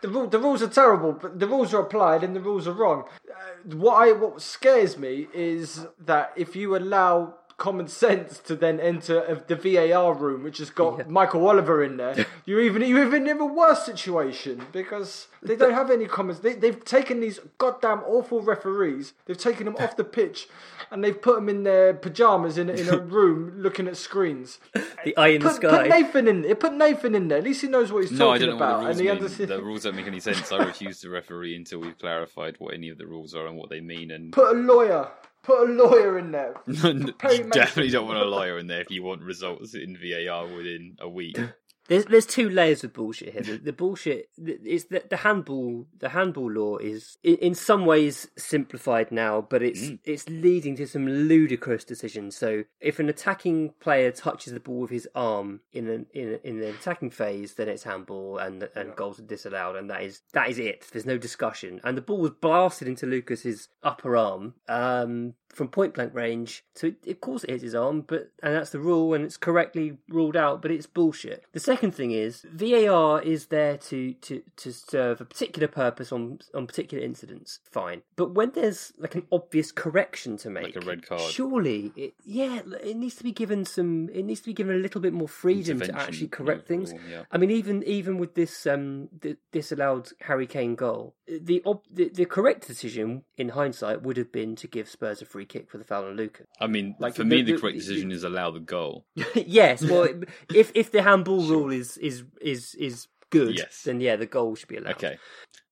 the 0.00 0.08
ru- 0.08 0.28
the 0.28 0.38
rules 0.38 0.62
are 0.62 0.68
terrible, 0.82 1.12
but 1.12 1.38
the 1.40 1.46
rules 1.48 1.74
are 1.74 1.80
applied 1.82 2.22
and 2.22 2.34
the 2.36 2.40
rules 2.40 2.68
are 2.68 2.72
wrong. 2.82 3.04
Uh, 3.28 3.76
what 3.76 3.94
I 4.06 4.12
what 4.12 4.40
scares 4.40 4.96
me 4.96 5.26
is 5.34 5.86
that 6.06 6.32
if 6.36 6.54
you 6.54 6.76
allow 6.76 7.34
common 7.60 7.86
sense 7.86 8.38
to 8.38 8.56
then 8.56 8.80
enter 8.80 9.20
of 9.20 9.46
the 9.46 9.54
VAR 9.54 10.14
room, 10.14 10.42
which 10.42 10.58
has 10.58 10.70
got 10.70 11.08
Michael 11.08 11.46
Oliver 11.46 11.84
in 11.84 11.98
there, 11.98 12.26
you're 12.46 12.60
even 12.62 12.82
you're 12.82 13.04
even 13.06 13.28
in 13.28 13.38
a 13.38 13.44
worse 13.46 13.84
situation 13.84 14.66
because 14.72 15.28
they 15.42 15.54
don't 15.54 15.74
have 15.74 15.90
any 15.90 16.06
comments. 16.06 16.40
They, 16.40 16.54
they've 16.54 16.82
taken 16.84 17.20
these 17.20 17.38
goddamn 17.58 18.00
awful 18.06 18.40
referees, 18.42 19.12
they've 19.26 19.38
taken 19.38 19.66
them 19.66 19.76
off 19.76 19.96
the 19.96 20.04
pitch, 20.04 20.48
and 20.90 21.04
they've 21.04 21.20
put 21.20 21.36
them 21.36 21.48
in 21.48 21.62
their 21.64 21.92
pajamas 21.94 22.56
in 22.58 22.70
a, 22.70 22.72
in 22.72 22.88
a 22.88 22.98
room 23.16 23.60
looking 23.62 23.86
at 23.86 23.96
screens. 23.96 24.58
The 25.04 25.16
eye 25.16 25.28
in 25.28 25.42
the 25.42 25.50
sky. 25.52 25.68
put 25.70 25.88
Nathan 25.88 26.28
in 26.28 26.42
there. 26.42 26.54
Put 26.54 26.72
Nathan 26.74 27.14
in 27.14 27.28
there. 27.28 27.38
At 27.38 27.44
least 27.44 27.60
he 27.60 27.68
knows 27.68 27.92
what 27.92 28.04
he's 28.04 28.12
No, 28.12 28.30
I 28.30 28.38
talking 28.38 28.48
don't 28.48 28.58
know 28.58 28.64
about, 28.64 28.80
what 28.82 28.90
and 28.90 28.98
the 28.98 29.02
he 29.04 29.08
rules 29.10 29.20
mean. 29.20 29.24
understands. 29.24 29.50
The 29.50 29.62
rules 29.62 29.82
don't 29.84 29.96
make 29.96 30.06
any 30.06 30.20
sense. 30.20 30.50
I 30.50 30.64
refuse 30.64 31.00
to 31.02 31.10
referee 31.10 31.54
until 31.56 31.80
we've 31.80 31.98
clarified 31.98 32.56
what 32.58 32.72
any 32.74 32.88
of 32.88 32.96
the 32.98 33.06
rules 33.06 33.34
are 33.34 33.46
and 33.46 33.56
what 33.56 33.68
they 33.70 33.80
mean. 33.80 34.10
And 34.10 34.32
Put 34.32 34.56
a 34.56 34.58
lawyer. 34.58 35.08
Put 35.42 35.70
a 35.70 35.72
lawyer 35.72 36.18
in 36.18 36.32
there. 36.32 36.54
you 36.66 37.12
definitely 37.50 37.90
don't 37.90 38.06
want 38.06 38.18
a 38.18 38.24
lawyer 38.24 38.58
in 38.58 38.66
there 38.66 38.82
if 38.82 38.90
you 38.90 39.02
want 39.02 39.22
results 39.22 39.74
in 39.74 39.96
VAR 39.96 40.46
within 40.46 40.96
a 41.00 41.08
week. 41.08 41.38
There's 41.90 42.04
there's 42.04 42.24
two 42.24 42.48
layers 42.48 42.84
of 42.84 42.92
bullshit 42.92 43.32
here. 43.32 43.42
The, 43.42 43.56
the 43.56 43.72
bullshit 43.72 44.28
is 44.38 44.84
that 44.86 45.10
the 45.10 45.16
handball 45.18 45.88
the 45.98 46.10
handball 46.10 46.48
law 46.48 46.76
is 46.76 47.18
in 47.24 47.56
some 47.56 47.84
ways 47.84 48.28
simplified 48.38 49.10
now, 49.10 49.40
but 49.40 49.60
it's 49.60 49.80
Mm. 49.80 49.98
it's 50.04 50.28
leading 50.28 50.76
to 50.76 50.86
some 50.86 51.06
ludicrous 51.08 51.82
decisions. 51.84 52.36
So 52.36 52.62
if 52.80 53.00
an 53.00 53.08
attacking 53.08 53.74
player 53.80 54.12
touches 54.12 54.52
the 54.52 54.60
ball 54.60 54.82
with 54.82 54.90
his 54.90 55.08
arm 55.16 55.62
in 55.72 55.88
an 55.88 56.06
in 56.14 56.38
in 56.44 56.60
the 56.60 56.70
attacking 56.70 57.10
phase, 57.10 57.54
then 57.54 57.68
it's 57.68 57.82
handball 57.82 58.38
and 58.38 58.68
and 58.76 58.94
goals 58.94 59.18
are 59.18 59.24
disallowed, 59.24 59.74
and 59.74 59.90
that 59.90 60.02
is 60.02 60.22
that 60.32 60.48
is 60.48 60.60
it. 60.60 60.86
There's 60.92 61.06
no 61.06 61.18
discussion. 61.18 61.80
And 61.82 61.96
the 61.96 62.02
ball 62.02 62.18
was 62.20 62.30
blasted 62.30 62.86
into 62.86 63.06
Lucas's 63.06 63.68
upper 63.82 64.16
arm. 64.16 64.54
Um, 64.68 65.34
from 65.52 65.66
point 65.66 65.94
blank 65.94 66.14
range. 66.14 66.62
So 66.76 66.86
it, 66.86 67.10
of 67.10 67.20
course 67.20 67.42
it 67.42 67.50
hits 67.50 67.64
his 67.64 67.74
arm, 67.74 68.02
but 68.02 68.30
and 68.40 68.54
that's 68.54 68.70
the 68.70 68.78
rule, 68.78 69.14
and 69.14 69.24
it's 69.24 69.36
correctly 69.36 69.98
ruled 70.08 70.36
out. 70.36 70.62
But 70.62 70.70
it's 70.70 70.86
bullshit. 70.86 71.42
The 71.52 71.58
second 71.58 71.79
thing 71.90 72.10
is 72.10 72.44
VAR 72.52 73.22
is 73.22 73.46
there 73.46 73.78
to 73.78 74.12
to 74.14 74.42
to 74.56 74.72
serve 74.72 75.20
a 75.20 75.24
particular 75.24 75.68
purpose 75.68 76.12
on 76.12 76.40
on 76.54 76.66
particular 76.66 77.02
incidents. 77.02 77.60
Fine, 77.70 78.02
but 78.16 78.32
when 78.32 78.50
there's 78.50 78.92
like 78.98 79.14
an 79.14 79.26
obvious 79.32 79.72
correction 79.72 80.36
to 80.38 80.50
make, 80.50 80.64
Like 80.74 80.76
a 80.76 80.80
red 80.86 81.06
card. 81.06 81.20
surely 81.22 81.92
it 81.96 82.12
yeah 82.24 82.60
it 82.82 82.96
needs 82.96 83.14
to 83.16 83.24
be 83.24 83.32
given 83.32 83.64
some. 83.64 84.10
It 84.12 84.24
needs 84.24 84.40
to 84.40 84.46
be 84.46 84.52
given 84.52 84.74
a 84.76 84.78
little 84.78 85.00
bit 85.00 85.12
more 85.14 85.28
freedom 85.28 85.80
to 85.80 85.94
actually 85.98 86.28
correct 86.28 86.68
things. 86.68 86.92
yeah. 87.10 87.22
I 87.32 87.38
mean, 87.38 87.50
even 87.50 87.82
even 87.84 88.18
with 88.18 88.34
this 88.34 88.66
um 88.66 89.08
the 89.20 89.36
disallowed 89.52 90.10
Harry 90.22 90.46
Kane 90.46 90.74
goal, 90.74 91.14
the, 91.40 91.62
ob- 91.64 91.84
the 91.90 92.08
the 92.08 92.24
correct 92.24 92.66
decision 92.66 93.22
in 93.36 93.50
hindsight 93.50 94.02
would 94.02 94.16
have 94.16 94.32
been 94.32 94.56
to 94.56 94.66
give 94.66 94.88
Spurs 94.88 95.22
a 95.22 95.26
free 95.26 95.44
kick 95.46 95.70
for 95.70 95.78
the 95.78 95.84
foul 95.84 96.04
on 96.06 96.16
Luca. 96.16 96.44
I 96.60 96.66
mean, 96.66 96.96
Like, 96.98 97.14
for 97.14 97.22
the- 97.24 97.28
me, 97.28 97.42
the, 97.42 97.58
correct 97.58 97.78
decision 97.78 98.10
is 98.10 98.24
allow 98.24 98.50
the 98.50 98.60
goal. 98.60 99.06
yes, 99.34 99.82
well, 99.84 100.08
if 100.54 100.72
if 100.74 100.90
the 100.90 101.02
handball 101.02 101.42
rule 101.42 101.70
is 101.70 101.96
is 101.98 102.24
is 102.40 102.74
is 102.74 103.06
good, 103.30 103.56
Yes. 103.56 103.82
then 103.84 104.00
yeah, 104.00 104.16
the 104.16 104.26
goal 104.26 104.56
should 104.56 104.68
be 104.68 104.76
allowed. 104.76 104.94
Okay. 104.96 105.18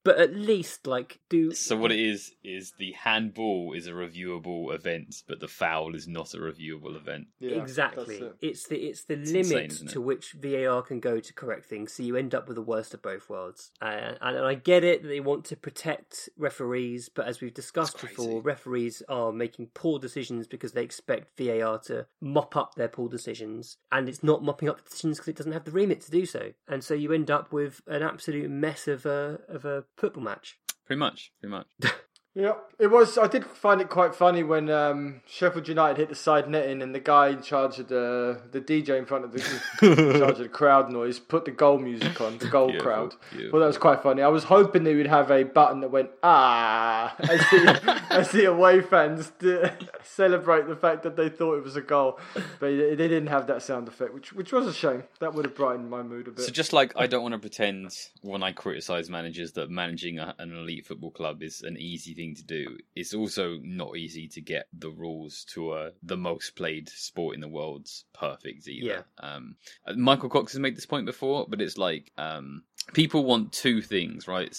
But 0.05 0.19
at 0.19 0.35
least 0.35 0.87
like 0.87 1.21
do 1.29 1.53
So 1.53 1.77
what 1.77 1.93
it 1.93 2.01
is 2.01 2.33
is 2.43 2.73
the 2.79 2.93
handball 2.93 3.73
is 3.75 3.87
a 3.87 3.93
reviewable 3.93 4.75
event, 4.75 5.23
but 5.27 5.41
the 5.41 5.49
foul 5.49 5.95
is 5.95 6.09
not 6.09 6.35
a 6.35 6.39
reviewable 6.39 6.97
event. 6.97 7.27
Yeah, 7.41 7.57
exactly. 7.57 8.17
it. 8.17 8.37
It's 8.41 8.67
the 8.69 8.77
it's 8.77 9.05
the 9.05 9.15
It's 9.15 9.31
limit 9.33 9.65
insane, 9.65 9.89
to 9.89 10.01
which 10.01 10.33
VAR 10.33 10.83
can 10.83 11.01
go 11.01 11.21
to 11.21 11.33
correct 11.35 11.67
things. 11.67 11.93
So 11.93 12.03
you 12.03 12.17
end 12.17 12.35
up 12.35 12.49
with 12.49 12.55
the 12.55 12.63
worst 12.63 12.95
of 12.95 13.03
both 13.03 13.29
worlds. 13.29 13.71
Uh, 13.83 14.15
and, 14.21 14.37
and 14.37 14.47
I 14.47 14.55
get 14.55 14.85
it 14.85 15.03
that 15.03 15.09
they 15.09 15.21
want 15.21 15.45
to 15.47 15.57
protect 15.57 16.29
referees, 16.37 17.09
but 17.09 17.27
as 17.27 17.41
we've 17.41 17.55
discussed 17.55 18.01
before, 18.01 18.41
referees 18.41 19.03
are 19.09 19.33
making 19.33 19.69
poor 19.75 19.99
decisions 19.99 20.47
because 20.47 20.73
they 20.73 20.83
expect 20.83 21.37
VAR 21.37 21.79
to 21.81 22.07
mop 22.21 22.57
up 22.57 22.75
their 22.75 22.89
poor 22.89 23.09
decisions, 23.09 23.77
and 23.93 24.09
it's 24.09 24.23
not 24.23 24.43
mopping 24.43 24.69
up 24.69 24.79
the 24.79 24.89
decisions 24.89 25.19
because 25.19 25.29
it 25.29 25.37
doesn't 25.37 25.53
have 25.53 25.65
the 25.65 25.71
remit 25.71 26.01
to 26.03 26.11
do 26.11 26.25
so. 26.25 26.53
And 26.67 26.83
so 26.83 26.95
you 26.95 27.13
end 27.13 27.31
up 27.31 27.53
with 27.53 27.83
an 27.87 28.03
absolute 28.03 28.51
mess 28.51 28.89
of 28.89 29.05
a 29.05 29.41
of 29.49 29.65
a 29.65 29.85
football 29.99 30.23
match. 30.23 30.59
Pretty 30.87 30.99
much, 30.99 31.33
pretty 31.41 31.51
much. 31.51 31.67
Yeah, 32.41 32.53
it 32.79 32.87
was. 32.87 33.19
I 33.19 33.27
did 33.27 33.45
find 33.45 33.81
it 33.81 33.89
quite 33.89 34.15
funny 34.15 34.45
when 34.45 34.71
um, 34.71 35.23
Sheffield 35.27 35.67
United 35.67 35.97
hit 35.97 36.09
the 36.09 36.15
side 36.15 36.49
netting 36.49 36.83
and 36.83 36.95
the 36.95 37.01
guy 37.01 37.31
in 37.31 37.43
charge 37.43 37.81
of 37.81 37.89
the 37.89 38.41
the 38.53 38.61
DJ 38.61 38.97
in 38.97 39.07
front 39.07 39.25
of 39.25 39.33
the 39.33 39.41
in 39.83 40.19
charge 40.21 40.35
of 40.35 40.39
the 40.39 40.49
crowd 40.49 40.89
noise 40.89 41.19
put 41.19 41.45
the 41.47 41.51
goal 41.51 41.79
music 41.79 42.21
on 42.21 42.39
the 42.39 42.47
goal 42.47 42.69
Beautiful, 42.69 42.85
crowd. 42.93 43.15
beautiful. 43.33 43.59
Well, 43.59 43.63
that 43.63 43.67
was 43.67 43.79
quite 43.79 44.05
funny. 44.05 44.23
I 44.23 44.29
was 44.29 44.45
hoping 44.45 44.85
they 44.85 44.95
would 44.95 45.09
have 45.09 45.33
a 45.33 45.43
button 45.43 45.81
that 45.81 45.91
went 45.91 46.11
ah 46.23 47.13
as 47.19 47.41
the, 47.51 48.03
as 48.11 48.31
the 48.31 48.45
away 48.45 48.83
fans 48.83 49.33
d- 49.41 49.59
celebrate 50.05 50.69
the 50.69 50.77
fact 50.77 51.03
that 51.03 51.17
they 51.17 51.29
thought 51.29 51.57
it 51.57 51.65
was 51.65 51.75
a 51.75 51.83
goal, 51.83 52.21
but 52.35 52.45
they 52.61 52.95
they 52.95 53.09
didn't 53.09 53.27
have 53.27 53.49
that 53.49 53.63
sound 53.63 53.89
effect, 53.89 54.15
which 54.15 54.33
which 54.33 54.53
was 54.53 54.69
a 54.69 54.73
shame. 54.73 55.03
That 55.19 55.35
would 55.35 55.45
have 55.45 55.57
brightened 55.57 55.91
my 55.91 56.05
mood 56.05 56.29
a 56.29 56.31
bit. 56.31 56.45
So 56.45 56.53
just 56.53 56.73
like 56.73 56.93
I 56.95 57.09
don't 57.09 57.23
want 57.23 57.33
to 57.33 57.41
pretend 57.41 57.91
when 58.23 58.45
I 58.45 58.53
criticize 58.53 59.11
managers 59.11 59.55
that 59.55 59.71
managing 59.71 60.21
a, 60.21 60.37
an 60.39 60.53
elite 60.57 60.87
football 60.87 61.11
club 61.11 61.43
is 61.43 61.63
an 61.63 61.77
easy 61.77 62.15
thing 62.15 62.28
to 62.35 62.45
do, 62.45 62.79
it's 62.95 63.15
also 63.15 63.59
not 63.63 63.97
easy 63.97 64.29
to 64.29 64.41
get 64.41 64.67
the 64.73 64.91
rules 64.91 65.45
to 65.55 65.71
uh, 65.71 65.91
the 66.03 66.17
most 66.17 66.57
played 66.57 66.89
sport 66.89 67.35
in 67.35 67.41
the 67.41 67.49
world's 67.49 68.05
perfect 68.13 68.69
either. 68.69 69.05
Um, 69.19 69.57
uh, 69.87 69.95
Michael 69.95 70.29
Cox 70.29 70.53
has 70.53 70.61
made 70.61 70.77
this 70.77 70.87
point 70.87 71.07
before, 71.07 71.47
but 71.49 71.61
it's 71.61 71.79
like 71.79 72.13
um, 72.19 72.63
people 72.93 73.25
want 73.25 73.53
two 73.53 73.83
things, 73.83 74.27
right? 74.27 74.57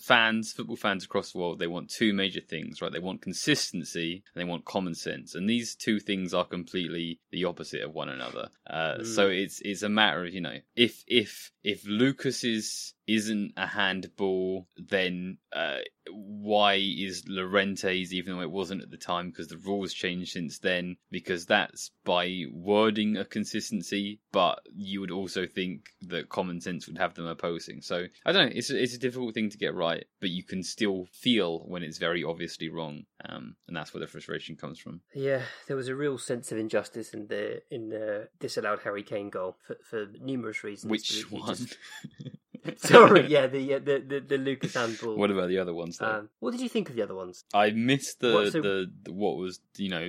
Fans, 0.00 0.52
football 0.52 0.76
fans 0.76 1.04
across 1.04 1.32
the 1.32 1.38
world, 1.38 1.58
they 1.58 1.66
want 1.66 1.90
two 1.90 2.12
major 2.12 2.40
things, 2.40 2.80
right? 2.80 2.92
They 2.92 2.98
want 2.98 3.22
consistency 3.22 4.22
and 4.34 4.40
they 4.40 4.48
want 4.48 4.64
common 4.64 4.94
sense, 4.94 5.34
and 5.34 5.48
these 5.48 5.74
two 5.74 6.00
things 6.00 6.32
are 6.34 6.44
completely 6.44 7.20
the 7.30 7.44
opposite 7.44 7.82
of 7.82 7.94
one 7.94 8.08
another. 8.08 8.48
Uh, 8.68 9.04
So 9.04 9.28
it's 9.28 9.60
it's 9.60 9.82
a 9.82 9.88
matter 9.88 10.24
of 10.24 10.32
you 10.32 10.40
know 10.40 10.58
if 10.74 11.04
if 11.06 11.52
if 11.62 11.84
Lucas 11.86 12.44
is 12.44 12.94
isn't 13.06 13.52
a 13.56 13.66
handball, 13.66 14.66
then 14.76 15.38
uh, 15.54 15.78
why 16.10 16.74
is 16.74 17.24
Llorente's, 17.28 18.12
even 18.12 18.34
though 18.34 18.42
it 18.42 18.50
wasn't 18.50 18.82
at 18.82 18.90
the 18.90 18.96
time, 18.96 19.30
because 19.30 19.48
the 19.48 19.56
rules 19.58 19.92
changed 19.92 20.32
since 20.32 20.58
then, 20.58 20.96
because 21.10 21.46
that's 21.46 21.90
by 22.04 22.44
wording 22.52 23.16
a 23.16 23.24
consistency, 23.24 24.20
but 24.32 24.60
you 24.74 25.00
would 25.00 25.10
also 25.10 25.46
think 25.46 25.90
that 26.02 26.28
common 26.28 26.60
sense 26.60 26.86
would 26.86 26.98
have 26.98 27.14
them 27.14 27.26
opposing. 27.56 27.80
So 27.82 28.06
I 28.24 28.32
don't 28.32 28.46
know, 28.46 28.52
it's 28.54 28.70
a, 28.70 28.82
it's 28.82 28.94
a 28.94 28.98
difficult 28.98 29.34
thing 29.34 29.50
to 29.50 29.58
get 29.58 29.74
right, 29.74 30.04
but 30.20 30.30
you 30.30 30.44
can 30.44 30.62
still 30.62 31.06
feel 31.12 31.60
when 31.60 31.82
it's 31.82 31.98
very 31.98 32.22
obviously 32.24 32.68
wrong, 32.68 33.04
um, 33.28 33.56
and 33.66 33.76
that's 33.76 33.92
where 33.92 34.00
the 34.00 34.06
frustration 34.06 34.56
comes 34.56 34.78
from. 34.78 35.00
Yeah, 35.14 35.42
there 35.66 35.76
was 35.76 35.88
a 35.88 35.94
real 35.94 36.18
sense 36.18 36.52
of 36.52 36.58
injustice 36.58 37.12
in 37.12 37.26
the 37.28 37.62
in 37.70 37.88
the 37.88 38.28
disallowed 38.40 38.80
Harry 38.84 39.02
Kane 39.02 39.30
goal 39.30 39.56
for, 39.66 39.76
for 39.88 40.06
numerous 40.20 40.62
reasons. 40.64 40.90
Which 40.90 41.30
one? 41.30 41.56
just- 41.56 41.78
Sorry, 42.76 43.26
yeah, 43.28 43.46
the, 43.46 43.74
uh, 43.74 43.78
the 43.78 44.04
the 44.06 44.20
the 44.20 44.38
Lucas 44.38 44.74
handball. 44.74 45.16
What 45.16 45.30
about 45.30 45.48
the 45.48 45.58
other 45.58 45.74
ones 45.74 45.98
though? 45.98 46.06
Um, 46.06 46.28
what 46.40 46.52
did 46.52 46.60
you 46.60 46.68
think 46.68 46.88
of 46.90 46.96
the 46.96 47.02
other 47.02 47.14
ones? 47.14 47.44
I 47.54 47.70
missed 47.70 48.20
the, 48.20 48.32
What, 48.32 48.52
so- 48.52 48.60
the, 48.60 48.86
the 49.04 49.12
what 49.12 49.36
was 49.36 49.60
you 49.76 49.88
know 49.90 50.08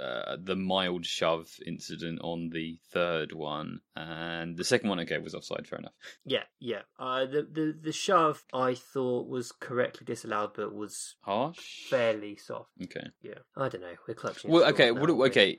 uh, 0.00 0.36
the 0.42 0.56
mild 0.56 1.06
shove 1.06 1.48
incident 1.66 2.20
on 2.22 2.50
the 2.50 2.78
third 2.92 3.32
one, 3.32 3.80
and 3.96 4.56
the 4.56 4.64
second 4.64 4.88
one 4.88 5.00
okay 5.00 5.18
was 5.18 5.34
offside. 5.34 5.66
Fair 5.66 5.78
enough. 5.80 5.92
Yeah, 6.24 6.44
yeah. 6.60 6.82
Uh, 6.98 7.26
the 7.26 7.42
the 7.50 7.78
the 7.82 7.92
shove 7.92 8.44
I 8.52 8.74
thought 8.74 9.28
was 9.28 9.52
correctly 9.52 10.04
disallowed, 10.04 10.52
but 10.54 10.74
was 10.74 11.16
Harsh. 11.22 11.88
fairly 11.88 12.36
soft. 12.36 12.70
Okay. 12.82 13.06
Yeah, 13.22 13.38
I 13.56 13.68
don't 13.68 13.80
know. 13.82 13.94
We're 14.06 14.14
clutching. 14.14 14.50
Well, 14.50 14.64
okay. 14.66 14.86
now, 14.90 15.00
What, 15.00 15.10
aren't 15.10 15.18
we? 15.20 15.26
okay. 15.28 15.58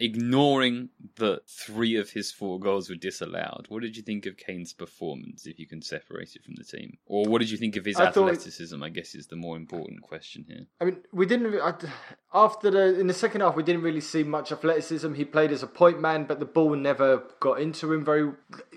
Ignoring 0.00 0.90
that 1.16 1.48
three 1.48 1.96
of 1.96 2.10
his 2.10 2.30
four 2.30 2.60
goals 2.60 2.88
were 2.88 2.94
disallowed, 2.94 3.66
what 3.68 3.82
did 3.82 3.96
you 3.96 4.02
think 4.02 4.26
of 4.26 4.36
Kane's 4.36 4.72
performance? 4.72 5.44
If 5.44 5.58
you 5.58 5.66
can 5.66 5.82
separate 5.82 6.36
it 6.36 6.44
from 6.44 6.54
the 6.54 6.62
team, 6.62 6.98
or 7.06 7.24
what 7.26 7.40
did 7.40 7.50
you 7.50 7.56
think 7.56 7.74
of 7.76 7.84
his 7.84 7.96
I 7.96 8.10
thought- 8.10 8.28
athleticism? 8.28 8.80
I 8.80 8.90
guess 8.90 9.16
is 9.16 9.26
the 9.26 9.36
more 9.36 9.56
important 9.56 10.02
question 10.02 10.44
here. 10.46 10.66
I 10.80 10.84
mean, 10.84 10.98
we 11.12 11.26
didn't 11.26 11.52
I, 11.60 11.74
after 12.32 12.70
the 12.70 13.00
in 13.00 13.08
the 13.08 13.14
second 13.14 13.40
half. 13.40 13.56
We 13.56 13.64
didn't 13.64 13.82
really 13.82 14.00
see 14.00 14.22
much 14.22 14.52
athleticism. 14.52 15.14
He 15.14 15.24
played 15.24 15.50
as 15.50 15.64
a 15.64 15.66
point 15.66 16.00
man, 16.00 16.24
but 16.24 16.38
the 16.38 16.46
ball 16.46 16.76
never 16.76 17.24
got 17.40 17.60
into 17.60 17.92
him 17.92 18.04
very 18.04 18.30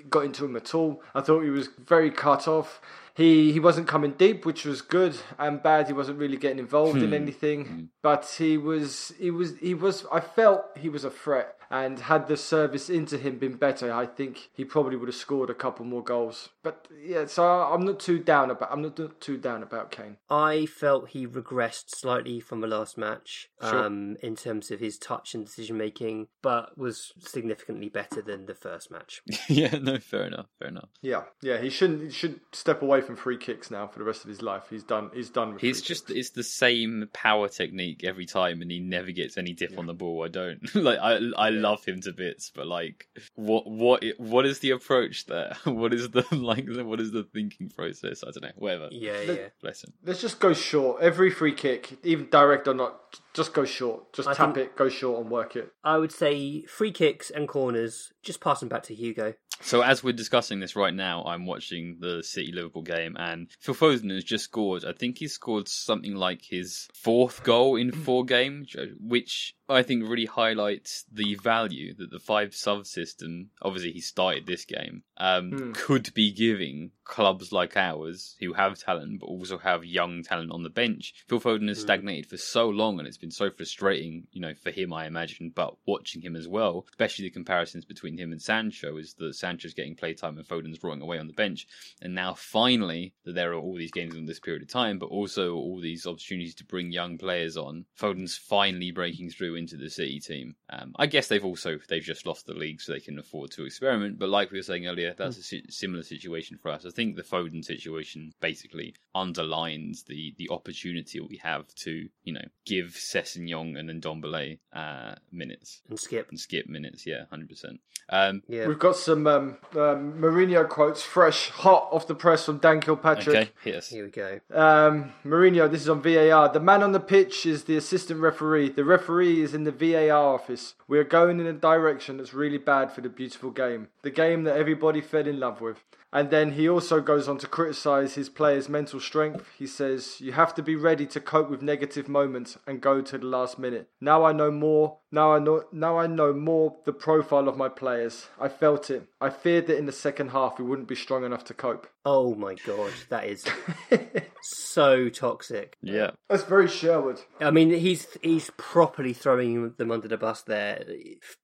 got 0.09 0.25
into 0.25 0.45
him 0.45 0.55
at 0.55 0.73
all. 0.73 1.03
I 1.13 1.21
thought 1.21 1.43
he 1.43 1.49
was 1.51 1.69
very 1.85 2.09
cut 2.09 2.47
off. 2.47 2.81
He 3.21 3.51
he 3.51 3.59
wasn't 3.59 3.87
coming 3.87 4.13
deep, 4.13 4.45
which 4.47 4.65
was 4.65 4.81
good 4.81 5.15
and 5.37 5.61
bad. 5.61 5.85
He 5.85 5.93
wasn't 5.93 6.17
really 6.17 6.37
getting 6.37 6.57
involved 6.57 6.97
in 6.97 7.09
hmm. 7.09 7.21
anything, 7.21 7.65
hmm. 7.65 7.83
but 8.01 8.25
he 8.37 8.57
was 8.57 9.13
he 9.19 9.29
was 9.29 9.57
he 9.59 9.75
was. 9.75 10.05
I 10.11 10.21
felt 10.21 10.61
he 10.75 10.89
was 10.89 11.03
a 11.03 11.11
threat. 11.11 11.55
And 11.71 11.99
had 12.01 12.27
the 12.27 12.37
service 12.37 12.89
into 12.89 13.17
him 13.17 13.37
been 13.37 13.55
better, 13.55 13.91
I 13.93 14.05
think 14.05 14.49
he 14.53 14.65
probably 14.65 14.95
would 14.97 15.07
have 15.07 15.15
scored 15.15 15.49
a 15.49 15.53
couple 15.53 15.85
more 15.85 16.03
goals. 16.03 16.49
But 16.63 16.87
yeah, 17.03 17.25
so 17.25 17.43
I'm 17.45 17.85
not 17.85 17.99
too 17.99 18.19
down 18.19 18.51
about 18.51 18.71
I'm 18.71 18.81
not 18.81 18.99
too 19.21 19.37
down 19.37 19.63
about 19.63 19.89
Kane. 19.91 20.17
I 20.29 20.65
felt 20.65 21.09
he 21.09 21.25
regressed 21.25 21.89
slightly 21.95 22.39
from 22.39 22.61
the 22.61 22.67
last 22.67 22.97
match 22.97 23.49
Sure. 23.61 23.85
um, 23.85 24.17
in 24.21 24.35
terms 24.35 24.69
of 24.71 24.79
his 24.79 24.97
touch 24.97 25.33
and 25.33 25.45
decision 25.45 25.77
making, 25.77 26.27
but 26.41 26.77
was 26.77 27.13
significantly 27.19 27.89
better 27.89 28.21
than 28.21 28.45
the 28.45 28.55
first 28.55 28.91
match. 28.91 29.21
yeah. 29.47 29.77
No. 29.81 29.97
Fair 29.99 30.25
enough. 30.25 30.47
Fair 30.59 30.67
enough. 30.67 30.89
Yeah, 31.01 31.23
yeah, 31.41 31.59
he 31.61 31.69
shouldn't. 31.69 32.01
He 32.03 32.11
should 32.11 32.39
step 32.51 32.81
away 32.81 33.01
from 33.01 33.15
free 33.15 33.37
kicks 33.37 33.71
now 33.71 33.87
for 33.87 33.99
the 33.99 34.05
rest 34.05 34.23
of 34.23 34.29
his 34.29 34.41
life. 34.41 34.63
He's 34.69 34.83
done. 34.83 35.09
He's 35.13 35.29
done 35.29 35.53
with. 35.53 35.61
He's 35.61 35.79
free 35.79 35.87
just 35.87 36.07
kicks. 36.07 36.19
it's 36.19 36.29
the 36.31 36.43
same 36.43 37.07
power 37.13 37.47
technique 37.47 38.03
every 38.03 38.25
time, 38.25 38.61
and 38.61 38.69
he 38.69 38.79
never 38.79 39.11
gets 39.11 39.37
any 39.37 39.53
dip 39.53 39.77
on 39.77 39.85
the 39.87 39.93
ball. 39.93 40.23
I 40.25 40.27
don't 40.27 40.59
like. 40.75 40.99
I 40.99 41.19
I 41.37 41.49
love 41.61 41.85
him 41.85 42.01
to 42.01 42.11
bits, 42.11 42.51
but 42.53 42.67
like, 42.67 43.07
what 43.35 43.67
what 43.67 44.03
what 44.17 44.45
is 44.45 44.59
the 44.59 44.71
approach 44.71 45.25
there? 45.27 45.55
What 45.65 45.93
is 45.93 46.09
the 46.09 46.25
like? 46.35 46.65
What 46.67 46.99
is 46.99 47.11
the 47.11 47.23
thinking 47.23 47.69
process? 47.69 48.23
I 48.23 48.31
don't 48.31 48.43
know. 48.43 48.51
Whatever. 48.55 48.89
Yeah, 48.91 49.25
The- 49.25 49.35
yeah. 49.35 49.47
Bless 49.61 49.83
him. 49.83 49.93
Let's 50.05 50.21
just 50.21 50.39
go 50.39 50.53
short. 50.53 51.01
Every 51.01 51.29
free 51.29 51.53
kick, 51.53 51.97
even 52.03 52.29
direct 52.29 52.67
or 52.67 52.73
not, 52.73 53.19
just 53.33 53.53
go 53.53 53.65
short. 53.65 54.13
Just 54.13 54.27
I 54.27 54.33
tap 54.33 54.55
think- 54.55 54.67
it, 54.67 54.75
go 54.75 54.89
short, 54.89 55.21
and 55.21 55.29
work 55.31 55.55
it. 55.55 55.71
I 55.83 55.97
would 55.97 56.11
say 56.11 56.63
free 56.63 56.91
kicks 56.91 57.29
and 57.29 57.47
corners, 57.47 58.11
just 58.23 58.41
pass 58.41 58.59
them 58.59 58.69
back 58.69 58.83
to 58.83 58.95
Hugo. 58.95 59.33
So 59.63 59.81
as 59.81 60.03
we're 60.03 60.13
discussing 60.13 60.59
this 60.59 60.75
right 60.75 60.93
now, 60.93 61.23
I'm 61.23 61.45
watching 61.45 61.97
the 61.99 62.23
City 62.23 62.51
Liverpool 62.51 62.81
game, 62.81 63.15
and 63.19 63.47
Phil 63.59 63.75
Foden 63.75 64.09
has 64.11 64.23
just 64.23 64.45
scored. 64.45 64.83
I 64.83 64.93
think 64.93 65.19
he 65.19 65.27
scored 65.27 65.67
something 65.67 66.15
like 66.15 66.41
his 66.49 66.87
fourth 66.95 67.43
goal 67.43 67.75
in 67.75 67.91
four 67.91 68.25
games, 68.25 68.75
which 68.99 69.53
I 69.69 69.83
think 69.83 70.09
really 70.09 70.25
highlights 70.25 71.05
the 71.11 71.35
value 71.35 71.93
that 71.95 72.09
the 72.09 72.17
five 72.19 72.55
sub 72.55 72.87
system, 72.87 73.51
obviously 73.61 73.91
he 73.91 74.01
started 74.01 74.47
this 74.47 74.65
game, 74.65 75.03
um, 75.17 75.51
Hmm. 75.51 75.71
could 75.73 76.11
be 76.15 76.31
giving 76.31 76.91
clubs 77.03 77.51
like 77.51 77.77
ours 77.77 78.35
who 78.39 78.53
have 78.53 78.79
talent 78.79 79.19
but 79.19 79.27
also 79.27 79.59
have 79.59 79.85
young 79.85 80.23
talent 80.23 80.51
on 80.51 80.63
the 80.63 80.69
bench. 80.69 81.13
Phil 81.29 81.39
Foden 81.39 81.67
has 81.67 81.79
stagnated 81.79 82.25
for 82.25 82.37
so 82.37 82.67
long 82.67 82.97
and 82.97 83.07
it's 83.07 83.17
been 83.21 83.31
so 83.31 83.49
frustrating, 83.49 84.27
you 84.31 84.41
know, 84.41 84.53
for 84.53 84.71
him 84.71 84.91
I 84.91 85.05
imagine, 85.05 85.51
but 85.53 85.75
watching 85.85 86.21
him 86.21 86.35
as 86.35 86.47
well, 86.47 86.85
especially 86.89 87.25
the 87.25 87.31
comparisons 87.31 87.85
between 87.85 88.17
him 88.17 88.31
and 88.31 88.41
Sancho 88.41 88.97
is 88.97 89.13
that 89.15 89.35
Sancho's 89.35 89.73
getting 89.73 89.95
playtime 89.95 90.37
and 90.37 90.47
Foden's 90.47 90.83
rotting 90.83 91.01
away 91.01 91.19
on 91.19 91.27
the 91.27 91.33
bench. 91.33 91.67
And 92.01 92.13
now 92.13 92.33
finally 92.33 93.13
that 93.23 93.35
there 93.35 93.53
are 93.53 93.59
all 93.59 93.75
these 93.75 93.91
games 93.91 94.15
in 94.15 94.25
this 94.25 94.39
period 94.39 94.63
of 94.63 94.69
time, 94.69 94.99
but 94.99 95.07
also 95.07 95.53
all 95.53 95.79
these 95.79 96.05
opportunities 96.05 96.55
to 96.55 96.65
bring 96.65 96.91
young 96.91 97.17
players 97.17 97.57
on. 97.57 97.85
Foden's 97.99 98.35
finally 98.35 98.91
breaking 98.91 99.29
through 99.29 99.55
into 99.55 99.77
the 99.77 99.89
City 99.89 100.19
team. 100.19 100.55
Um, 100.69 100.93
I 100.97 101.05
guess 101.05 101.27
they've 101.27 101.45
also 101.45 101.77
they've 101.87 102.01
just 102.01 102.25
lost 102.25 102.45
the 102.45 102.53
league, 102.53 102.81
so 102.81 102.91
they 102.91 102.99
can 102.99 103.19
afford 103.19 103.51
to 103.51 103.65
experiment. 103.65 104.19
But 104.19 104.29
like 104.29 104.51
we 104.51 104.57
were 104.57 104.63
saying 104.63 104.87
earlier, 104.87 105.13
that's 105.17 105.37
a 105.37 105.43
si- 105.43 105.65
similar 105.69 106.03
situation 106.03 106.57
for 106.61 106.71
us. 106.71 106.85
I 106.85 106.89
think 106.89 107.15
the 107.15 107.23
Foden 107.23 107.63
situation 107.63 108.33
basically 108.39 108.95
underlines 109.13 110.03
the 110.03 110.33
the 110.37 110.49
opportunity 110.49 111.19
we 111.19 111.37
have 111.37 111.67
to 111.75 112.09
you 112.23 112.33
know 112.33 112.45
give 112.65 112.95
Sessegnon 113.11 113.77
and 113.77 113.89
Ndombele 114.01 114.59
uh, 114.73 115.15
minutes 115.31 115.81
And 115.89 115.97
Skipp. 115.97 116.29
and 116.29 116.37
Skipp 116.39 116.67
minutes. 116.67 117.05
Yeah, 117.05 117.25
hundred 117.29 117.49
percent. 117.49 117.79
Um, 118.09 118.41
Yeah. 118.47 118.67
We've 118.67 118.79
got 118.79 118.95
some 118.95 119.25
um, 119.27 119.57
um, 119.75 120.13
Mourinho 120.19 120.67
quotes 120.67 121.01
fresh, 121.01 121.49
hot 121.49 121.87
off 121.91 122.07
the 122.07 122.15
press 122.15 122.45
from 122.45 122.57
Dan 122.57 122.79
Kilpatrick. 122.81 123.35
okay, 123.35 123.49
hit 123.63 123.75
us. 123.75 123.87
Here 123.89 124.03
we 124.05 124.11
go. 124.11 124.39
Um, 124.53 125.13
Mourinho, 125.25 125.69
this 125.71 125.81
is 125.81 125.89
on 125.89 126.01
VAR. 126.01 126.49
The 126.51 126.59
man 126.59 126.83
on 126.83 126.91
the 126.91 126.99
pitch 126.99 127.45
is 127.45 127.65
the 127.65 127.77
assistant 127.77 128.19
referee. 128.19 128.69
The 128.69 128.83
referee 128.85 129.41
is 129.41 129.53
in 129.53 129.63
the 129.63 129.71
VAR 129.71 130.11
office. 130.35 130.75
We 130.87 130.99
are 130.99 131.03
going 131.03 131.39
in 131.39 131.45
a 131.47 131.53
direction 131.53 132.17
that's 132.17 132.33
really 132.33 132.57
bad 132.57 132.91
for 132.91 133.01
the 133.01 133.09
beautiful 133.09 133.51
game. 133.51 133.87
The 134.01 134.11
game 134.11 134.43
that 134.43 134.57
everybody 134.57 135.01
fell 135.01 135.27
in 135.27 135.39
love 135.39 135.61
with. 135.61 135.77
And 136.13 136.29
then 136.29 136.53
he 136.53 136.67
also 136.67 136.99
goes 136.99 137.27
on 137.29 137.37
to 137.37 137.47
criticise 137.47 138.15
his 138.15 138.29
players' 138.29 138.67
mental 138.67 138.99
strength. 138.99 139.45
He 139.57 139.65
says, 139.65 140.19
You 140.19 140.33
have 140.33 140.53
to 140.55 140.63
be 140.63 140.75
ready 140.75 141.05
to 141.07 141.21
cope 141.21 141.49
with 141.49 141.61
negative 141.61 142.09
moments 142.09 142.57
and 142.67 142.81
go 142.81 143.01
to 143.01 143.17
the 143.17 143.25
last 143.25 143.57
minute. 143.57 143.89
Now 144.01 144.25
I 144.25 144.33
know 144.33 144.51
more. 144.51 144.97
Now 145.11 145.33
I 145.33 145.39
know 145.39 145.63
now 145.71 145.97
I 145.97 146.07
know 146.07 146.33
more 146.33 146.75
the 146.85 146.93
profile 146.93 147.47
of 147.47 147.57
my 147.57 147.69
players. 147.69 148.27
I 148.39 148.49
felt 148.49 148.89
it. 148.89 149.07
I 149.19 149.29
feared 149.29 149.67
that 149.67 149.77
in 149.77 149.85
the 149.85 149.91
second 149.91 150.29
half 150.29 150.59
we 150.59 150.65
wouldn't 150.65 150.87
be 150.87 150.95
strong 150.95 151.23
enough 151.23 151.45
to 151.45 151.53
cope. 151.53 151.87
Oh 152.05 152.35
my 152.35 152.55
god, 152.65 152.91
that 153.09 153.25
is 153.25 153.45
so 154.41 155.09
toxic. 155.09 155.77
Yeah, 155.81 156.11
That's 156.29 156.43
very 156.43 156.67
Sherwood. 156.67 157.21
I 157.39 157.51
mean, 157.51 157.71
he's 157.71 158.07
he's 158.21 158.49
properly 158.57 159.13
throwing 159.13 159.73
them 159.77 159.91
under 159.91 160.07
the 160.07 160.17
bus 160.17 160.41
there. 160.43 160.83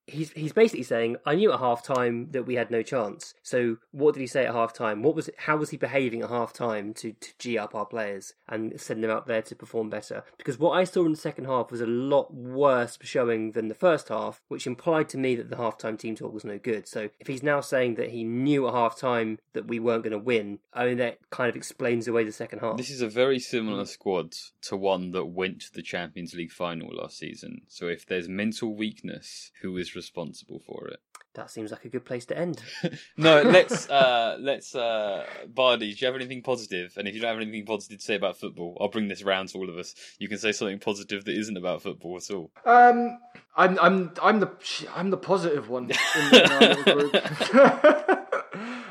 He's 0.05 0.31
he's 0.31 0.53
basically 0.53 0.83
saying, 0.83 1.17
"I 1.25 1.35
knew 1.35 1.51
at 1.51 1.59
half 1.59 1.83
time 1.83 2.31
that 2.31 2.43
we 2.43 2.55
had 2.55 2.71
no 2.71 2.81
chance. 2.81 3.33
So 3.43 3.77
what 3.91 4.13
did 4.13 4.21
he 4.21 4.27
say 4.27 4.45
at 4.45 4.53
half 4.53 4.73
time? 4.73 5.03
What 5.03 5.15
was 5.15 5.29
how 5.37 5.57
was 5.57 5.69
he 5.69 5.77
behaving 5.77 6.21
at 6.21 6.29
half 6.29 6.53
time 6.53 6.93
to 6.95 7.13
to 7.13 7.33
g 7.39 7.57
up 7.57 7.75
our 7.75 7.85
players 7.85 8.33
and 8.47 8.79
send 8.79 9.03
them 9.03 9.11
out 9.11 9.27
there 9.27 9.41
to 9.41 9.55
perform 9.55 9.89
better? 9.89 10.23
Because 10.37 10.57
what 10.57 10.71
I 10.71 10.83
saw 10.83 11.05
in 11.05 11.11
the 11.11 11.17
second 11.17 11.45
half 11.45 11.71
was 11.71 11.81
a 11.81 11.85
lot 11.85 12.33
worse 12.33 12.97
showing 13.01 13.51
than 13.51 13.67
the 13.67 13.75
first 13.75 14.09
half, 14.09 14.41
which 14.47 14.67
implied 14.67 15.09
to 15.09 15.17
me 15.17 15.35
that 15.35 15.49
the 15.49 15.55
halftime 15.55 15.97
team 15.97 16.15
talk 16.15 16.33
was 16.33 16.45
no 16.45 16.57
good. 16.57 16.87
So 16.87 17.09
if 17.19 17.27
he's 17.27 17.43
now 17.43 17.61
saying 17.61 17.95
that 17.95 18.11
he 18.11 18.23
knew 18.23 18.67
at 18.67 18.73
half 18.73 18.97
time 18.97 19.39
that 19.53 19.67
we 19.67 19.79
weren't 19.79 20.03
going 20.03 20.11
to 20.11 20.17
win, 20.17 20.59
I 20.73 20.85
mean 20.85 20.97
that 20.97 21.19
kind 21.29 21.49
of 21.49 21.55
explains 21.55 22.07
away 22.07 22.23
the 22.23 22.31
second 22.31 22.59
half. 22.59 22.77
This 22.77 22.86
is 22.89 23.01
a 23.01 23.07
very 23.07 23.39
similar 23.39 23.85
squad 23.85 24.33
to 24.63 24.77
one 24.77 25.11
that 25.11 25.25
went 25.25 25.61
to 25.61 25.73
the 25.73 25.81
Champions 25.81 26.33
League 26.33 26.51
final 26.51 26.89
last 26.95 27.17
season. 27.17 27.61
So 27.67 27.87
if 27.87 28.05
there's 28.05 28.27
mental 28.27 28.75
weakness, 28.75 29.51
who 29.61 29.77
is 29.77 29.95
responsible 29.95 30.59
for 30.65 30.87
it? 30.87 30.99
That 31.33 31.51
seems 31.51 31.69
like 31.69 31.85
a 31.85 31.89
good 31.89 32.03
place 32.05 32.25
to 32.27 32.37
end. 32.37 32.61
No, 33.15 33.41
let's 33.41 33.89
uh 33.91 34.37
let's 34.39 34.75
uh 34.75 35.25
Bardi, 35.47 35.93
do 35.93 35.99
you 35.99 36.07
have 36.07 36.15
anything 36.15 36.41
positive? 36.41 36.93
And 36.97 37.07
if 37.07 37.15
you 37.15 37.21
don't 37.21 37.29
have 37.29 37.41
anything 37.41 37.65
positive 37.65 37.99
to 37.99 38.03
say 38.03 38.15
about 38.15 38.37
football, 38.37 38.77
I'll 38.79 38.89
bring 38.89 39.07
this 39.07 39.23
round 39.23 39.49
to 39.49 39.57
all 39.57 39.69
of 39.69 39.77
us. 39.77 39.93
You 40.19 40.27
can 40.27 40.37
say 40.37 40.51
something 40.51 40.79
positive 40.79 41.25
that 41.25 41.37
isn't 41.37 41.57
about 41.57 41.83
football 41.83 42.17
at 42.17 42.29
all. 42.31 42.51
Um, 42.65 43.19
I'm 43.55 43.79
I'm 43.79 44.11
I'm 44.21 44.39
the 44.39 44.51
I'm 44.95 45.09
the 45.09 45.17
positive 45.17 45.69
one 45.69 45.91
in, 45.91 45.97
in 46.15 46.31
little 46.31 47.09
group. 47.09 47.15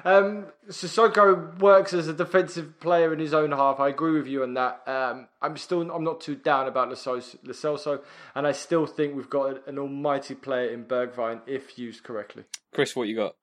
Um, 0.06 0.46
Sissoko 0.68 1.58
works 1.58 1.92
as 1.92 2.06
a 2.06 2.12
defensive 2.12 2.78
player 2.78 3.12
in 3.12 3.18
his 3.18 3.34
own 3.34 3.50
half. 3.50 3.80
I 3.80 3.88
agree 3.88 4.12
with 4.12 4.28
you 4.28 4.44
on 4.44 4.54
that. 4.54 4.86
Um, 4.86 5.26
I'm 5.42 5.56
still 5.56 5.82
I'm 5.90 6.04
not 6.04 6.20
too 6.20 6.36
down 6.36 6.68
about 6.68 6.88
Lo 6.90 6.94
Celso- 6.94 7.38
Lo 7.42 7.52
Celso, 7.52 8.02
and 8.36 8.46
I 8.46 8.52
still 8.52 8.86
think 8.86 9.16
we've 9.16 9.28
got 9.28 9.66
an 9.66 9.80
almighty 9.80 10.36
player 10.36 10.70
in 10.70 10.84
Bergwijn 10.84 11.40
if 11.48 11.76
used 11.76 12.04
correctly. 12.04 12.44
Chris, 12.72 12.94
what 12.94 13.08
you 13.08 13.16
got? 13.16 13.34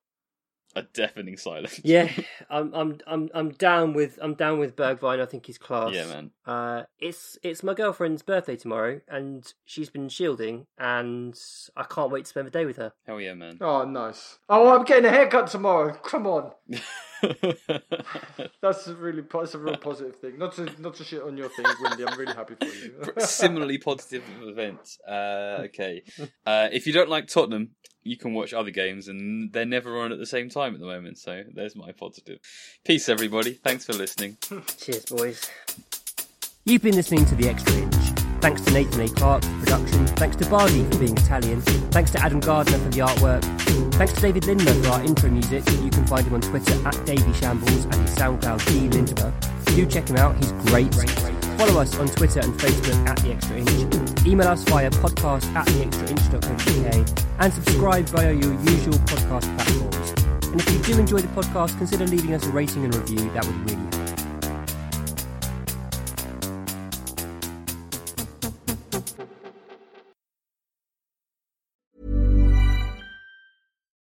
A 0.76 0.82
deafening 0.82 1.38
silence. 1.38 1.80
Yeah, 1.84 2.10
I'm 2.50 2.74
I'm 2.74 2.98
I'm 3.06 3.30
I'm 3.34 3.50
down 3.52 3.94
with 3.94 4.18
I'm 4.22 4.34
down 4.34 4.58
with 4.58 4.76
Bergwijn. 4.76 5.22
I 5.22 5.26
think 5.28 5.46
he's 5.46 5.60
class. 5.60 5.94
Yeah, 5.94 6.06
man. 6.08 6.32
Uh, 6.48 6.84
it's 7.00 7.38
it's 7.44 7.62
my 7.62 7.76
girlfriend's 7.76 8.24
birthday 8.24 8.56
tomorrow, 8.56 9.02
and 9.08 9.54
she's 9.66 9.92
been 9.92 10.10
shielding, 10.10 10.66
and 10.80 11.40
I 11.78 11.84
can't 11.84 12.10
wait 12.10 12.26
to 12.26 12.30
spend 12.30 12.48
the 12.48 12.52
day 12.52 12.66
with 12.66 12.78
her. 12.78 12.94
Hell 13.06 13.22
yeah, 13.22 13.36
man. 13.36 13.58
Oh, 13.62 13.84
nice. 13.84 14.40
Oh, 14.50 14.76
I'm 14.76 14.84
getting 14.84 15.06
a 15.06 15.10
haircut 15.12 15.48
tomorrow. 15.48 15.94
Come 15.94 16.26
on. 16.26 16.52
That's 18.62 18.88
a 18.88 18.96
really 18.96 19.22
po- 19.22 19.42
that's 19.42 19.56
a 19.56 19.60
real 19.60 19.78
positive 19.78 20.16
thing. 20.18 20.38
Not 20.38 20.54
to 20.56 20.70
not 20.80 20.96
to 20.96 21.04
shit 21.04 21.22
on 21.22 21.38
your 21.38 21.50
thing, 21.50 21.66
Windy. 21.82 22.06
I'm 22.06 22.18
really 22.18 22.34
happy 22.34 22.56
for 22.56 22.66
you. 22.66 23.14
Similarly 23.20 23.78
positive 23.78 24.24
event. 24.42 24.98
Uh, 25.08 25.64
okay. 25.66 26.04
Uh, 26.46 26.70
if 26.72 26.88
you 26.88 26.94
don't 26.94 27.10
like 27.10 27.28
Tottenham, 27.28 27.72
you 28.04 28.18
can 28.18 28.34
watch 28.34 28.54
other 28.54 28.72
games, 28.72 29.08
and 29.08 29.52
they're 29.52 29.66
never 29.66 30.00
on 30.00 30.12
at 30.12 30.20
the 30.20 30.26
same 30.26 30.50
time 30.50 30.74
at 30.74 30.80
the 30.80 30.86
moment. 30.86 31.18
So 31.18 31.44
there's 31.54 31.76
my 31.76 31.92
positive. 31.92 32.40
Peace, 32.86 33.10
everybody. 33.10 33.54
Thanks 33.54 33.86
for 33.86 33.94
listening. 33.94 34.38
Cheers, 34.78 35.06
boys. 35.06 35.50
You've 36.66 36.82
been 36.82 36.96
listening 36.96 37.26
to 37.26 37.36
The 37.36 37.50
Extra 37.50 37.74
Inch. 37.76 38.23
Thanks 38.44 38.60
to 38.64 38.72
Nathan 38.72 39.00
A. 39.00 39.08
Clark 39.08 39.42
for 39.42 39.60
production. 39.60 40.06
Thanks 40.06 40.36
to 40.36 40.46
Bardi 40.50 40.84
for 40.92 40.98
being 41.00 41.16
Italian. 41.16 41.62
Thanks 41.62 42.12
to 42.12 42.20
Adam 42.22 42.42
Gardner 42.42 42.78
for 42.78 42.90
the 42.90 43.00
artwork. 43.00 43.42
Thanks 43.94 44.12
to 44.12 44.20
David 44.20 44.44
Lindmer 44.44 44.84
for 44.84 44.90
our 44.90 45.02
intro 45.02 45.30
music. 45.30 45.64
You 45.82 45.90
can 45.90 46.06
find 46.06 46.28
him 46.28 46.34
on 46.34 46.42
Twitter 46.42 46.74
at 46.86 47.06
Davy 47.06 47.32
Shambles 47.36 47.86
and 47.86 47.96
his 47.96 48.14
SoundCloud 48.16 48.68
D 48.68 48.90
Lindmer. 48.90 49.32
Do 49.74 49.86
check 49.86 50.10
him 50.10 50.18
out, 50.18 50.36
he's 50.36 50.52
great. 50.68 50.94
Follow 51.58 51.80
us 51.80 51.98
on 51.98 52.10
Twitter 52.10 52.42
and 52.42 52.54
Facebook 52.56 53.08
at 53.08 53.18
The 53.20 53.32
Extra 53.32 53.60
Inch. 53.60 54.28
Email 54.28 54.50
us 54.50 54.66
via 54.66 54.90
podcast 54.92 55.46
at 55.56 55.66
theextrainch.co.uk 55.68 57.26
and 57.40 57.54
subscribe 57.54 58.06
via 58.08 58.34
your 58.34 58.54
usual 58.64 58.96
podcast 59.08 59.56
platforms. 59.56 60.48
And 60.52 60.60
if 60.60 60.70
you 60.70 60.94
do 60.94 61.00
enjoy 61.00 61.20
the 61.20 61.30
podcast, 61.30 61.78
consider 61.78 62.06
leaving 62.08 62.34
us 62.34 62.46
a 62.46 62.50
rating 62.50 62.84
and 62.84 62.94
review, 62.94 63.30
that 63.32 63.46
would 63.46 63.56
really 63.62 63.76
help. 63.78 63.93